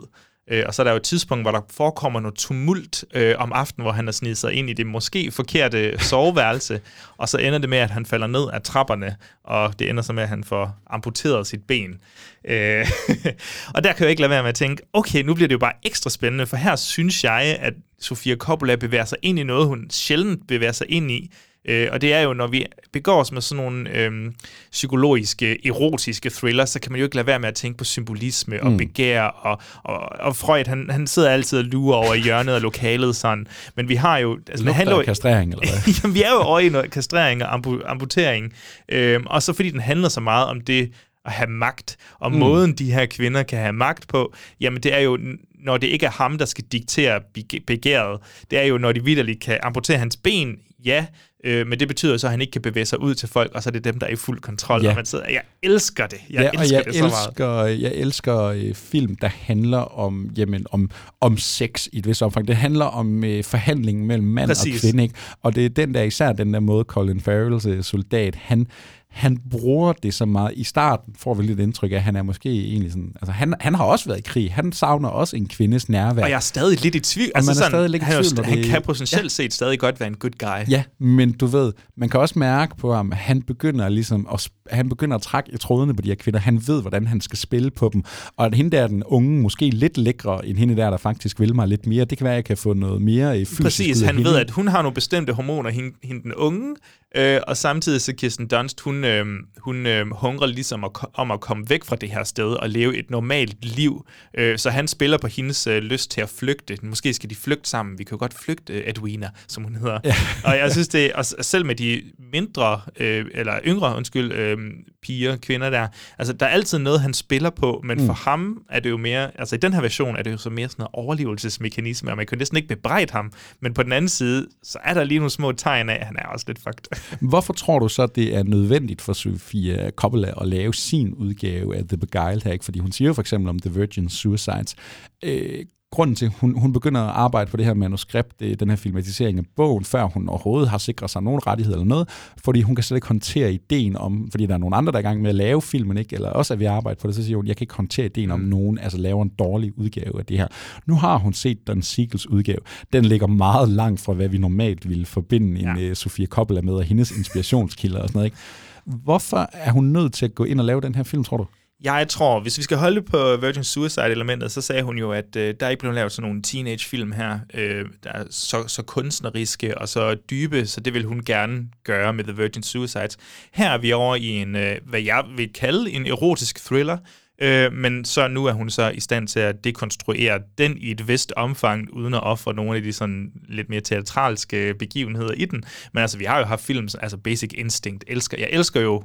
[0.47, 3.53] Øh, og så er der jo et tidspunkt, hvor der forekommer noget tumult øh, om
[3.53, 6.81] aftenen, hvor han har snedet sig ind i det måske forkerte soveværelse,
[7.17, 10.13] og så ender det med, at han falder ned af trapperne, og det ender så
[10.13, 11.99] med, at han får amputeret sit ben.
[12.45, 12.87] Øh,
[13.75, 15.59] og der kan jeg ikke lade være med at tænke, okay, nu bliver det jo
[15.59, 19.67] bare ekstra spændende, for her synes jeg, at Sofia Coppola bevæger sig ind i noget,
[19.67, 21.31] hun sjældent bevæger sig ind i,
[21.65, 24.31] Øh, og det er jo, når vi begår os med sådan nogle øh,
[24.71, 28.63] psykologiske, erotiske thrillers, så kan man jo ikke lade være med at tænke på symbolisme
[28.63, 28.77] og mm.
[28.77, 33.15] begær, og, og, og Freud, han, han sidder altid og lurer over hjørnet af lokalet
[33.15, 33.47] sådan.
[33.75, 34.39] Men vi har jo...
[34.49, 35.93] Altså, det handler jo, kastrering, eller hvad?
[36.03, 38.53] jamen, vi er jo over i noget kastrering og ampu, amputering.
[38.89, 40.91] Øh, og så fordi den handler så meget om det
[41.25, 42.37] at have magt, og mm.
[42.37, 45.17] måden de her kvinder kan have magt på, jamen det er jo
[45.63, 47.21] når det ikke er ham, der skal diktere
[47.67, 48.19] begæret,
[48.51, 51.05] det er jo, når de vidderligt kan amputere hans ben, ja,
[51.43, 53.63] Øh, men det betyder så, at han ikke kan bevæge sig ud til folk, og
[53.63, 54.83] så er det dem, der er i fuld kontrol.
[54.83, 54.89] Ja.
[54.89, 56.19] Og man sidder, jeg elsker det.
[56.29, 57.81] Jeg ja, elsker og jeg det så elsker, meget.
[57.81, 60.89] Jeg elsker øh, film, der handler om, jamen, om,
[61.21, 62.47] om sex i et vist omfang.
[62.47, 64.75] Det handler om øh, forhandlingen mellem mand Præcis.
[64.75, 65.03] og kvinde.
[65.03, 65.15] Ikke?
[65.41, 68.67] Og det er den der, især den der måde, Colin Farrells øh, soldat, han
[69.13, 70.51] han bruger det så meget.
[70.55, 73.11] I starten får vi lidt indtryk af, at han er måske egentlig sådan...
[73.15, 74.53] Altså, han, han har også været i krig.
[74.53, 76.23] Han savner også en kvindes nærvær.
[76.23, 77.31] Og jeg er stadig lidt i tvivl.
[77.35, 79.29] Altså, man er sådan, stadig lidt i tvivl, han, han det, kan potentielt ja.
[79.29, 80.71] set stadig godt være en good guy.
[80.71, 84.49] Ja, men du ved, man kan også mærke på ham, at han begynder ligesom at,
[84.69, 86.39] han begynder at trække i trådene på de her kvinder.
[86.39, 88.03] Han ved, hvordan han skal spille på dem.
[88.37, 91.55] Og at hende der, den unge, måske lidt lækre end hende der, der faktisk vil
[91.55, 92.05] mig lidt mere.
[92.05, 94.29] Det kan være, at jeg kan få noget mere i fysisk Præcis, han hende.
[94.29, 96.75] ved, at hun har nogle bestemte hormoner, hende, hende den unge,
[97.15, 99.25] øh, og samtidig så Kirsten Dunst, hun, øh,
[99.57, 102.97] hun øh, hungrer ligesom at, om at komme væk fra det her sted og leve
[102.97, 104.05] et normalt liv.
[104.33, 106.77] Øh, så han spiller på hendes øh, lyst til at flygte.
[106.81, 107.99] Måske skal de flygte sammen.
[107.99, 109.99] Vi kan jo godt flygte, Edwina, som hun hedder.
[110.03, 110.15] Ja.
[110.49, 112.01] og jeg synes det, og selv med de
[112.31, 114.57] mindre, øh, eller yngre, undskyld, øh,
[115.01, 118.05] piger, kvinder der, altså der er altid noget, han spiller på, men mm.
[118.05, 120.49] for ham er det jo mere, altså i den her version er det jo så
[120.49, 124.09] mere sådan noget overlevelsesmekanisme, og man kan næsten ikke bebrejde ham, men på den anden
[124.09, 127.17] side, så er der lige nogle små tegn af, at han er også lidt fucked.
[127.19, 131.87] Hvorfor tror du så, det er nødvendigt for Sofia Coppola at lave sin udgave af
[131.87, 132.51] The Beguiled her?
[132.51, 132.65] Ikke?
[132.65, 134.75] Fordi hun siger for eksempel om The Virgin Suicides.
[135.23, 138.75] Øh, grunden til, hun, hun begynder at arbejde på det her manuskript, det, den her
[138.75, 142.09] filmatisering af bogen, før hun overhovedet har sikret sig nogen rettighed eller noget,
[142.43, 144.99] fordi hun kan slet ikke håndtere ideen om, fordi der er nogle andre, der er
[144.99, 146.15] i gang med at lave filmen, ikke?
[146.15, 148.31] eller også at vi arbejder på det, så siger hun, jeg kan ikke håndtere ideen
[148.31, 148.45] om, mm.
[148.45, 150.47] nogen altså laver en dårlig udgave af det her.
[150.85, 152.59] Nu har hun set den Siegels udgave.
[152.93, 155.75] Den ligger meget langt fra, hvad vi normalt ville forbinde ja.
[155.75, 158.25] en uh, Sofia Coppola med, og hendes inspirationskilder og sådan noget.
[158.25, 158.37] Ikke?
[158.85, 161.45] Hvorfor er hun nødt til at gå ind og lave den her film, tror du?
[161.83, 165.55] Jeg tror, hvis vi skal holde på Virgin Suicide-elementet, så sagde hun jo, at øh,
[165.59, 169.77] der er ikke blevet lavet sådan nogle teenage-film her, øh, der er så, så kunstneriske
[169.77, 173.17] og så dybe, så det vil hun gerne gøre med The Virgin Suicides.
[173.53, 176.97] Her er vi over i en, øh, hvad jeg vil kalde en erotisk thriller,
[177.43, 181.07] øh, men så nu er hun så i stand til at dekonstruere den i et
[181.07, 185.63] vist omfang, uden at ofre nogle af de sådan lidt mere teatralske begivenheder i den.
[185.93, 189.03] Men altså, vi har jo haft film, altså Basic Instinct, elsker, jeg elsker jo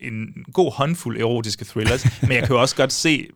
[0.00, 3.28] en god håndfuld erotiske thrillers, men jeg kan jo også godt se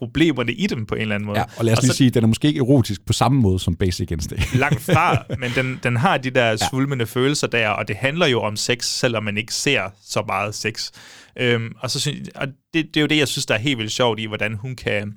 [0.00, 1.38] problemerne i dem på en eller anden måde.
[1.38, 3.40] Ja, og lad os og lige så, sige, den er måske ikke erotisk på samme
[3.40, 4.54] måde som Basic Instinct.
[4.64, 7.20] langt fra, men den, den har de der svulmende ja.
[7.20, 10.90] følelser der, og det handler jo om sex, selvom man ikke ser så meget sex.
[11.36, 13.78] Øhm, og så synes, og det, det er jo det, jeg synes, der er helt
[13.78, 15.14] vildt sjovt i, hvordan hun kan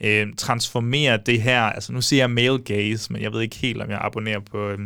[0.00, 3.82] øh, transformere det her, altså nu siger jeg male gaze, men jeg ved ikke helt,
[3.82, 4.78] om jeg abonnerer på, øh,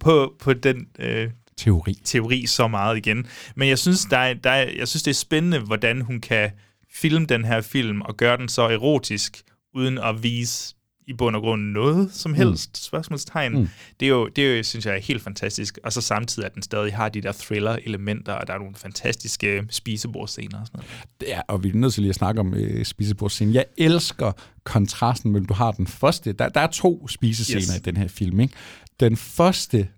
[0.00, 1.94] på, på den øh, teori.
[2.04, 3.26] teori så meget igen.
[3.54, 6.50] Men jeg synes, der er, der er, jeg synes, det er spændende, hvordan hun kan
[6.92, 9.42] filme den her film og gøre den så erotisk,
[9.74, 10.74] uden at vise
[11.08, 12.36] i bund og grund noget som mm.
[12.36, 12.74] helst, mm.
[12.74, 13.52] spørgsmålstegn.
[13.52, 13.68] Mm.
[14.00, 15.78] Det, er jo, det er jo, synes jeg, er helt fantastisk.
[15.84, 19.64] Og så samtidig, at den stadig har de der thriller-elementer, og der er nogle fantastiske
[19.70, 20.80] spisebordsscener og sådan
[21.20, 21.32] noget.
[21.34, 23.54] Ja, og vi er nødt til lige at snakke om øh, spisebordsscenen.
[23.54, 24.32] Jeg elsker
[24.64, 27.76] kontrasten mellem, du har den første, der, der er to spisescener yes.
[27.76, 28.54] i den her film, ikke?
[29.00, 29.88] Den første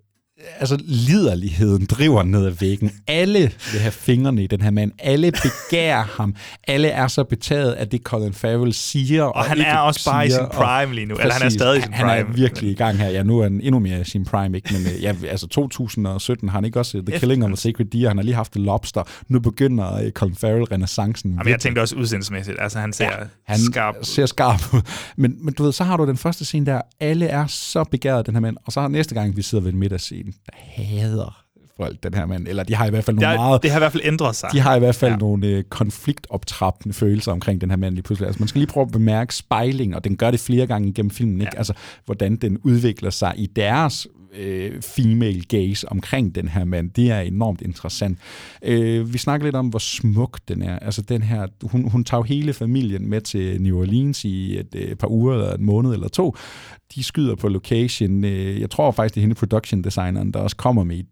[0.60, 2.90] altså liderligheden driver ned ad væggen.
[3.06, 4.92] Alle vil have fingrene i den her mand.
[4.98, 6.34] Alle begærer ham.
[6.68, 9.22] Alle er så betaget af det, Colin Farrell siger.
[9.22, 11.14] Og, og han er også bare i sin prime lige nu.
[11.14, 12.10] Præcis, eller han er stadig i sin prime.
[12.10, 13.08] Han er virkelig i gang her.
[13.08, 14.56] Ja, nu er han endnu mere i sin prime.
[14.56, 14.72] Ikke?
[14.72, 18.08] Men øh, ja, altså 2017 har han ikke også The Killing of a Sacred Deer.
[18.08, 19.02] Han har lige haft The Lobster.
[19.28, 21.30] Nu begynder uh, Colin Farrell renaissancen.
[21.30, 22.56] Jamen, jeg tænkte også udseendsmæssigt.
[22.60, 23.10] Altså han ser ja,
[23.44, 24.80] han skarp ser skarp ud.
[25.16, 26.80] Men, men du ved, så har du den første scene der.
[27.00, 28.56] Alle er så begæret den her mand.
[28.66, 31.44] Og så har næste gang, vi sidder ved en middagsscene, der hader
[31.76, 32.48] folk, den her mand.
[32.48, 33.62] Eller de har i hvert fald nogle det har, meget...
[33.62, 34.48] Det har i hvert fald ændret sig.
[34.52, 35.16] De har i hvert fald ja.
[35.16, 38.26] nogle øh, konfliktoptrappende følelser omkring den her mand lige pludselig.
[38.26, 41.10] Altså, man skal lige prøve at bemærke spejling, og den gør det flere gange igennem
[41.10, 41.50] filmen, ikke?
[41.54, 41.58] Ja.
[41.58, 41.72] Altså,
[42.04, 46.90] hvordan den udvikler sig i deres øh, female gaze omkring den her mand.
[46.90, 48.18] Det er enormt interessant.
[48.62, 50.78] Øh, vi snakker lidt om, hvor smuk den er.
[50.78, 54.98] Altså den her, hun, hun tager hele familien med til New Orleans i et, et
[54.98, 56.36] par uger, eller en måned eller to.
[56.94, 58.24] De skyder på location.
[58.24, 61.02] Øh, jeg tror faktisk, det er hende production designeren, der også kommer med,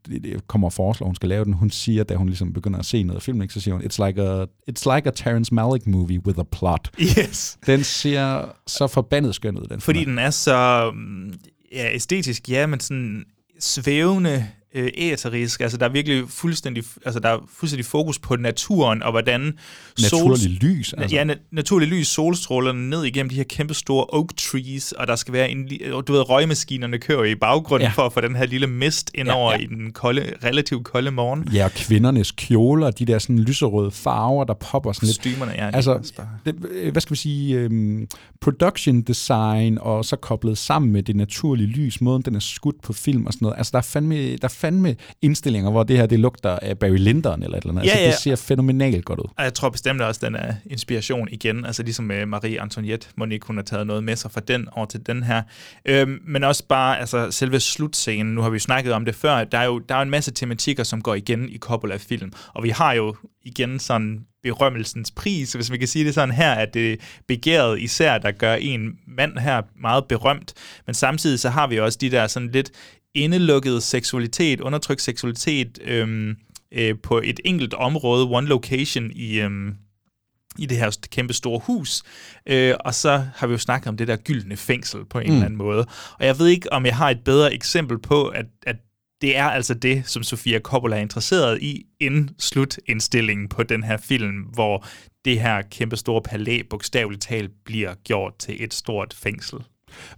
[0.46, 1.52] kommer og foreslår, hun skal lave den.
[1.52, 4.22] Hun siger, da hun ligesom begynder at se noget film, så siger hun, it's like
[4.22, 6.90] a, it's like a Terrence Malick movie with a plot.
[7.00, 7.58] Yes.
[7.66, 11.32] Den ser så forbandet skøn ud, den Fordi den er så mm,
[11.72, 13.24] ja, æstetisk, ja, men sådan
[13.58, 15.60] svævende øh, æterisk.
[15.60, 19.58] Altså, der er virkelig fuldstændig, altså, der er fuldstændig fokus på naturen, og hvordan...
[20.02, 21.16] Naturlig lys, altså.
[21.16, 25.16] Ja, na- naturlig lys, solstrålerne ned igennem de her kæmpe store oak trees, og der
[25.16, 25.68] skal være en...
[26.06, 27.92] Du ved, røgmaskinerne kører i baggrunden ja.
[27.92, 29.64] for at få den her lille mist ind over ja, ja.
[29.64, 31.48] i den kolde, relativt kolde morgen.
[31.52, 35.16] Ja, og kvindernes kjoler, de der sådan lyserøde farver, der popper sådan lidt.
[35.16, 35.70] Stymerne, ja.
[35.70, 36.12] Altså,
[36.44, 36.54] det,
[36.92, 37.66] hvad skal vi sige...
[37.66, 38.06] Um,
[38.40, 42.92] production design, og så koblet sammen med det naturlige lys, måden den er skudt på
[42.92, 43.56] film og sådan noget.
[43.58, 46.98] Altså, der er fandme, der er fandme indstillinger, hvor det her, det lugter af Barry
[46.98, 47.86] Lyndon eller et eller andet.
[47.86, 48.32] Ja, altså, ja.
[48.32, 49.24] det ser fænomenalt godt ud.
[49.36, 51.64] Og jeg tror bestemt også, den er inspiration igen.
[51.64, 54.86] Altså ligesom med Marie Antoinette, Monique, hun har taget noget med sig fra den over
[54.86, 55.42] til den her.
[55.84, 58.34] Øhm, men også bare altså, selve slutscenen.
[58.34, 59.44] Nu har vi jo snakket om det før.
[59.44, 62.32] Der er jo der er en masse tematikker, som går igen i Coppola-film.
[62.54, 66.52] Og vi har jo igen sådan berømmelsens pris, hvis man kan sige det sådan her,
[66.52, 70.54] at det begæret især, der gør en mand her meget berømt,
[70.86, 72.70] men samtidig så har vi også de der sådan lidt
[73.18, 76.36] indelukket seksualitet, undertrykt seksualitet øhm,
[76.72, 79.74] øh, på et enkelt område, one location i, øhm,
[80.58, 82.02] i det her kæmpe store hus.
[82.46, 85.32] Øh, og så har vi jo snakket om det der gyldne fængsel på en mm.
[85.32, 85.86] eller anden måde.
[86.18, 88.76] Og jeg ved ikke, om jeg har et bedre eksempel på, at, at
[89.20, 93.96] det er altså det, som Sofia Coppola er interesseret i, end slutindstillingen på den her
[93.96, 94.86] film, hvor
[95.24, 99.58] det her kæmpe store palæ bogstaveligt talt bliver gjort til et stort fængsel.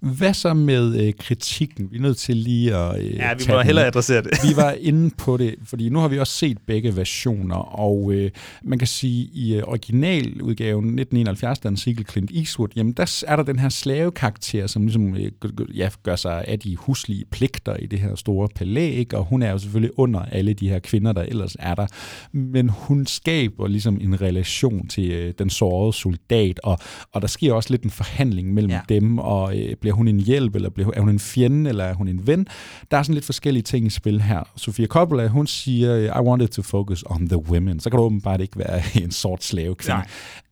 [0.00, 1.88] Hvad så med øh, kritikken?
[1.90, 4.30] Vi er nødt til lige at øh, Ja, vi må hellere adressere det.
[4.42, 8.30] vi var inde på det, fordi nu har vi også set begge versioner, og øh,
[8.64, 13.36] man kan sige, i øh, originaludgaven 1971, der er en Clint Eastwood, jamen der er
[13.36, 15.30] der den her slavekarakter, som ligesom øh,
[15.74, 19.50] ja, gør sig af de huslige pligter i det her store palæ, og hun er
[19.50, 21.86] jo selvfølgelig under alle de her kvinder, der ellers er der,
[22.32, 26.78] men hun skaber ligesom en relation til øh, den sårede soldat, og,
[27.12, 28.80] og der sker også lidt en forhandling mellem ja.
[28.88, 31.94] dem, og øh, bliver hun en hjælp, eller bliver, er hun en fjende, eller er
[31.94, 32.46] hun en ven?
[32.90, 34.42] Der er sådan lidt forskellige ting i spil her.
[34.56, 37.80] Sofia Coppola, hun siger, I wanted to focus on the women.
[37.80, 40.02] Så kan du åbenbart ikke være en sort slave kvinde.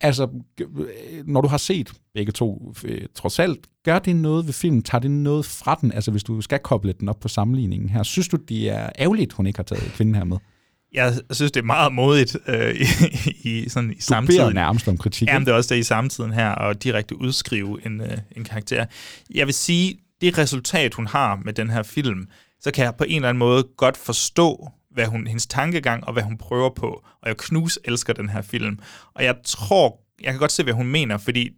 [0.01, 0.29] Altså,
[1.25, 4.83] når du har set begge to, øh, trods alt, gør det noget ved filmen?
[4.83, 5.93] Tager det noget fra den?
[5.93, 8.03] Altså, hvis du skal koble den op på sammenligningen her.
[8.03, 10.37] Synes du, det er ærgerligt, hun ikke har taget kvinden her med?
[10.93, 12.85] Jeg synes, det er meget modigt øh, i,
[13.49, 14.47] i, sådan, i samtiden.
[14.47, 15.29] Du nærmest om kritik.
[15.29, 18.87] Jamen, det er også det i samtiden her, og direkte udskrive en, øh, en karakter.
[19.35, 22.27] Jeg vil sige, det resultat, hun har med den her film,
[22.61, 26.13] så kan jeg på en eller anden måde godt forstå, hvad hun, hendes tankegang og
[26.13, 27.05] hvad hun prøver på.
[27.23, 28.79] Og jeg knus elsker den her film.
[29.15, 31.51] Og jeg tror, jeg kan godt se, hvad hun mener, fordi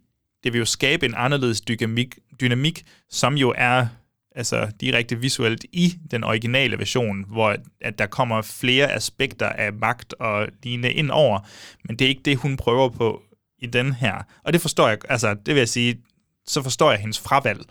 [0.43, 3.87] det vil jo skabe en anderledes dynamik, dynamik som jo er
[4.35, 10.13] altså direkte visuelt i den originale version, hvor at der kommer flere aspekter af magt
[10.13, 11.39] og lignende ind over,
[11.83, 13.21] men det er ikke det, hun prøver på
[13.59, 14.15] i den her.
[14.43, 16.01] Og det forstår jeg, altså det vil jeg sige,
[16.47, 17.61] så forstår jeg hendes fravalg.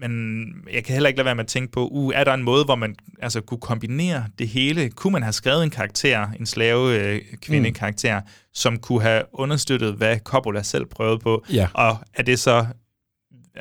[0.00, 2.42] Men jeg kan heller ikke lade være med at tænke på, uh, er der en
[2.42, 4.90] måde, hvor man altså, kunne kombinere det hele?
[4.90, 8.26] Kunne man have skrevet en karakter, en slave øh, kvinde-karakter, mm.
[8.54, 11.44] som kunne have understøttet, hvad Coppola selv prøvede på?
[11.52, 11.68] Ja.
[11.74, 12.66] Og er det så,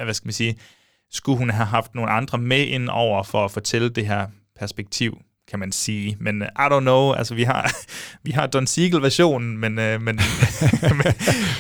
[0.03, 0.57] hvad skal man sige,
[1.11, 4.27] skulle hun have haft nogle andre med ind over for at fortælle det her
[4.59, 5.17] perspektiv,
[5.49, 6.17] kan man sige.
[6.19, 7.71] Men uh, I don't know, altså vi har,
[8.25, 10.19] vi har Don Siegel-versionen, men, uh, men, men,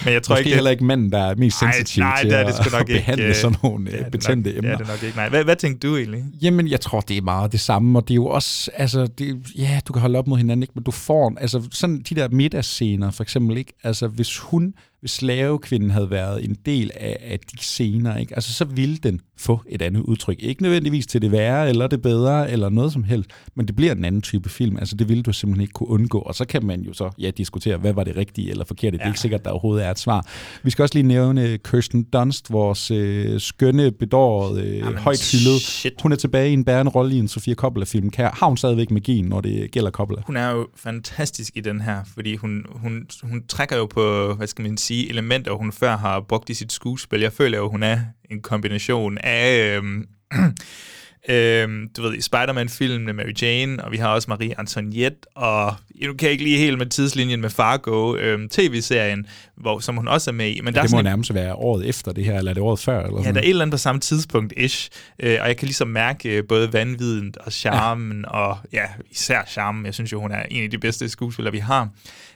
[0.05, 0.55] men jeg tror Måske ikke...
[0.55, 2.87] heller ikke manden, der er mest sensitiv nej, til det er det sgu nok at
[2.97, 4.71] behandle ikke, sådan nogle det øh, det betændte nok, emner.
[4.71, 5.29] Det er det nok ikke, nej.
[5.29, 6.23] Hvad, hvad tænkte du egentlig?
[6.41, 9.37] Jamen, jeg tror, det er meget det samme, og det er jo også, altså, det,
[9.57, 10.73] ja, du kan holde op mod hinanden, ikke?
[10.75, 13.73] men du får, altså, sådan de der middagsscener, for eksempel, ikke?
[13.83, 18.35] Altså, hvis hun, hvis slavekvinden havde været en del af, af de scener, ikke?
[18.35, 20.35] Altså, så ville den få et andet udtryk.
[20.39, 23.91] Ikke nødvendigvis til det værre, eller det bedre, eller noget som helst, men det bliver
[23.91, 24.77] en anden type film.
[24.77, 27.31] Altså, det ville du simpelthen ikke kunne undgå, og så kan man jo så, ja,
[27.31, 28.95] diskutere, hvad var det rigtige eller forkerte.
[28.95, 28.97] Ja.
[28.97, 30.27] Det er ikke sikkert, der overhovedet er et svar.
[30.63, 35.61] Vi skal også lige nævne Kirsten Dunst, vores øh, skønne, bedårede, øh, Jamen, højt hyldet.
[35.61, 35.93] shit.
[36.01, 38.09] Hun er tilbage i en bærende rolle i en Sofia Coppola-film.
[38.17, 40.21] Har hun stadigvæk magien, når det gælder Coppola?
[40.25, 44.47] Hun er jo fantastisk i den her, fordi hun, hun, hun trækker jo på, hvad
[44.47, 47.21] skal man sige, elementer, hun før har brugt i sit skuespil.
[47.21, 47.99] Jeg føler jo, hun er
[48.31, 50.07] en kombination af, øhm,
[51.29, 55.75] Øhm, du ved, i Spider-Man-filmen med Mary Jane, og vi har også Marie Antoinette, og
[56.03, 59.25] nu kan jeg ikke lige helt med tidslinjen med Fargo, øhm, tv-serien,
[59.57, 60.55] hvor, som hun også er med i.
[60.55, 62.63] Men Men der det må sådan, nærmest være året efter det her, eller er det
[62.63, 63.03] året før?
[63.03, 64.89] Eller Ja, sådan der er et eller andet på samme tidspunkt, ish.
[65.19, 68.29] Øh, og jeg kan ligesom mærke øh, både vanviden og charmen, ja.
[68.29, 69.85] og ja, især charmen.
[69.85, 71.89] Jeg synes jo, hun er en af de bedste skuespillere, vi har.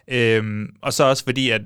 [0.07, 1.61] Øhm, og så også fordi, at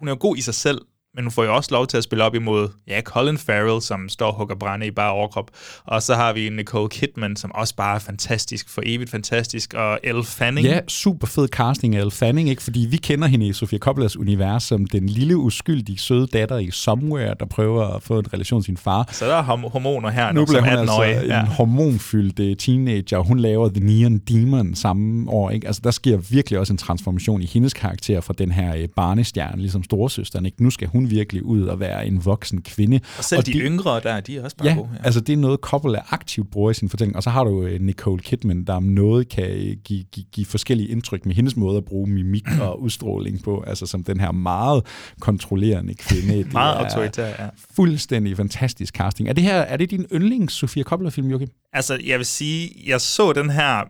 [0.00, 0.80] hun er jo god i sig selv,
[1.14, 4.08] men hun får jo også lov til at spille op imod, ja, Colin Farrell, som
[4.08, 5.50] står og hugger brænde i bare overkrop.
[5.84, 9.98] Og så har vi Nicole Kidman, som også bare er fantastisk, for evigt fantastisk, og
[10.04, 10.66] Elle Fanning.
[10.66, 12.62] Ja, super fed casting af Elle Fanning, ikke?
[12.62, 16.70] fordi vi kender hende i Sofia Coppolas univers som den lille, uskyldige, søde datter i
[16.70, 19.08] Somewhere, der prøver at få en relation til sin far.
[19.12, 21.08] Så der er horm- hormoner her Nu nu, bliver som hun 18-årig.
[21.16, 25.50] altså en hormonfyldt øh, teenager, og hun laver The Neon Demon samme år.
[25.50, 25.66] Ikke?
[25.66, 29.60] Altså, der sker virkelig også en transformation i hendes karakter fra den her øh, barnestjerne,
[29.62, 30.46] ligesom storesøsteren.
[30.46, 30.62] Ikke?
[30.62, 33.00] Nu skal hun virkelig ud og være en voksen kvinde.
[33.18, 34.88] Og selv og de, de yngre der, de er også bare ja, gode.
[34.94, 37.16] Ja, altså det er noget, Coppola aktivt bruger i sin fortælling.
[37.16, 40.46] Og så har du øh, Nicole Kidman, der om noget kan øh, give, give, give
[40.46, 43.64] forskellige indtryk med hendes måde at bruge mimik og udstråling på.
[43.66, 44.86] Altså som den her meget
[45.20, 46.38] kontrollerende kvinde.
[46.44, 47.48] Det Meget autoritær, ja.
[47.76, 49.28] Fuldstændig fantastisk casting.
[49.28, 51.48] Er det her er det din yndlings Sofia Coppola-film, Joachim?
[51.72, 53.84] Altså, jeg vil sige, jeg så den her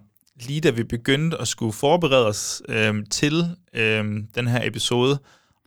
[0.46, 5.18] lige da vi begyndte at skulle forberede os øhm, til øhm, den her episode,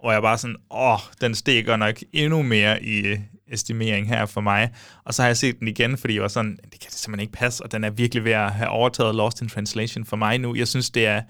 [0.03, 4.41] og jeg var sådan, åh, den stikker nok endnu mere i øh, estimering her for
[4.41, 4.69] mig.
[5.05, 7.21] Og så har jeg set den igen, fordi jeg var sådan, det kan det simpelthen
[7.23, 10.38] ikke passe, og den er virkelig ved at have overtaget Lost in Translation for mig
[10.38, 10.55] nu.
[10.55, 11.21] Jeg synes, det er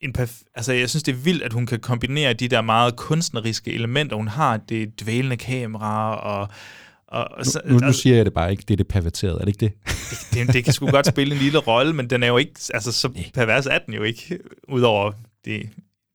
[0.00, 2.96] en perf- altså, jeg synes, det er vildt, at hun kan kombinere de der meget
[2.96, 6.48] kunstneriske elementer, hun har, det dvælende kamera og
[7.10, 9.34] og, og så, nu, nu, nu siger jeg det bare ikke, det er det perverterede,
[9.40, 9.72] er det ikke det?
[10.10, 12.52] det, det, det kan sgu godt spille en lille rolle, men den er jo ikke,
[12.74, 14.38] altså så pervers er den jo ikke,
[14.68, 15.12] udover
[15.44, 15.70] det,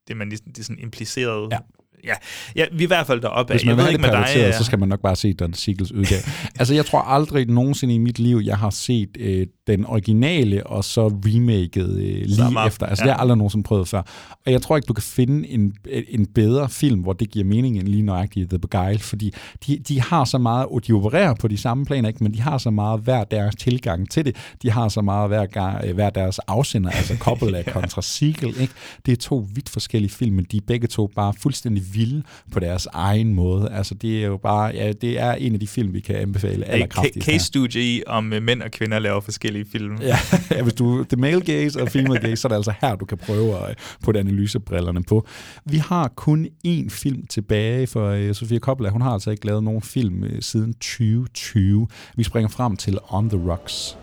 [0.07, 1.59] det man ligesom, det sådan implicerede Ja.
[2.05, 2.13] Ja,
[2.55, 3.53] ja, vi er i hvert fald deroppe.
[3.53, 5.53] Hvis man jeg ved ikke med dig, perverteret, så skal man nok bare se Don
[5.53, 6.21] Siegels udgave.
[6.59, 10.83] altså, jeg tror aldrig nogensinde i mit liv, jeg har set øh, den originale, og
[10.83, 12.67] så remaket øh, lige Samme.
[12.67, 12.85] efter.
[12.85, 13.05] Altså, Ja.
[13.07, 14.01] det har jeg aldrig nogensinde prøvet før.
[14.45, 15.73] Og jeg tror ikke, du kan finde en,
[16.09, 19.33] en bedre film, hvor det giver mening end lige nøjagtigt The Beguile, fordi
[19.67, 22.23] de, de har så meget, og de opererer på de samme planer, ikke?
[22.23, 24.35] men de har så meget hver deres tilgang til det.
[24.61, 28.53] De har så meget hver, gang, øh, hver deres afsender, altså Coppola kontra Siegel.
[28.61, 28.73] Ikke?
[29.05, 32.59] Det er to vidt forskellige film, men de er begge to bare fuldstændig vilde på
[32.59, 33.69] deres egen måde.
[33.71, 36.55] Altså, det er jo bare, ja, det er en af de film, vi kan anbefale
[36.55, 37.25] Det er allerkraftigst.
[37.27, 39.97] case studie i, om øh, mænd og kvinder laver forskellige film.
[40.01, 40.17] Ja,
[40.51, 43.05] ja, hvis du det male gaze og female gaze, så er det altså her, du
[43.05, 45.27] kan prøve at putte analysebrillerne på.
[45.65, 48.89] Vi har kun én film tilbage for uh, Sofia Coppola.
[48.89, 51.87] Hun har altså ikke lavet nogen film siden 2020.
[52.15, 53.97] Vi springer frem til On the Rocks.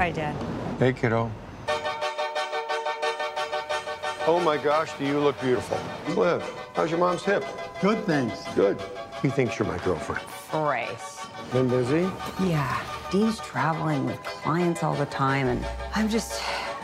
[0.00, 0.32] Hi, Dad.
[0.80, 1.28] Hey, kiddo.
[4.28, 5.78] Oh my gosh, do you look beautiful.
[6.12, 6.42] Cliff,
[6.74, 7.44] how's your mom's hip?
[7.80, 8.42] Good, thanks.
[8.56, 8.82] Good.
[9.22, 10.26] He thinks you're my girlfriend.
[10.50, 11.24] Grace.
[11.52, 12.10] Been busy?
[12.42, 12.82] Yeah.
[13.12, 16.42] Dean's traveling with clients all the time, and I'm just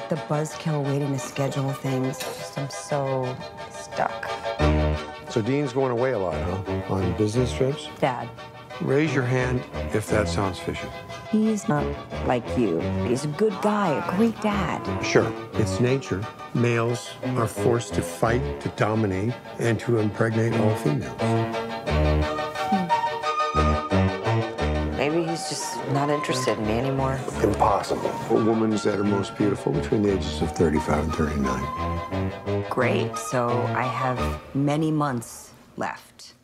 [0.08, 2.20] the buzzkill waiting to schedule things.
[2.20, 3.36] Just, I'm so
[3.72, 4.30] stuck.
[5.28, 6.94] So Dean's going away a lot, huh?
[6.94, 7.88] On business trips?
[7.98, 8.28] Dad,
[8.80, 9.62] Raise your hand
[9.94, 10.88] if that sounds fishy.
[11.30, 11.84] he's not
[12.26, 12.80] like you.
[13.06, 14.80] He's a good guy, a great dad.
[15.04, 16.24] Sure, it's nature.
[16.54, 21.16] Males are forced to fight, to dominate, and to impregnate all females.
[21.20, 21.52] Hmm.
[24.96, 27.18] Maybe he's just not interested in me anymore.
[27.42, 28.10] Impossible.
[28.30, 32.64] A woman's at her most beautiful between the ages of 35 and 39.
[32.70, 33.16] Great.
[33.16, 36.34] So I have many months left.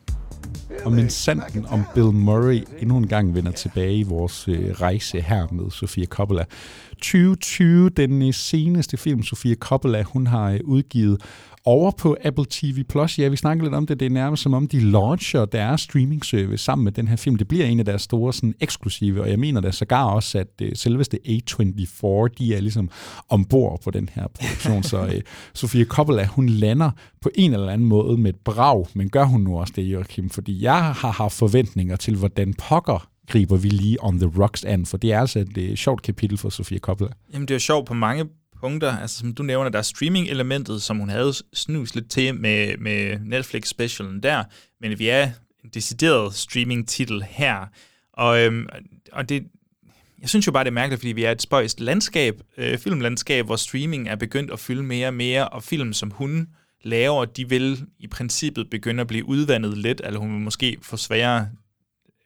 [0.85, 5.21] Og mens sanden om Bill Murray endnu en gang vender tilbage i vores øh, rejse
[5.21, 6.45] her med Sofia Coppola.
[6.91, 11.21] 2020, den øh, seneste film, Sofia Coppola, hun har øh, udgivet
[11.65, 12.83] over på Apple TV+.
[12.89, 13.19] Plus.
[13.19, 13.99] Ja, vi snakker lidt om det.
[13.99, 17.35] Det er nærmest som om, de launcher deres streaming service sammen med den her film.
[17.35, 20.47] Det bliver en af deres store sådan, eksklusive, og jeg mener da sågar også, at
[20.61, 22.89] øh, selveste A24, de er ligesom
[23.29, 24.83] ombord på den her produktion.
[24.83, 25.21] Så øh,
[25.53, 26.91] Sofia Coppola, hun lander
[27.21, 30.29] på en eller anden måde med et brag, men gør hun nu også det, Joachim?
[30.29, 34.85] Fordi jeg har haft forventninger til, hvordan pokker griber vi lige on the rocks an,
[34.85, 37.09] for det er altså et øh, sjovt kapitel for Sofia Coppola.
[37.33, 38.25] Jamen, det er jo sjovt på mange
[38.59, 38.97] punkter.
[38.97, 43.19] Altså, som du nævner, der er streaming-elementet, som hun havde snus lidt til med, med
[43.19, 44.43] Netflix-specialen der,
[44.81, 45.29] men vi er
[45.63, 47.65] en decideret streaming-titel her.
[48.13, 48.67] Og, øhm,
[49.11, 49.47] og det,
[50.21, 53.45] jeg synes jo bare, det er mærkeligt, fordi vi er et spøjst landskab, øh, filmlandskab,
[53.45, 56.47] hvor streaming er begyndt at fylde mere og mere, og film, som hun
[56.83, 60.97] laver, de vil i princippet begynde at blive udvandet lidt, eller hun vil måske få
[60.97, 61.49] sværere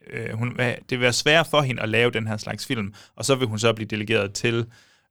[0.09, 3.25] øh, hun, det vil være sværere for hende at lave den her slags film, og
[3.25, 4.65] så vil hun så blive delegeret til,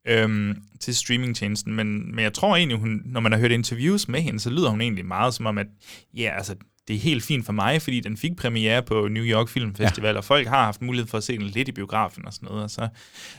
[0.09, 1.75] øhm, til streamingtjenesten.
[1.75, 4.71] Men, men jeg tror egentlig, hun, når man har hørt interviews med hende, så lyder
[4.71, 5.67] hun egentlig meget som om, at
[6.15, 6.57] ja, altså,
[6.89, 10.11] det er helt fint for mig, fordi den fik premiere på New York Film Festival,
[10.11, 10.17] ja.
[10.17, 12.65] og folk har haft mulighed for at se den lidt i biografen og sådan noget.
[12.65, 12.89] Og så,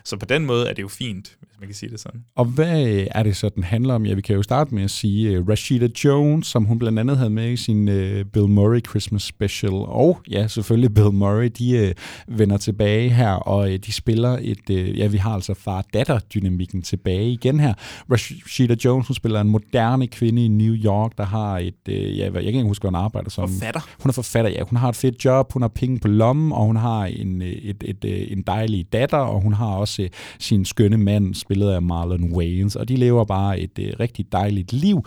[0.05, 2.23] så på den måde er det jo fint, hvis man kan sige det sådan.
[2.35, 4.05] Og hvad er det så, den handler om?
[4.05, 7.17] Ja, vi kan jo starte med at sige uh, Rashida Jones, som hun blandt andet
[7.17, 11.93] havde med i sin uh, Bill Murray Christmas Special, og ja, selvfølgelig Bill Murray, de
[12.29, 16.81] uh, vender tilbage her, og uh, de spiller et, uh, ja, vi har altså far-datter-dynamikken
[16.81, 17.73] tilbage igen her.
[18.11, 22.23] Rashida Jones, hun spiller en moderne kvinde i New York, der har et, uh, ja,
[22.23, 23.49] jeg kan ikke huske, hvad hun arbejder som.
[23.49, 23.81] Forfatter.
[24.03, 24.63] Hun er forfatter, ja.
[24.63, 27.83] Hun har et fedt job, hun har penge på lommen, og hun har en, et,
[27.83, 30.07] et, et, en dejlig datter, og hun har også
[30.39, 35.05] sin skønne mand, spillet af Marlon Wayans, og de lever bare et rigtig dejligt liv.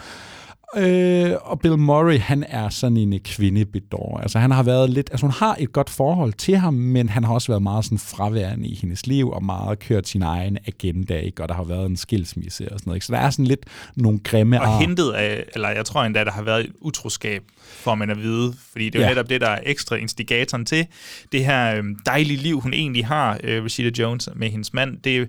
[0.75, 4.19] Øh, og Bill Murray, han er sådan en kvindebedår.
[4.23, 7.25] Altså han har været lidt, altså hun har et godt forhold til ham, men han
[7.25, 11.19] har også været meget sådan fraværende i hendes liv, og meget kørt sin egen agenda,
[11.19, 11.43] ikke?
[11.43, 12.97] og der har været en skilsmisse og sådan noget.
[12.97, 13.07] Ikke?
[13.07, 13.65] Så der er sådan lidt
[13.97, 17.95] nogle grimme Og hentet af, eller jeg tror endda, der har været et utroskab, for
[17.95, 19.09] man at vide, fordi det er jo ja.
[19.09, 20.87] netop det, der er ekstra instigatoren til
[21.33, 24.99] det her øh, dejlige liv, hun egentlig har, øh, Rashida Jones, med hendes mand.
[24.99, 25.29] Det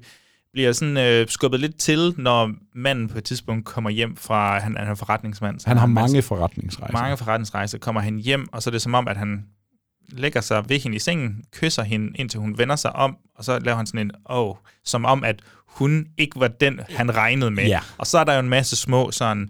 [0.57, 4.77] bliver sådan øh, skubbet lidt til, når manden på et tidspunkt kommer hjem fra, han,
[4.77, 5.59] han er forretningsmand.
[5.65, 6.93] Han, han har mange forretningsrejser.
[6.93, 7.77] Mange forretningsrejser.
[7.77, 9.45] Kommer han hjem, og så er det som om, at han
[10.09, 13.59] lægger sig ved hende i sengen, kysser hende, indtil hun vender sig om, og så
[13.59, 14.55] laver han sådan en, åh, oh,
[14.85, 17.65] som om, at hun ikke var den, han regnede med.
[17.65, 17.79] Ja.
[17.97, 19.49] Og så er der jo en masse små sådan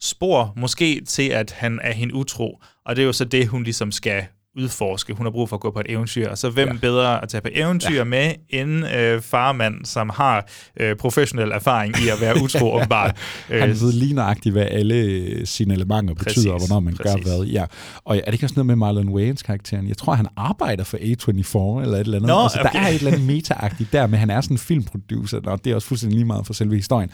[0.00, 3.62] spor, måske til, at han er hende utro, og det er jo så det, hun
[3.62, 4.26] ligesom skal
[4.58, 5.12] udforske.
[5.12, 6.28] Hun har brug for at gå på et eventyr.
[6.28, 6.74] Og så hvem ja.
[6.80, 8.04] bedre at tage på eventyr ja.
[8.04, 10.48] med end øh, farmand, som har
[10.80, 13.16] øh, professionel erfaring i at være utro åbenbart.
[13.48, 17.24] Han ved lige nøjagtigt, hvad alle signalementer betyder, og hvornår man præcis.
[17.24, 17.46] gør hvad.
[17.46, 17.64] Ja.
[18.04, 19.88] Og er det ikke også noget med Marlon Wayans karakteren?
[19.88, 22.28] Jeg tror, han arbejder for A24 eller et eller andet.
[22.28, 22.72] Nå, altså, okay.
[22.72, 25.70] Der er et eller andet meta-agtigt der, men han er sådan en filmproducer, og det
[25.70, 27.10] er også fuldstændig lige meget for selve historien.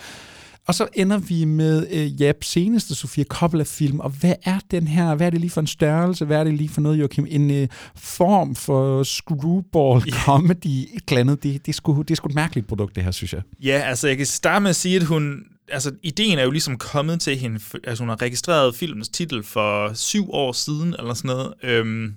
[0.67, 5.15] Og så ender vi med øh, ja, seneste Sofia Coppola-film, og hvad er den her,
[5.15, 7.27] hvad er det lige for en størrelse, hvad er det lige for noget, Joachim?
[7.31, 12.15] En øh, form for screwball comedy, et eller andet, det, det, er sgu, det er
[12.15, 13.43] sgu et mærkeligt produkt, det her, synes jeg.
[13.63, 16.79] Ja, altså jeg kan starte med at sige, at hun, altså ideen er jo ligesom
[16.79, 21.29] kommet til hende, altså hun har registreret filmens titel for syv år siden, eller sådan
[21.29, 22.15] noget, øhm,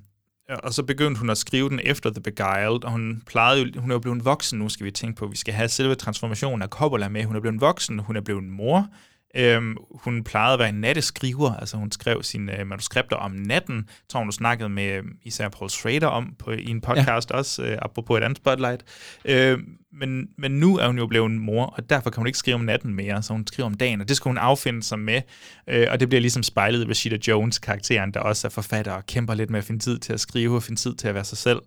[0.49, 3.95] og så begyndte hun at skrive den efter The Beguiled, og hun plejede hun er
[3.95, 7.09] jo blevet voksen nu, skal vi tænke på, vi skal have selve transformationen af Coppola
[7.09, 7.23] med.
[7.23, 8.87] Hun er blevet voksen, hun er blevet mor,
[9.35, 13.89] Øhm, hun plejede at være en natteskriver, altså hun skrev sine øh, manuskripter om natten,
[14.09, 17.35] tror hun snakkede med øh, især Paul Schrader om på, i en podcast ja.
[17.35, 18.83] også, øh, apropos et andet spotlight.
[19.25, 19.59] Øh,
[19.93, 22.61] men, men nu er hun jo blevet mor, og derfor kan hun ikke skrive om
[22.61, 25.21] natten mere, så hun skriver om dagen, og det skal hun affinde sig med.
[25.69, 29.05] Øh, og det bliver ligesom spejlet i Rashida Jones, karakteren, der også er forfatter og
[29.05, 31.25] kæmper lidt med at finde tid til at skrive og finde tid til at være
[31.25, 31.61] sig selv.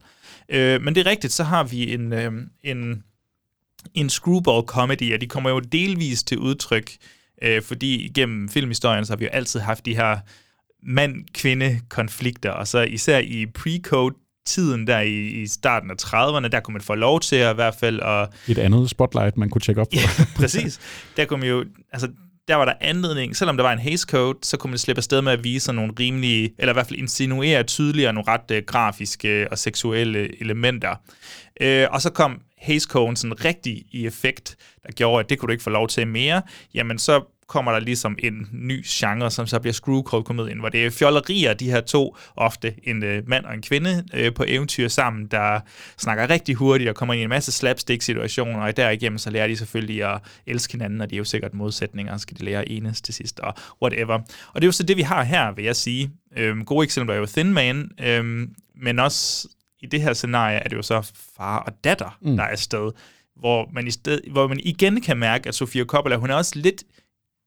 [0.49, 2.33] Øh, men det er rigtigt, så har vi en, øh,
[2.65, 3.05] en,
[3.95, 6.91] en screwball comedy, og de kommer jo delvis til udtryk
[7.43, 10.19] Øh, fordi gennem filmhistorien, så har vi jo altid haft de her
[10.83, 16.73] mand-kvinde-konflikter, og så især i pre-code tiden der i, i starten af 30'erne, der kunne
[16.73, 18.29] man få lov til at i hvert fald at...
[18.49, 19.97] Et andet spotlight, man kunne tjekke op på.
[19.97, 20.81] ja, præcis.
[21.17, 21.65] Der kunne man jo...
[21.93, 22.09] Altså,
[22.49, 25.23] der var der anledning, selvom der var en haze code, så kunne man slippe afsted
[25.23, 29.49] med at vise nogle rimelige, eller i hvert fald insinuere tydeligere nogle ret uh, grafiske
[29.51, 30.91] og seksuelle elementer.
[31.65, 34.57] Uh, og så kom haze code sådan rigtig i effekt,
[34.87, 36.43] der gjorde, at det kunne du ikke få lov til mere.
[36.75, 40.91] Jamen så kommer der ligesom en ny genre, som så bliver screwcore-komedien, hvor det er
[40.91, 45.27] fjollerier, de her to, ofte en øh, mand og en kvinde, øh, på eventyr sammen,
[45.27, 45.61] der
[45.99, 49.57] snakker rigtig hurtigt og kommer ind i en masse slapstick-situationer, og derigennem så lærer de
[49.57, 53.15] selvfølgelig at elske hinanden, og de er jo sikkert modsætninger, skal de lære enes til
[53.15, 54.15] sidst, og whatever.
[54.53, 56.11] Og det er jo så det, vi har her, vil jeg sige.
[56.37, 59.49] Øhm, gode eksempler er jo Thin Man, øhm, men også
[59.83, 62.37] i det her scenarie er det jo så far og datter, mm.
[62.37, 62.93] der er afsted,
[63.37, 66.53] hvor man, i sted, hvor man igen kan mærke, at Sofia Coppola, hun er også
[66.55, 66.85] lidt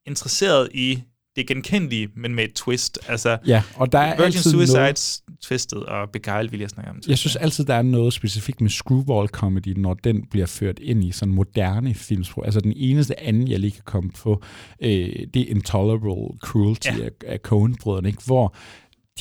[0.08, 1.04] interesseret i
[1.36, 3.00] det genkendelige, men med et twist.
[3.08, 5.38] Altså, ja, og der er Virgin altid Suicides noget...
[5.42, 7.00] twistet, og Beguiled vil jeg snakke om.
[7.08, 11.04] Jeg synes altid, der er noget specifikt med screwball comedy, når den bliver ført ind
[11.04, 12.46] i sådan moderne filmsprog.
[12.46, 14.44] Altså den eneste anden, jeg lige kan komme på,
[14.82, 14.90] øh,
[15.34, 17.06] det er Intolerable Cruelty ja.
[17.06, 18.22] af, af Coen-brødrene, ikke?
[18.26, 18.56] hvor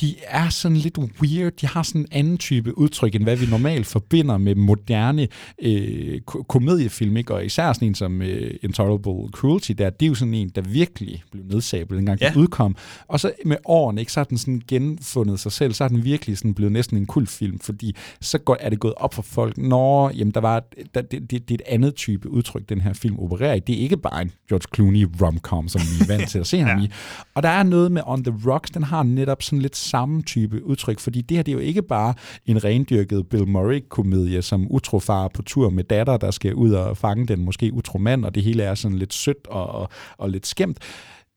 [0.01, 1.53] de er sådan lidt weird.
[1.61, 5.27] De har sådan en anden type udtryk, end hvad vi normalt forbinder med moderne
[5.61, 7.17] øh, komediefilm.
[7.17, 7.33] Ikke?
[7.33, 10.61] Og især sådan en som øh, Intolerable Cruelty, der, det er jo sådan en, der
[10.61, 12.29] virkelig blev nedsablet, dengang ja.
[12.29, 12.75] den udkom.
[13.07, 16.03] Og så med årene, ikke, så har den sådan genfundet sig selv, så har den
[16.03, 19.57] virkelig sådan blevet næsten en kultfilm, fordi så går, er det gået op for folk,
[19.57, 20.63] når jamen, der var,
[20.95, 23.59] der, det, det, det er et andet type udtryk, den her film opererer i.
[23.59, 26.59] Det er ikke bare en George Clooney rom-com, som vi er vant til at se
[26.59, 26.83] ham ja.
[26.83, 26.89] i.
[27.35, 30.65] Og der er noget med On the Rocks, den har netop sådan lidt samme type
[30.65, 32.13] udtryk, fordi det her det er jo ikke bare
[32.45, 37.27] en rendyrket Bill Murray-komedie, som utrofar på tur med datter, der skal ud og fange
[37.27, 40.47] den måske utro mand, og det hele er sådan lidt sødt og, og, og lidt
[40.47, 40.77] skæmt.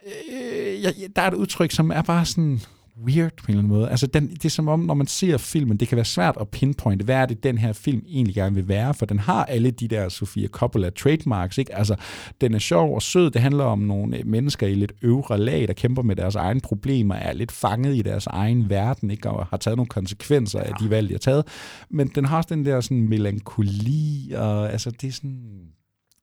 [0.06, 2.60] Øh, ja, der er et udtryk, som er bare sådan,
[3.04, 3.90] weird på en eller anden måde.
[3.90, 6.48] Altså, den, det er som om, når man ser filmen, det kan være svært at
[6.48, 9.70] pinpointe, hvad er det, den her film egentlig gerne vil være, for den har alle
[9.70, 11.74] de der Sofia Coppola trademarks, ikke?
[11.74, 11.96] Altså,
[12.40, 15.68] den er sjov og sød, det handler om nogle øh, mennesker i lidt øvre lag,
[15.68, 19.30] der kæmper med deres egne problemer, er lidt fanget i deres egen verden, ikke?
[19.30, 21.44] Og har taget nogle konsekvenser af de valg, de har taget.
[21.90, 25.66] Men den har også den der sådan melankoli, og altså, det er sådan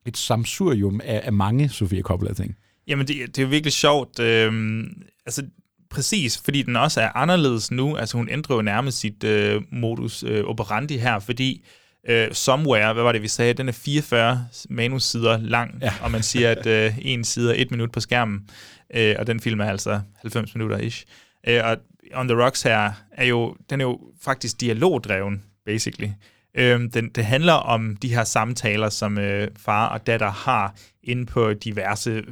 [0.05, 2.55] et samsurium af, af mange Sofia Coppola-ting.
[2.87, 4.19] Jamen, det, det er virkelig sjovt.
[4.19, 4.85] Øhm,
[5.25, 5.43] altså,
[5.93, 7.97] præcis, fordi den også er anderledes nu.
[7.97, 11.65] Altså, hun ændrer jo nærmest sit øh, modus øh, operandi her, fordi
[12.09, 15.93] øh, Somewhere, hvad var det, vi sagde, den er 44 manussider lang, ja.
[16.01, 18.49] og man siger, at øh, en side er et minut på skærmen,
[18.95, 21.05] øh, og den film er altså 90 minutter ish.
[21.47, 21.77] Øh, og
[22.13, 26.09] On the Rocks her er jo, den er jo faktisk dialogdreven, basically.
[26.57, 31.25] Øh, den, det handler om de her samtaler, som øh, far og datter har inde
[31.25, 32.23] på diverse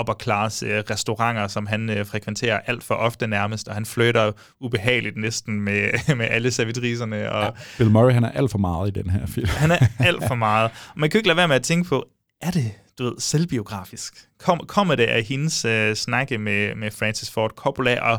[0.00, 4.32] upper class øh, restauranter, som han øh, frekventerer alt for ofte nærmest, og han flytter
[4.60, 7.32] ubehageligt næsten med, med alle servitriserne.
[7.32, 9.46] Og, ja, Bill Murray, han er alt for meget i den her film.
[9.48, 10.70] han er alt for meget.
[10.94, 12.06] Og man kan ikke lade være med at tænke på,
[12.40, 14.28] er det du ved, selvbiografisk?
[14.38, 18.12] Kom, kommer det af hendes øh, snakke med, med Francis Ford Coppola, og,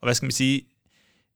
[0.00, 0.62] og hvad skal man sige,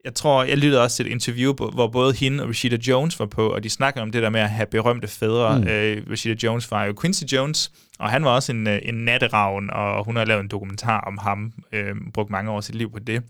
[0.04, 3.26] jeg tror, jeg lyttede også til et interview, hvor både hende og Rashida Jones var
[3.26, 5.58] på, og de snakker om det der med at have berømte fædre.
[5.58, 5.68] Mm.
[5.68, 9.70] Øh, Rashida Jones var jo Quincy Jones, og han var også en, øh, en natteravn,
[9.70, 12.92] og hun har lavet en dokumentar om ham, øh, brugt mange år af sit liv
[12.92, 13.22] på det.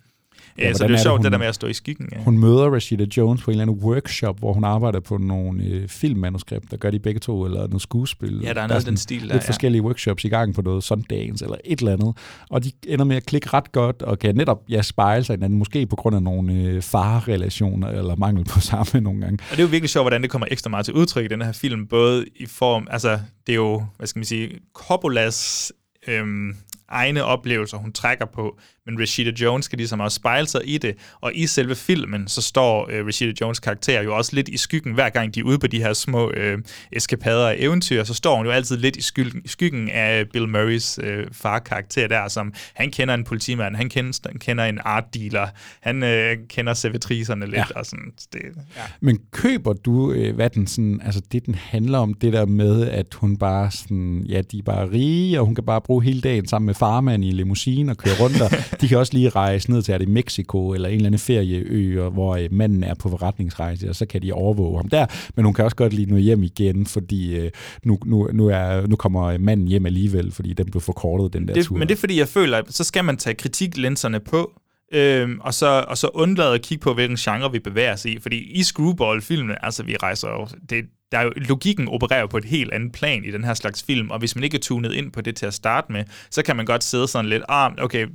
[0.59, 2.09] Ja, så det er sjovt, det, der med at stå i skyggen.
[2.13, 2.19] Ja.
[2.19, 5.89] Hun møder Rashida Jones på en eller anden workshop, hvor hun arbejder på nogle øh,
[5.89, 8.41] filmmanuskript, der gør de begge to, eller noget skuespil.
[8.43, 9.49] Ja, der er noget af den stil der, Lidt ja.
[9.49, 12.17] forskellige workshops i gang på noget Sundance, eller et eller andet.
[12.51, 15.59] Og de ender med at klikke ret godt, og kan netop ja, spejle sig hinanden,
[15.59, 19.39] måske på grund af nogle øh, farrelationer, eller mangel på samme nogle gange.
[19.51, 21.43] Og det er jo virkelig sjovt, hvordan det kommer ekstra meget til udtryk i den
[21.43, 25.73] her film, både i form, altså det er jo, hvad skal man sige, Coppolas
[26.09, 26.57] øhm,
[26.89, 30.95] egne oplevelser, hun trækker på, men Rashida Jones skal ligesom også spejle sig i det,
[31.21, 34.95] og i selve filmen, så står øh, Rashida Jones karakter jo også lidt i skyggen,
[34.95, 36.59] hver gang de er ude på de her små øh,
[36.93, 40.99] eskapader og eventyr, så står hun jo altid lidt i skyggen, skyggen af Bill Murrays
[41.03, 45.49] øh, far-karakter der, som han kender en politimand, han kender, kender en art dealer,
[45.81, 47.65] han øh, kender servitriserne lidt, ja.
[47.77, 48.13] og sådan.
[48.33, 48.41] Det,
[48.77, 48.83] ja.
[49.01, 52.89] Men køber du, øh, hvad den sådan, altså det den handler om, det der med,
[52.89, 56.21] at hun bare sådan, ja, de er bare rige, og hun kan bare bruge hele
[56.21, 59.71] dagen sammen med farmand i limousine og køre rundt, og de kan også lige rejse
[59.71, 63.09] ned til, at det Mexico eller en eller anden ferieø, hvor øh, manden er på
[63.11, 65.07] forretningsrejse, og så kan de overvåge ham der.
[65.37, 67.51] Men hun kan også godt lige nu hjem igen, fordi øh,
[67.85, 71.55] nu, nu, nu, er, nu kommer manden hjem alligevel, fordi den blev forkortet, den der
[71.55, 71.77] det, tur.
[71.77, 74.53] Men det er fordi, jeg føler, at så skal man tage kritiklinserne på,
[74.93, 78.19] Øhm, og, så, og så undlade at kigge på, hvilken genre vi bevæger os i.
[78.21, 82.45] Fordi i Screwball-filmen, altså vi rejser jo, det, der er jo, logikken opererer på et
[82.45, 85.13] helt andet plan i den her slags film, og hvis man ikke er tunet ind
[85.13, 88.07] på det til at starte med, så kan man godt sidde sådan lidt, ah, okay,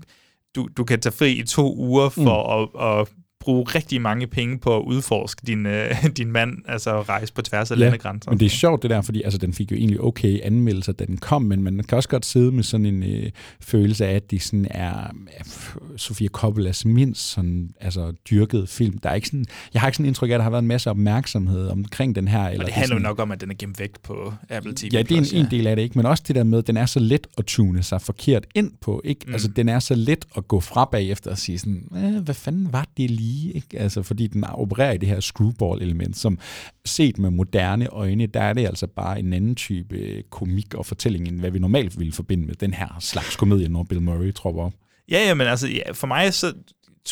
[0.56, 2.80] du, du kan tage fri i to uger for mm.
[2.82, 3.08] at, at
[3.40, 7.72] bruge rigtig mange penge på at udforske din, øh, din mand, altså rejse på tværs
[7.72, 8.32] af ja, landegrænser.
[8.32, 11.06] men det er sjovt det der, fordi altså, den fik jo egentlig okay anmeldelser, da
[11.06, 14.32] den kom, men man kan også godt sidde med sådan en øh, følelse af, at
[14.32, 18.98] de sådan er øh, Sofia Coppolas mindst sådan, altså, dyrket film.
[18.98, 20.68] Der er ikke sådan, jeg har ikke sådan indtryk af, at der har været en
[20.68, 22.48] masse opmærksomhed omkring den her.
[22.48, 24.90] Eller og det handler jo nok om, at den er gemt væk på Apple TV+.
[24.94, 25.40] Ja, det er en, ja.
[25.40, 25.98] en del af det, ikke?
[25.98, 28.72] men også det der med, at den er så let at tune sig forkert ind
[28.82, 29.02] på.
[29.06, 29.22] Ikke?
[29.28, 29.34] Mm.
[29.34, 31.84] Altså, den er så let at gå fra bagefter og sige sådan,
[32.24, 33.28] hvad fanden var det lige?
[33.56, 33.80] Ikke?
[33.80, 36.39] Altså, fordi den opererer i det her screwball-element, som
[36.85, 40.85] set med moderne øjne, der er det altså bare en anden type øh, komik og
[40.85, 44.34] fortælling, end hvad vi normalt ville forbinde med den her slags komedie, når Bill Murray
[44.34, 44.73] tropper op.
[45.11, 46.53] Ja, ja, men altså, ja, for mig så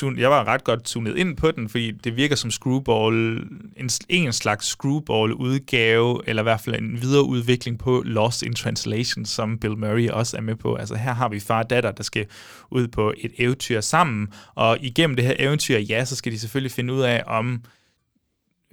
[0.03, 3.37] jeg var ret godt tunet ind på den, fordi det virker som screwball,
[3.77, 9.59] en, en slags screwball-udgave, eller i hvert fald en videreudvikling på Lost in Translation, som
[9.59, 10.75] Bill Murray også er med på.
[10.75, 12.25] Altså her har vi far og datter, der skal
[12.71, 16.71] ud på et eventyr sammen, og igennem det her eventyr, ja, så skal de selvfølgelig
[16.71, 17.63] finde ud af, om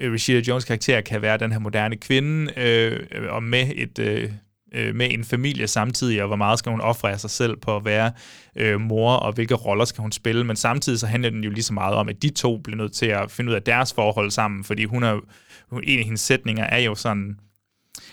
[0.00, 3.98] øh, Rashida Jones karakter kan være den her moderne kvinde, øh, og med et...
[3.98, 4.30] Øh,
[4.74, 7.76] øh, med en familie samtidig, og hvor meget skal hun ofre af sig selv på
[7.76, 8.12] at være
[8.56, 10.44] øh, mor, og hvilke roller skal hun spille.
[10.44, 12.92] Men samtidig så handler den jo lige så meget om, at de to bliver nødt
[12.92, 15.20] til at finde ud af deres forhold sammen, fordi hun er,
[15.82, 17.38] en af hendes sætninger er jo sådan,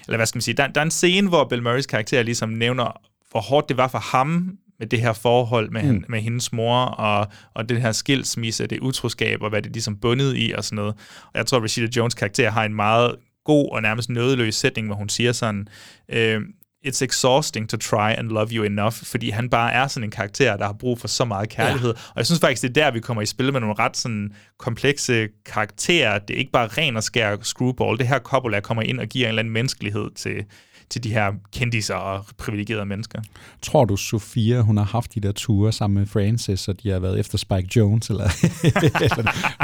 [0.07, 2.49] eller hvad skal man sige, der, der er en scene, hvor Bill Murrays karakter ligesom
[2.49, 3.01] nævner,
[3.31, 6.05] hvor hårdt det var for ham med det her forhold med, mm.
[6.09, 10.33] med hendes mor, og, og det her skilsmisse, det utroskab, og hvad det ligesom bundet
[10.37, 10.93] i, og sådan noget.
[11.23, 13.15] Og jeg tror, Rashida Jones karakter har en meget
[13.45, 15.67] god og nærmest nødeløs sætning, hvor hun siger sådan,
[16.09, 16.41] øh,
[16.87, 20.57] it's exhausting to try and love you enough, fordi han bare er sådan en karakter,
[20.57, 21.89] der har brug for så meget kærlighed.
[21.89, 21.99] Ja.
[22.09, 24.33] Og jeg synes faktisk, det er der, vi kommer i spil med nogle ret sådan
[24.59, 26.19] komplekse karakterer.
[26.19, 27.97] Det er ikke bare ren og skær screwball.
[27.97, 30.45] Det her Coppola kommer ind og giver en eller anden menneskelighed til,
[30.91, 33.21] til de her kendiser og privilegerede mennesker.
[33.61, 36.99] Tror du, Sofia, hun har haft de der ture sammen med Francis, og de har
[36.99, 38.29] været efter Spike Jones, eller,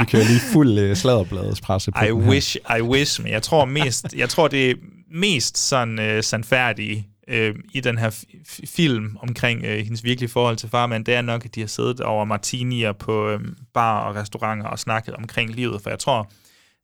[0.00, 2.12] vi kører lige fuld uh, sladderbladets presse på I her.
[2.12, 4.74] wish, I wish, men jeg tror mest, jeg tror det er
[5.10, 8.24] mest sådan uh, sandfærdige øh, i den her
[8.64, 12.00] film omkring øh, hendes virkelige forhold til farmand, det er nok, at de har siddet
[12.00, 13.40] over martinier på øh,
[13.74, 16.30] bar og restauranter og snakket omkring livet, for jeg tror,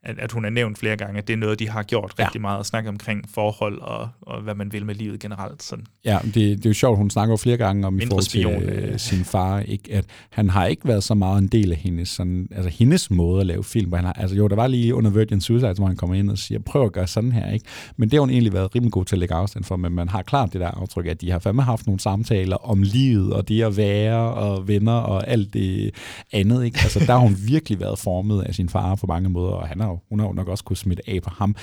[0.05, 2.35] at, at hun er nævnt flere gange, at det er noget, de har gjort rigtig
[2.35, 2.41] ja.
[2.41, 5.63] meget, at snakke omkring forhold og, og hvad man vil med livet generelt.
[5.63, 5.87] Sådan.
[6.05, 8.25] Ja, det, det er jo sjovt, hun snakker jo flere gange om Mindre i forhold
[8.25, 8.93] spion, til øh.
[8.93, 12.09] øh, sin far, ikke, at han har ikke været så meget en del af hendes,
[12.09, 13.89] sådan, altså hendes måde at lave film.
[13.89, 16.31] Hvor han har, altså jo, der var lige under Virgin Suicide, hvor han kommer ind
[16.31, 17.67] og siger, prøv at gøre sådan her, ikke?
[17.97, 20.09] Men det har hun egentlig været rimelig god til at lægge afstand for, men man
[20.09, 23.49] har klart det der aftryk, at de har fandme haft nogle samtaler om livet, og
[23.49, 25.91] det at være, og venner, og alt det
[26.33, 26.79] andet, ikke?
[26.83, 29.81] Altså der har hun virkelig været formet af sin far på mange måder, og han
[29.81, 31.57] har jo, hun har jo nok også kunne smitte af på ham.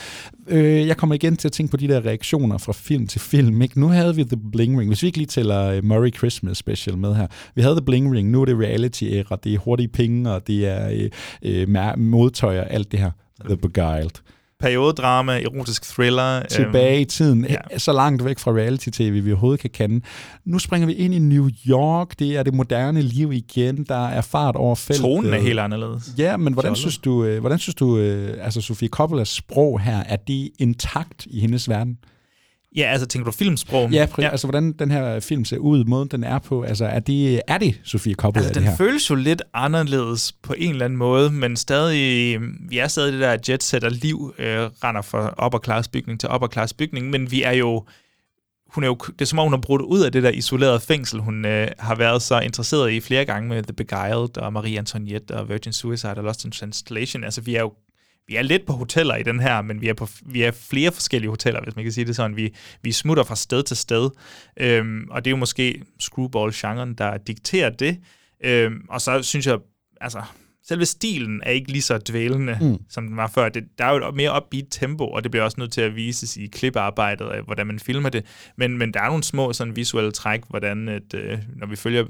[0.48, 3.62] Øh, jeg kommer igen til at tænke på de der reaktioner fra film til film,
[3.62, 3.80] ikke?
[3.80, 4.90] Nu havde vi The Bling Ring.
[4.90, 7.28] Hvis vi ikke lige tæller øh, uh, Murray Christmas Special med her.
[7.56, 10.68] Vi havde The Bling Ring, nu er det reality-æra, det er hurtige penge, og det
[10.68, 11.10] er
[11.44, 13.12] øh, øh, modtøj og alt det her.
[13.46, 14.22] The Beguiled.
[14.62, 16.44] Periodedrama, erotisk thriller.
[16.46, 17.78] Tilbage øhm, i tiden, ja.
[17.78, 20.06] så langt væk fra reality-tv, vi overhovedet kan kende.
[20.46, 24.22] Nu springer vi ind i New York, det er det moderne liv igen, der er
[24.22, 25.04] fart over feltet.
[25.04, 26.14] Tonen er helt anderledes.
[26.18, 26.78] Ja, men hvordan Fjollet.
[26.78, 31.26] synes du, øh, hvordan synes du øh, altså Sofie Coppolas sprog her, er det intakt
[31.26, 31.98] i hendes verden?
[32.76, 33.92] Ja, altså tænker du filmsprog?
[33.92, 37.00] Ja, ja, altså hvordan den her film ser ud, måden den er på, altså er
[37.00, 38.78] det, er det Sofie Coppola, Altså, det den her?
[38.78, 42.38] føles jo lidt anderledes på en eller anden måde, men stadig,
[42.70, 46.74] vi er stadig det der jetset og liv øh, render fra upper bygning til upper
[46.78, 47.86] bygning, men vi er jo,
[48.68, 50.80] hun er jo, det er som om hun har brudt ud af det der isolerede
[50.80, 54.78] fængsel, hun øh, har været så interesseret i flere gange med The Beguiled og Marie
[54.78, 57.24] Antoinette og Virgin Suicide og Lost in Translation.
[57.24, 57.74] Altså, vi er jo
[58.28, 60.92] vi er lidt på hoteller i den her, men vi er på vi er flere
[60.92, 62.36] forskellige hoteller, hvis man kan sige det sådan.
[62.38, 64.10] Vi, vi smutter fra sted til sted,
[64.58, 67.98] øhm, og det er jo måske screwball-genren, der dikterer det.
[68.44, 69.58] Øhm, og så synes jeg,
[70.02, 70.22] altså,
[70.68, 72.78] selve stilen er ikke lige så dvælende, Mm.
[72.90, 73.50] som den var før.
[73.50, 75.96] Det, der er jo et mere upbeat tempo, og det bliver også nødt til at
[75.96, 78.26] vises i klippearbejdet, af, hvordan man filmer det.
[78.58, 82.06] Men, men der er nogle små sådan visuelle træk, hvordan et, øh, når vi følger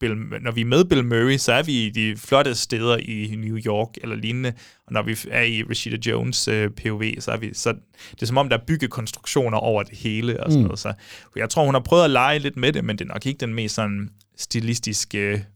[0.00, 3.34] Bill, når vi er med Bill Murray, så er vi i de flotte steder i
[3.38, 4.52] New York eller lignende,
[4.86, 7.72] og når vi er i Rashida Jones øh, POV, så er vi så
[8.10, 10.66] det er som om der er byggekonstruktioner over det hele og sådan Mm.
[10.66, 10.78] noget.
[10.78, 10.92] Så
[11.36, 13.38] jeg tror hun har prøvet at lege lidt med det, men det er nok ikke
[13.38, 15.46] den mest sådan stilistiske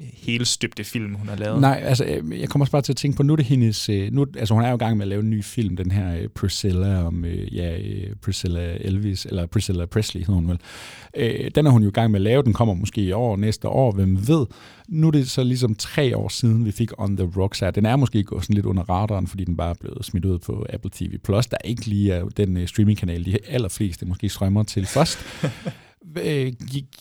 [0.00, 1.60] helstøbte film, hun har lavet.
[1.60, 3.88] Nej, altså, øh, jeg kommer også bare til at tænke på, nu er det hendes,
[3.88, 5.90] øh, nu, altså hun er jo i gang med at lave en ny film, den
[5.90, 7.76] her øh, Priscilla om, ja,
[8.22, 10.58] Priscilla Elvis, eller Priscilla Presley hedder hun vel.
[11.54, 13.68] Den er hun jo i gang med at lave, den kommer måske i år, næste
[13.68, 14.46] år, hvem ved.
[14.88, 17.70] Nu er det så ligesom tre år siden, vi fik On The Rocks her.
[17.70, 20.38] Den er måske gået sådan lidt under radaren, fordi den bare er blevet smidt ud
[20.38, 24.86] på Apple TV+, Plus, der ikke lige er den streamingkanal, de allerfleste måske strømmer til
[24.86, 25.18] først.
[26.16, 26.52] Øh,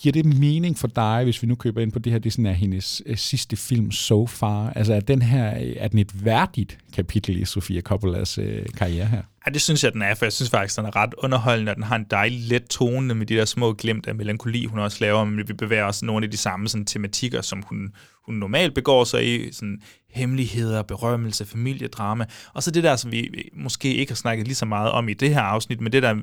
[0.02, 2.46] giver det mening for dig, hvis vi nu køber ind på det her, det sådan
[2.46, 4.70] er hendes øh, sidste film so far?
[4.70, 9.06] Altså er den her, øh, er den et værdigt kapitel i Sofia Coppolas øh, karriere
[9.06, 9.22] her?
[9.48, 11.76] Ja, det synes jeg, den er, for jeg synes faktisk, den er ret underholdende, og
[11.76, 14.98] den har en dejlig let tone med de der små glimt af melankoli, hun også
[15.02, 17.94] laver, men vi bevæger os nogle af de samme sådan, tematikker, som hun,
[18.26, 23.50] hun normalt begår sig i, sådan hemmeligheder, berømmelse, familiedrama, og så det der, som vi
[23.54, 26.16] måske ikke har snakket lige så meget om i det her afsnit, men det der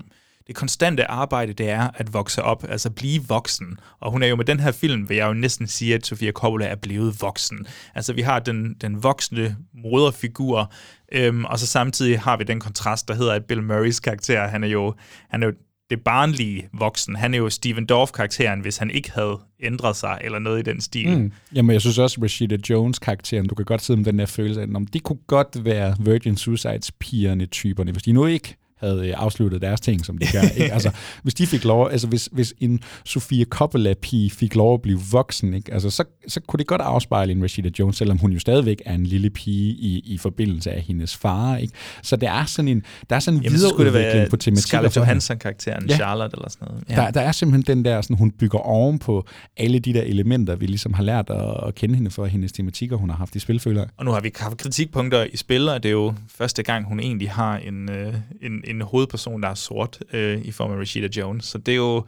[0.46, 3.78] det konstante arbejde, det er at vokse op, altså blive voksen.
[4.00, 6.32] Og hun er jo med den her film, vil jeg jo næsten sige, at Sofia
[6.32, 7.66] Coppola er blevet voksen.
[7.94, 10.72] Altså vi har den, den voksne moderfigur,
[11.12, 14.64] øhm, og så samtidig har vi den kontrast, der hedder, at Bill Murrays karakter, han
[14.64, 14.94] er jo,
[15.28, 15.52] han er jo
[15.90, 17.16] det barnlige voksen.
[17.16, 20.80] Han er jo Steven Dorff-karakteren, hvis han ikke havde ændret sig, eller noget i den
[20.80, 21.18] stil.
[21.18, 21.32] Mm.
[21.54, 24.66] Jamen, jeg synes også, Rashida Jones-karakteren, du kan godt sidde med den der følelse af,
[24.74, 29.80] om det kunne godt være Virgin Suicides-pigerne-typerne, hvis de nu ikke havde øh, afsluttet deres
[29.80, 30.40] ting, som de gør.
[30.56, 30.72] Ikke?
[30.72, 30.90] Altså,
[31.22, 35.54] hvis de fik lov, altså hvis, hvis en Sofia Coppola-pige fik lov at blive voksen,
[35.54, 35.72] ikke?
[35.72, 38.94] Altså, så, så kunne det godt afspejle en Rashida Jones, selvom hun jo stadigvæk er
[38.94, 41.56] en lille pige i, i forbindelse af hendes far.
[41.56, 41.72] Ikke?
[42.02, 44.66] Så det er sådan en, der er sådan en Jamen, det videreudvikling være på tematikker.
[44.66, 44.96] Scarlett.
[44.96, 45.96] Johansson-karakteren, Ja.
[45.96, 46.84] Charlotte eller sådan noget.
[46.90, 46.94] Ja.
[46.94, 50.56] Der, der er simpelthen den der, sådan, hun bygger oven på alle de der elementer,
[50.56, 53.38] vi ligesom har lært at, at kende hende for hendes tematikker, hun har haft i
[53.38, 53.88] spil, føler jeg.
[53.96, 57.00] Og nu har vi haft kritikpunkter i spil, og det er jo første gang, hun
[57.00, 61.08] egentlig har en, øh, en, en hovedperson, der er sort øh, i form af Rashida
[61.20, 61.44] Jones.
[61.44, 62.04] Så det er jo,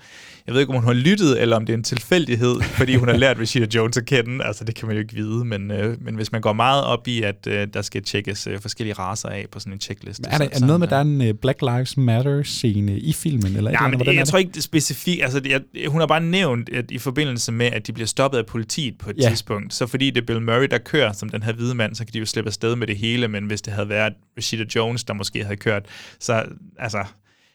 [0.47, 3.09] jeg ved ikke, om hun har lyttet, eller om det er en tilfældighed, fordi hun
[3.09, 4.44] har lært Rashida Jones at kende.
[4.44, 7.09] Altså, det kan man jo ikke vide, men, øh, men hvis man går meget op
[7.09, 10.22] i, at øh, der skal tjekkes øh, forskellige racer af på sådan en checkliste.
[10.30, 13.56] Er der, er noget med, at der er en uh, Black Lives Matter-scene i filmen?
[13.56, 13.98] Eller andet?
[14.06, 15.22] men jeg er tror ikke det specifikt.
[15.22, 18.38] Altså, det, jeg, hun har bare nævnt, at i forbindelse med, at de bliver stoppet
[18.38, 19.22] af politiet på et Ja.
[19.22, 19.28] ja.
[19.28, 22.05] tidspunkt, så fordi det er Bill Murray, der kører som den her hvide mand, så
[22.05, 25.05] kan de jo slippe afsted med det hele, men hvis det havde været Rashida Jones,
[25.05, 25.82] der måske havde kørt,
[26.20, 26.44] så
[26.78, 27.05] altså,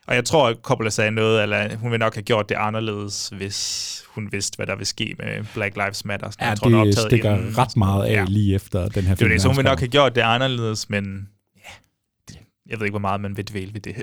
[0.07, 3.29] Og jeg tror, at Coppola sagde noget, eller hun ville nok have gjort det anderledes,
[3.37, 6.29] hvis hun vidste, hvad der vil ske med Black Lives Matter.
[6.29, 7.57] Så Ja, jeg tror, det optaget stikker inden.
[7.57, 8.25] ret meget af Ja.
[8.27, 9.29] lige efter den her Det er film.
[9.31, 11.61] det, så hun ville nok have gjort det anderledes, men ja,
[12.29, 12.37] det-
[12.69, 13.95] jeg ved ikke, hvor meget man vil dvæle ved det.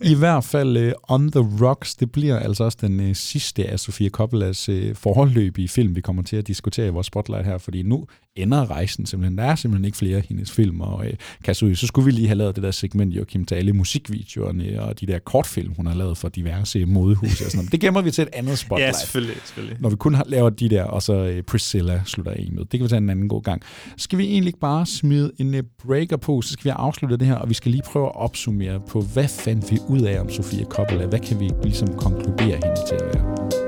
[0.00, 3.80] I hvert fald uh, On the Rocks, det bliver altså også den uh, sidste af
[3.80, 7.82] Sofia Coppolas uh, forholdløbige film, vi kommer til at diskutere i vores spotlight her, fordi
[7.82, 8.06] nu
[8.36, 9.38] ender rejsen simpelthen.
[9.38, 11.04] Der er simpelthen ikke flere af hendes film og
[11.44, 11.74] kasse ud.
[11.74, 15.06] Så skulle vi lige have lavet det der segment, Joachim, til alle musikvideoerne og de
[15.06, 17.72] der kortfilm, hun har lavet for diverse modehuse og sådan noget.
[17.72, 18.94] Det gemmer vi til et andet spotlight.
[18.94, 19.36] ja, selvfølgelig.
[19.44, 19.76] selvfølgelig.
[19.80, 22.64] Når vi kun har, laver de der, og så uh, Priscilla slutter en med.
[22.64, 23.62] Det kan vi tage en anden god gang.
[23.96, 27.34] Skal vi egentlig bare smide en uh, breaker på, så skal vi afslutte det her,
[27.34, 30.64] og vi skal lige prøve at opsummere på, hvad fandt vi ud af om Sofia
[30.64, 31.06] Coppola?
[31.06, 33.65] Hvad kan vi ligesom konkludere hende til at være?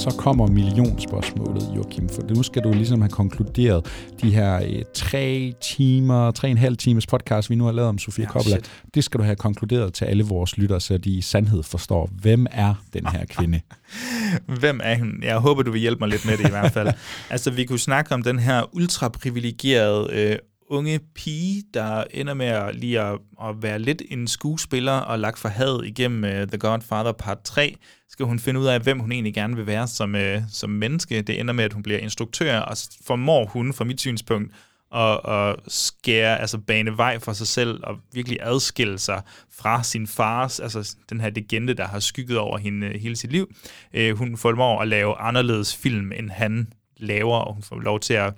[0.00, 3.86] Så kommer millionspørgsmålet, Joachim, for nu skal du ligesom have konkluderet
[4.22, 7.88] de her øh, tre timer, tre og en halv times podcast, vi nu har lavet
[7.88, 8.54] om Sofia Ja, Coppola.
[8.56, 8.70] shit.
[8.94, 12.46] Det skal du have konkluderet til alle vores lyttere, så de i sandhed forstår, hvem
[12.50, 13.60] er den her kvinde?
[14.60, 15.22] Hvem er hun?
[15.22, 16.88] Jeg håber, du vil hjælpe mig lidt med det i hvert fald.
[17.30, 20.36] altså, vi kunne snakke om den her ultra-privilegerede øh,
[20.70, 25.38] unge pige, der ender med at, lige at, at være lidt en skuespiller og lagt
[25.38, 27.76] for had igennem uh, The Godfather Part 3.
[28.08, 31.22] Skal hun finde ud af, hvem hun egentlig gerne vil være som, uh, som menneske.
[31.22, 32.76] Det ender med, at hun bliver instruktør, og
[33.06, 34.52] formår hun, fra mit synspunkt,
[34.94, 39.22] at, at skære, altså bane vej for sig selv og virkelig adskille sig
[39.52, 43.32] fra sin fars, altså den her legende, der har skygget over hende øh, hele sit
[43.32, 43.50] liv.
[43.94, 48.14] Øh, hun formår at lave anderledes film, end han laver, og hun får lov til
[48.14, 48.34] at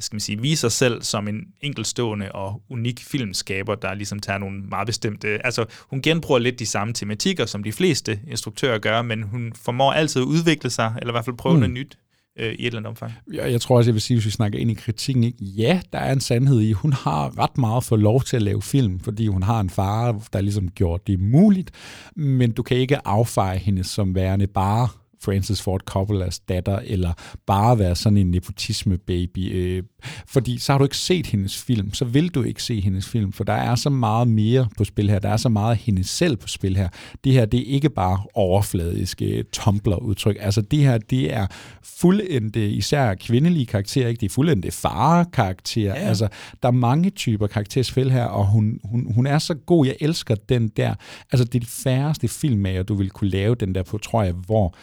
[0.00, 4.38] skal man sige, vise sig selv som en enkeltstående og unik filmskaber, der ligesom tager
[4.38, 5.46] nogle meget bestemte...
[5.46, 9.92] Altså, hun genbruger lidt de samme tematikker, som de fleste instruktører gør, men hun formår
[9.92, 11.60] altid at udvikle sig, eller i hvert fald prøve Mm.
[11.60, 11.98] noget nyt
[12.38, 13.12] øh, i et eller andet omfang.
[13.32, 15.44] Jeg, jeg tror også, jeg vil sige, hvis vi snakker ind i kritikken, ikke?
[15.44, 18.62] ja, der er en sandhed i, hun har ret meget for lov til at lave
[18.62, 21.70] film, fordi hun har en far, der ligesom gjort det muligt,
[22.16, 24.88] men du kan ikke affeje hende som værende bare
[25.22, 27.12] Francis Ford Coppolas datter, eller
[27.46, 29.52] bare være sådan en nepotisme-baby.
[29.54, 29.82] Øh,
[30.26, 33.32] fordi så har du ikke set hendes film, så vil du ikke se hendes film,
[33.32, 35.18] for der er så meget mere på spil her.
[35.18, 36.88] Der er så meget af hende selv på spil her.
[37.24, 40.36] Det her, det er ikke bare overfladiske Tumblr-udtryk.
[40.40, 41.46] Altså det her, det er
[41.82, 44.20] fuldendte, især kvindelige karakterer, ikke?
[44.20, 46.00] Det er fuldendte fare-karakterer.
[46.00, 46.08] Ja.
[46.08, 46.28] Altså,
[46.62, 49.86] der er mange typer karakterspil her, og hun, hun, hun er så god.
[49.86, 50.94] Jeg elsker den der.
[51.32, 54.32] Altså, det er de færreste filmmager, du vil kunne lave den der på, tror jeg,
[54.32, 54.74] hvor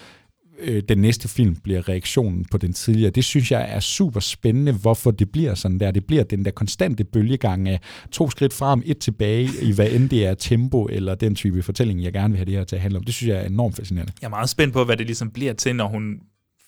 [0.59, 3.11] øh, den næste film bliver reaktionen på den tidligere.
[3.11, 5.91] Det synes jeg er super spændende, hvorfor det bliver sådan der.
[5.91, 7.79] Det bliver den der konstante bølgegang af
[8.11, 12.03] to skridt frem, et tilbage, i hvad end det er tempo eller den type fortælling,
[12.03, 13.03] jeg gerne vil have det her til at handle om.
[13.03, 14.13] Det synes jeg er enormt fascinerende.
[14.21, 16.19] Jeg er meget spændt på, hvad det ligesom bliver til, når hun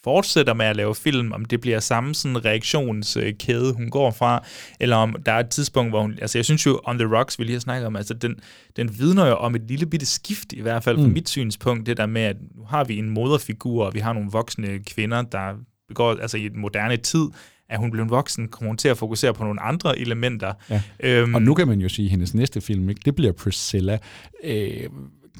[0.03, 4.45] fortsætter med at lave film, om det bliver samme sådan reaktionskæde, hun går fra,
[4.79, 6.17] eller om der er et tidspunkt, hvor hun...
[6.21, 8.35] Altså, jeg synes jo, On the Rocks, vi lige har snakket om, altså, den,
[8.75, 11.13] den vidner jo om et lille bitte skift, i hvert fald fra Mm.
[11.13, 14.29] mit synspunkt, det der med, at nu har vi en moderfigur, og vi har nogle
[14.31, 15.53] voksne kvinder, der
[15.87, 17.25] begår, altså i den moderne tid,
[17.69, 20.53] at hun blev voksen, kommer hun til at fokusere på nogle andre elementer.
[20.69, 20.81] Ja.
[20.99, 23.97] Øhm, Og nu kan man jo sige, at hendes næste film, ikke, det bliver Priscilla.
[24.43, 24.83] Øh,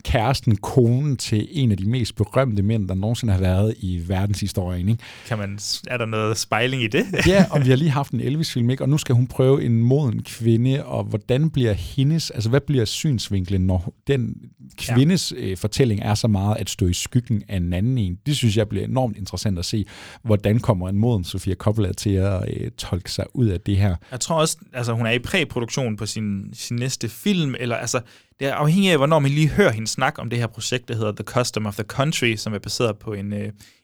[0.04, 4.90] kæresten, konen til en af de mest berømte mænd, der nogensinde har været i verdenshistorien.
[4.90, 5.04] Ikke?
[5.28, 7.06] kan man, er der noget spejling i det?
[7.28, 8.84] Ja, og vi har lige haft en Elvis-film, ikke?
[8.84, 12.86] og nu skal hun prøve en moden kvinde, og hvordan bliver hendes, altså hvad bliver
[12.86, 14.36] synsvinklen, når den
[14.78, 15.46] kvindes ja.
[15.46, 18.18] øh, fortælling er så meget at stå i skyggen af en anden en?
[18.26, 19.86] Det synes jeg bliver enormt interessant at se,
[20.24, 23.96] hvordan kommer en moden Sofia Coppola til at øh, tolke sig ud af det her.
[24.12, 28.02] Jeg tror også, altså hun er i præproduktion på sin, sin næste film, eller altså,
[28.40, 30.96] det er afhængigt af, hvornår man lige hører hende snakke om det her projekt, der
[30.96, 33.40] hedder The Custom of the Country, som er baseret på en uh,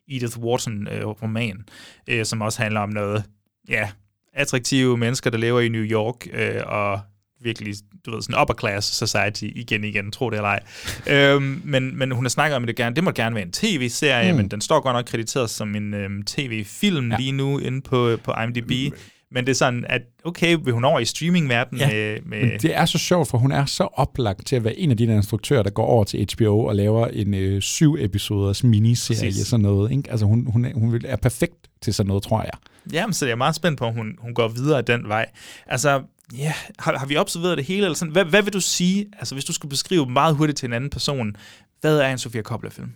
[0.07, 1.65] Edith Wharton-roman,
[2.11, 3.23] uh, som også handler om noget,
[3.69, 3.89] ja,
[4.33, 6.99] attraktive mennesker, der lever i New York, uh, og
[7.41, 7.75] virkelig,
[8.05, 10.63] du ved, sådan upper class society, igen igen, tro det eller ej.
[11.13, 14.31] øhm, men, men hun har snakket om, det, gerne, det må gerne være en tv-serie,
[14.31, 14.35] Mm.
[14.35, 14.41] mm.
[14.41, 17.17] men den står godt nok krediteret som en øhm, tv-film ja.
[17.17, 18.93] lige nu inde på, på IMDb.
[19.31, 22.59] Men det er sådan, at okay, vil hun over i streamingverdenen Ja, med, med Men
[22.59, 25.07] det er så sjovt, for hun er så oplagt til at være en af de
[25.07, 29.47] der instruktører, der går over til HBO og laver en øh, syv episoders miniserie, Præcis.
[29.47, 29.91] sådan noget.
[29.91, 30.11] Ikke?
[30.11, 32.51] Altså hun, hun, er, hun er perfekt til sådan noget, tror jeg.
[32.93, 35.25] Jamen, så jeg er meget spændt på, om hun, hun går videre den vej.
[35.67, 36.01] Altså,
[36.37, 37.83] ja, har, har vi observeret det hele?
[37.83, 38.11] Eller sådan?
[38.11, 40.89] Hvad, hvad vil du sige, altså hvis du skulle beskrive meget hurtigt til en anden
[40.89, 41.35] person,
[41.81, 42.91] hvad er en Sofia Coppola-film?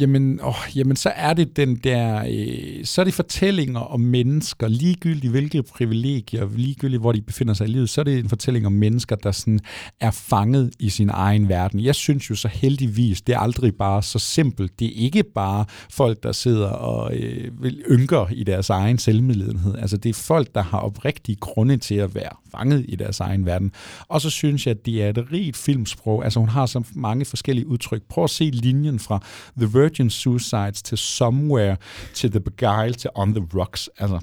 [0.00, 4.68] Jamen, åh, jamen, så er det den der, øh, så er det fortællinger om mennesker,
[4.68, 8.66] ligegyldigt hvilke privilegier, ligegyldigt hvor de befinder sig i livet, så er det en fortælling
[8.66, 9.60] om mennesker, der sådan
[10.00, 11.80] er fanget i sin egen verden.
[11.80, 14.80] Jeg synes jo så heldigvis, det er aldrig bare så simpelt.
[14.80, 17.50] Det er ikke bare folk, der sidder og øh,
[17.90, 19.74] ynker i deres egen selvmedledenhed.
[19.78, 23.46] Altså det er folk, der har oprigtige grunde til at være fanget i deres egen
[23.46, 23.72] verden.
[24.08, 26.24] Og så synes jeg, at det er et rigt filmsprog.
[26.24, 28.02] Altså hun har så mange forskellige udtryk.
[28.08, 29.22] Prøv at se linjen fra
[29.56, 31.76] The Virgin Suicides til Somewhere
[32.14, 33.90] til The Beguile til On the Rocks.
[33.98, 34.20] Altså,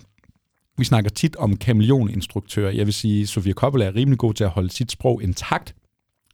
[0.77, 2.71] vi snakker tit om kameleoninstruktører.
[2.71, 5.75] Jeg vil sige, Sofia Coppola er rimelig god til at holde sit sprog intakt,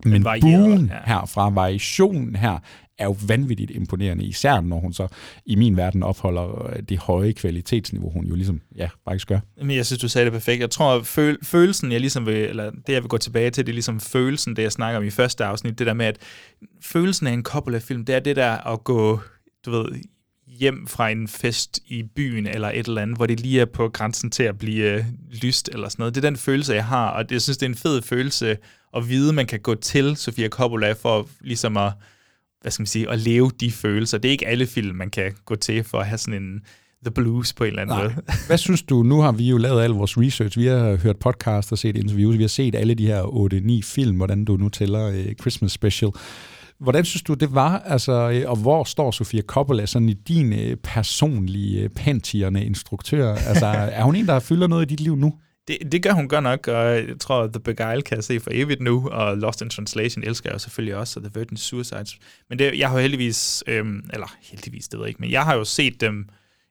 [0.05, 0.99] men buen ja.
[1.05, 2.59] her fra variationen her
[2.99, 5.07] er jo vanvittigt imponerende, især når hun så
[5.45, 9.39] i min verden opholder øh, det høje kvalitetsniveau, hun jo ligesom, ja, faktisk gør.
[9.57, 10.61] Men jeg synes, du sagde det perfekt.
[10.61, 13.71] Jeg tror, føl- følelsen, jeg ligesom vil, eller det, jeg vil gå tilbage til, det
[13.71, 16.17] er ligesom følelsen, det jeg snakker om i første afsnit, det der med, at
[16.81, 19.19] følelsen af en Coppola-film, det er det der at gå,
[19.65, 19.85] du ved,
[20.47, 23.89] hjem fra en fest i byen eller et eller andet, hvor det lige er på
[23.89, 25.05] grænsen til at blive øh,
[25.41, 26.15] lyst eller sådan noget.
[26.15, 28.57] Det er den følelse, jeg har, og det, jeg synes, det er en fed følelse
[28.97, 31.93] at vide, man kan gå til Sofia Coppola for ligesom at,
[32.61, 34.17] hvad skal man sige, at leve de følelser.
[34.17, 36.61] Det er ikke alle film, man kan gå til for at have sådan en
[37.05, 38.03] the blues på en eller anden Nej.
[38.03, 38.15] måde.
[38.47, 39.03] Hvad synes du?
[39.03, 40.57] Nu har vi jo lavet al vores research.
[40.57, 42.37] Vi har hørt podcast og set interviews.
[42.37, 43.21] Vi har set alle de her
[43.81, 46.11] 8-9 film, hvordan du nu tæller uh, Christmas Special.
[46.79, 50.53] Hvordan synes du, det var, altså, øh, og hvor står Sofia Coppola sådan i din
[50.53, 53.35] øh, personlige, øh, pentirende instruktør?
[53.35, 55.33] Altså, er hun en, der fylder noget i dit liv nu?
[55.67, 58.49] Det, det gør hun godt nok, og jeg tror, The Beguile kan jeg se for
[58.53, 62.17] evigt nu, og Lost in Translation elsker jeg selvfølgelig også, og The Virgin Suicides.
[62.49, 65.43] Men det, jeg har jo heldigvis, øhm, eller heldigvis, det ved jeg ikke, men jeg
[65.43, 66.29] har jo set dem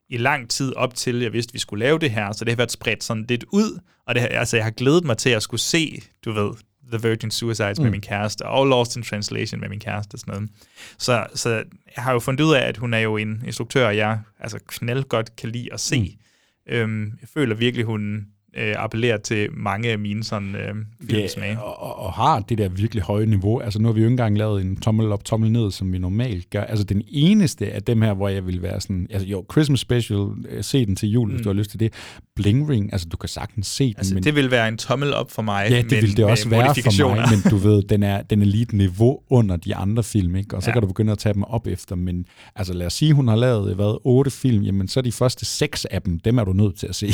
[0.09, 2.56] i lang tid op til, jeg vidste, vi skulle lave det her, så det har
[2.56, 5.60] været spredt sådan lidt ud, og det, altså, jeg har glædet mig til at skulle
[5.60, 6.51] se, du ved,
[6.93, 7.82] The Virgin Suicides mm.
[7.82, 10.51] med min kæreste, og Lost in Translation med min kæreste og sådan noget.
[10.98, 11.51] Så, så
[11.97, 15.05] jeg har jo fundet ud af, at hun er jo en instruktør, jeg altså knald
[15.05, 16.19] godt kan lide at se.
[16.66, 16.73] Mm.
[16.73, 20.74] Øhm, jeg føler virkelig, hun øh, appellerer til mange af mine sådan, øh,
[21.10, 21.52] filmsmage.
[21.52, 23.60] Ja, og, og har det der virkelig høje niveau.
[23.60, 25.98] Altså nu har vi jo ikke engang lavet en tommel op, tommel ned, som vi
[25.98, 26.62] normalt gør.
[26.62, 30.28] Altså den eneste af dem her, hvor jeg vil være sådan, altså jo, Christmas Special,
[30.48, 31.34] øh, se den til jul, mm.
[31.34, 31.92] hvis du har lyst til det.
[32.36, 33.94] Bling Ring, altså du kan sagtens se den.
[33.98, 35.66] Altså men, det vil være en tommel op for mig.
[35.70, 38.42] Ja, det men, vil det også være for mig, men du ved, den er, den
[38.42, 40.56] er lige et niveau under de andre film, ikke?
[40.56, 40.72] og så ja.
[40.72, 41.96] kan du begynde at tage dem op efter.
[41.96, 42.26] Men
[42.56, 45.84] altså lad os sige, hun har lavet, hvad, otte film, jamen så de første seks
[45.84, 47.12] af dem, dem er du nødt til at se.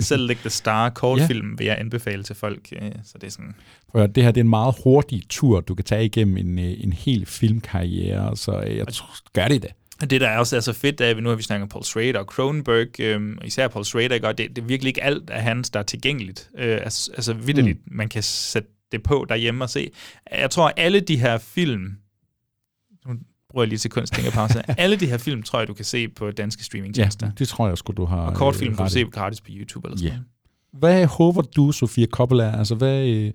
[0.00, 1.54] Selv Lick the Star, kortfilm, ja.
[1.58, 2.68] vil jeg anbefale til folk.
[3.04, 3.54] Så det er sådan...
[3.88, 6.92] Prøv, det her det er en meget hurtig tur, du kan tage igennem en, en
[6.92, 9.68] hel filmkarriere, så jeg tror, gør det da.
[10.06, 12.18] Det, der er også er så fedt, er, at nu har vi snakket Paul Schrader
[12.18, 15.70] og Cronenberg, øhm, især Paul Schrader, gør, det, det er virkelig ikke alt af hans,
[15.70, 16.50] der er tilgængeligt.
[16.58, 17.96] Øh, altså, altså vidderligt, mm.
[17.96, 19.90] man kan sætte det på derhjemme og se.
[20.32, 21.82] Jeg tror, alle de her film,
[23.06, 23.14] nu
[23.50, 26.30] bruger jeg lige til kunstingerpause, alle de her film, tror jeg, du kan se på
[26.30, 27.26] danske streamingtjenester.
[27.26, 29.88] Ja, det tror jeg skulle du har Og kortfilm kan du se gratis på YouTube
[29.88, 30.20] eller sådan yeah.
[30.72, 32.54] Hvad håber du, Sofia Coppola?
[32.58, 33.32] Altså, hvad øh,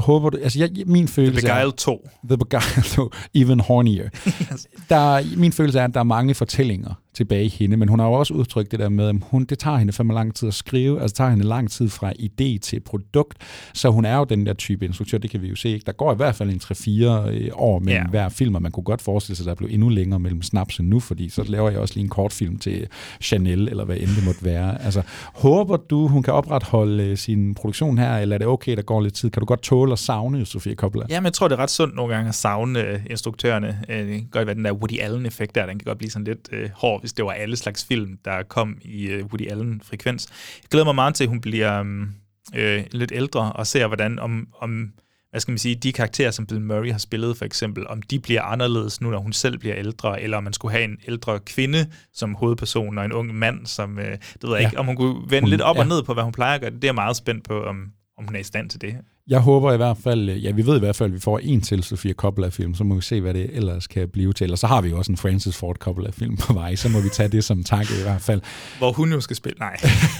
[0.00, 0.38] håber du?
[0.42, 2.08] Altså, jeg, min følelse The Beguiled 2.
[2.28, 3.10] The Beguiled 2.
[3.34, 4.08] Even hornier.
[4.26, 4.66] yes.
[4.88, 8.06] der, min følelse er, at der er mange fortællinger tilbage i hende, men hun har
[8.06, 10.54] jo også udtrykt det der med, at hun, det tager hende fandme lang tid at
[10.54, 13.38] skrive, altså tager hende lang tid fra idé til produkt,
[13.74, 15.68] så hun er jo den der type instruktør, det kan vi jo se.
[15.68, 15.84] Ikke?
[15.86, 18.10] Der går i hvert fald en 3-4 år mellem yeah.
[18.10, 20.86] hver film, og man kunne godt forestille sig, at der blev endnu længere mellem snapsen
[20.86, 22.86] nu, fordi så laver jeg også lige en kortfilm til
[23.20, 24.82] Chanel, eller hvad end det måtte være.
[24.82, 25.02] Altså,
[25.34, 29.14] håber du, hun kan opretholde sin produktion her, eller er det okay, der går lidt
[29.14, 29.30] tid?
[29.30, 31.06] Kan du godt tåle at savne Sofia Coppola?
[31.08, 33.78] Ja, men jeg tror, det er ret sundt nogle gange at savne instruktørerne.
[33.88, 36.48] Det kan godt være den der Woody Allen-effekt der, den kan godt blive sådan lidt
[36.52, 40.28] øh, hård, hvis det var alle slags film, der kom i uh, Woody Allen-frekvens.
[40.62, 42.14] Jeg glæder mig meget til, at hun bliver um,
[42.54, 44.92] øh, lidt ældre og ser, hvordan om, om
[45.30, 48.18] hvad skal man sige, de karakterer, som Bill Murray har spillet for eksempel, om de
[48.18, 51.40] bliver anderledes nu, når hun selv bliver ældre, eller om man skulle have en ældre
[51.40, 54.68] kvinde som hovedperson, og en ung mand, som, øh, det ved jeg ja.
[54.68, 55.80] ikke, om hun kunne vende hun, lidt op ja.
[55.80, 56.70] og ned på, hvad hun plejer at gøre.
[56.70, 57.84] Det er jeg meget spændt på, om,
[58.18, 58.96] om hun er i stand til det.
[59.28, 61.60] Jeg håber i hvert fald, ja, vi ved i hvert fald, at vi får en
[61.60, 64.52] til Sofia Coppola-film, så må vi se, hvad det ellers kan blive til.
[64.52, 67.08] Og så har vi jo også en Francis Ford Coppola-film på vej, så må vi
[67.08, 68.40] tage det som tak i hvert fald.
[68.78, 69.76] Hvor hun jo skal spille, nej.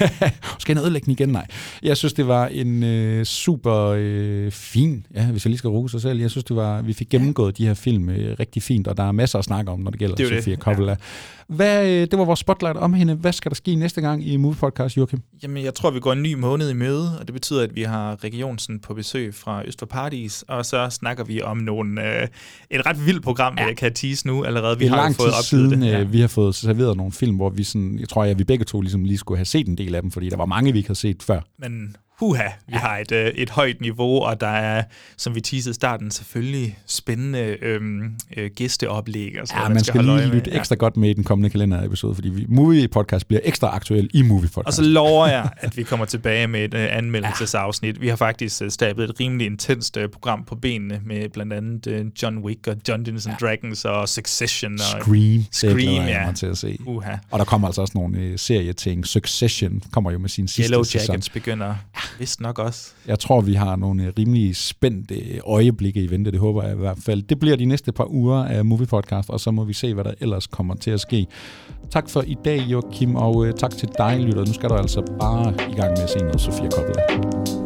[0.59, 1.29] skal jeg ødelægge igen?
[1.29, 1.47] Nej.
[1.83, 5.93] Jeg synes, det var en øh, super øh, fin, ja, hvis jeg lige skal rose
[5.93, 8.89] sig selv, jeg synes, det var, vi fik gennemgået de her film øh, rigtig fint,
[8.89, 10.63] og der er masser at snakke om, når det gælder det Sofia det.
[10.63, 10.93] Coppola.
[10.93, 10.97] Ja.
[11.49, 13.15] Hvad, øh, det var vores spotlight om hende.
[13.15, 15.23] Hvad skal der ske næste gang i Movie Podcast, Joachim?
[15.43, 17.83] Jamen, jeg tror, vi går en ny måned i møde, og det betyder, at vi
[17.83, 22.29] har Regionsen på besøg fra Øst for Paradis, og så snakker vi om nogle, øh,
[22.71, 23.67] et ret vildt program, ja.
[23.67, 24.79] jeg kan tease nu allerede.
[24.79, 25.91] Vi det er har lang fået tid siden, det.
[25.91, 26.03] Ja.
[26.03, 28.81] vi har fået serveret nogle film, hvor vi sådan, jeg tror, at vi begge to
[28.81, 30.89] ligesom lige skulle have set en del af dem, fordi der var mange, vi ikke
[30.89, 31.41] havde set før.
[31.59, 32.79] Men huha, vi ja.
[32.79, 34.83] har et, øh, et højt niveau, og der er,
[35.17, 39.41] som vi teasede i starten, selvfølgelig spændende øhm, øh, gæsteoplæg.
[39.41, 42.15] Og så, Ja, man skal, skal lige lytte ekstra godt med i den kommende kalenderepisode,
[42.15, 44.67] fordi vi, Movie Podcast bliver ekstra aktuel i Movie Podcast.
[44.67, 48.01] Og så lover jeg, at vi kommer tilbage med et øh, anmeldelsesafsnit.
[48.01, 51.87] Vi har faktisk øh, stablet et rimelig intenst øh, program på benene med blandt andet
[51.87, 54.73] øh, John Wick og Dungeons and Dragons og Succession.
[54.73, 56.27] Og Scream, Scream, det jeg ja.
[56.27, 56.79] mig til at se.
[56.87, 57.13] Uha.
[57.31, 59.07] Og der kommer altså også nogle øh, serieting.
[59.07, 61.13] Succession kommer jo med sin sidste Yellow sæson.
[61.13, 61.75] Jackets begynder
[62.19, 62.93] vist nok også.
[63.07, 66.73] Jeg tror, vi har nogle øh, rimelig spændte øh, øjeblikke i vente, det håber jeg
[66.73, 67.23] i hvert fald.
[67.23, 70.05] Det bliver de næste par uger af Movie Podcast, og så må vi se, hvad
[70.05, 71.27] der ellers kommer til at ske.
[71.91, 74.45] Tak for i dag, Joachim, og øh, tak til dig, lytter.
[74.45, 77.58] Nu skal du altså bare i gang med at se noget Sofia Coppola.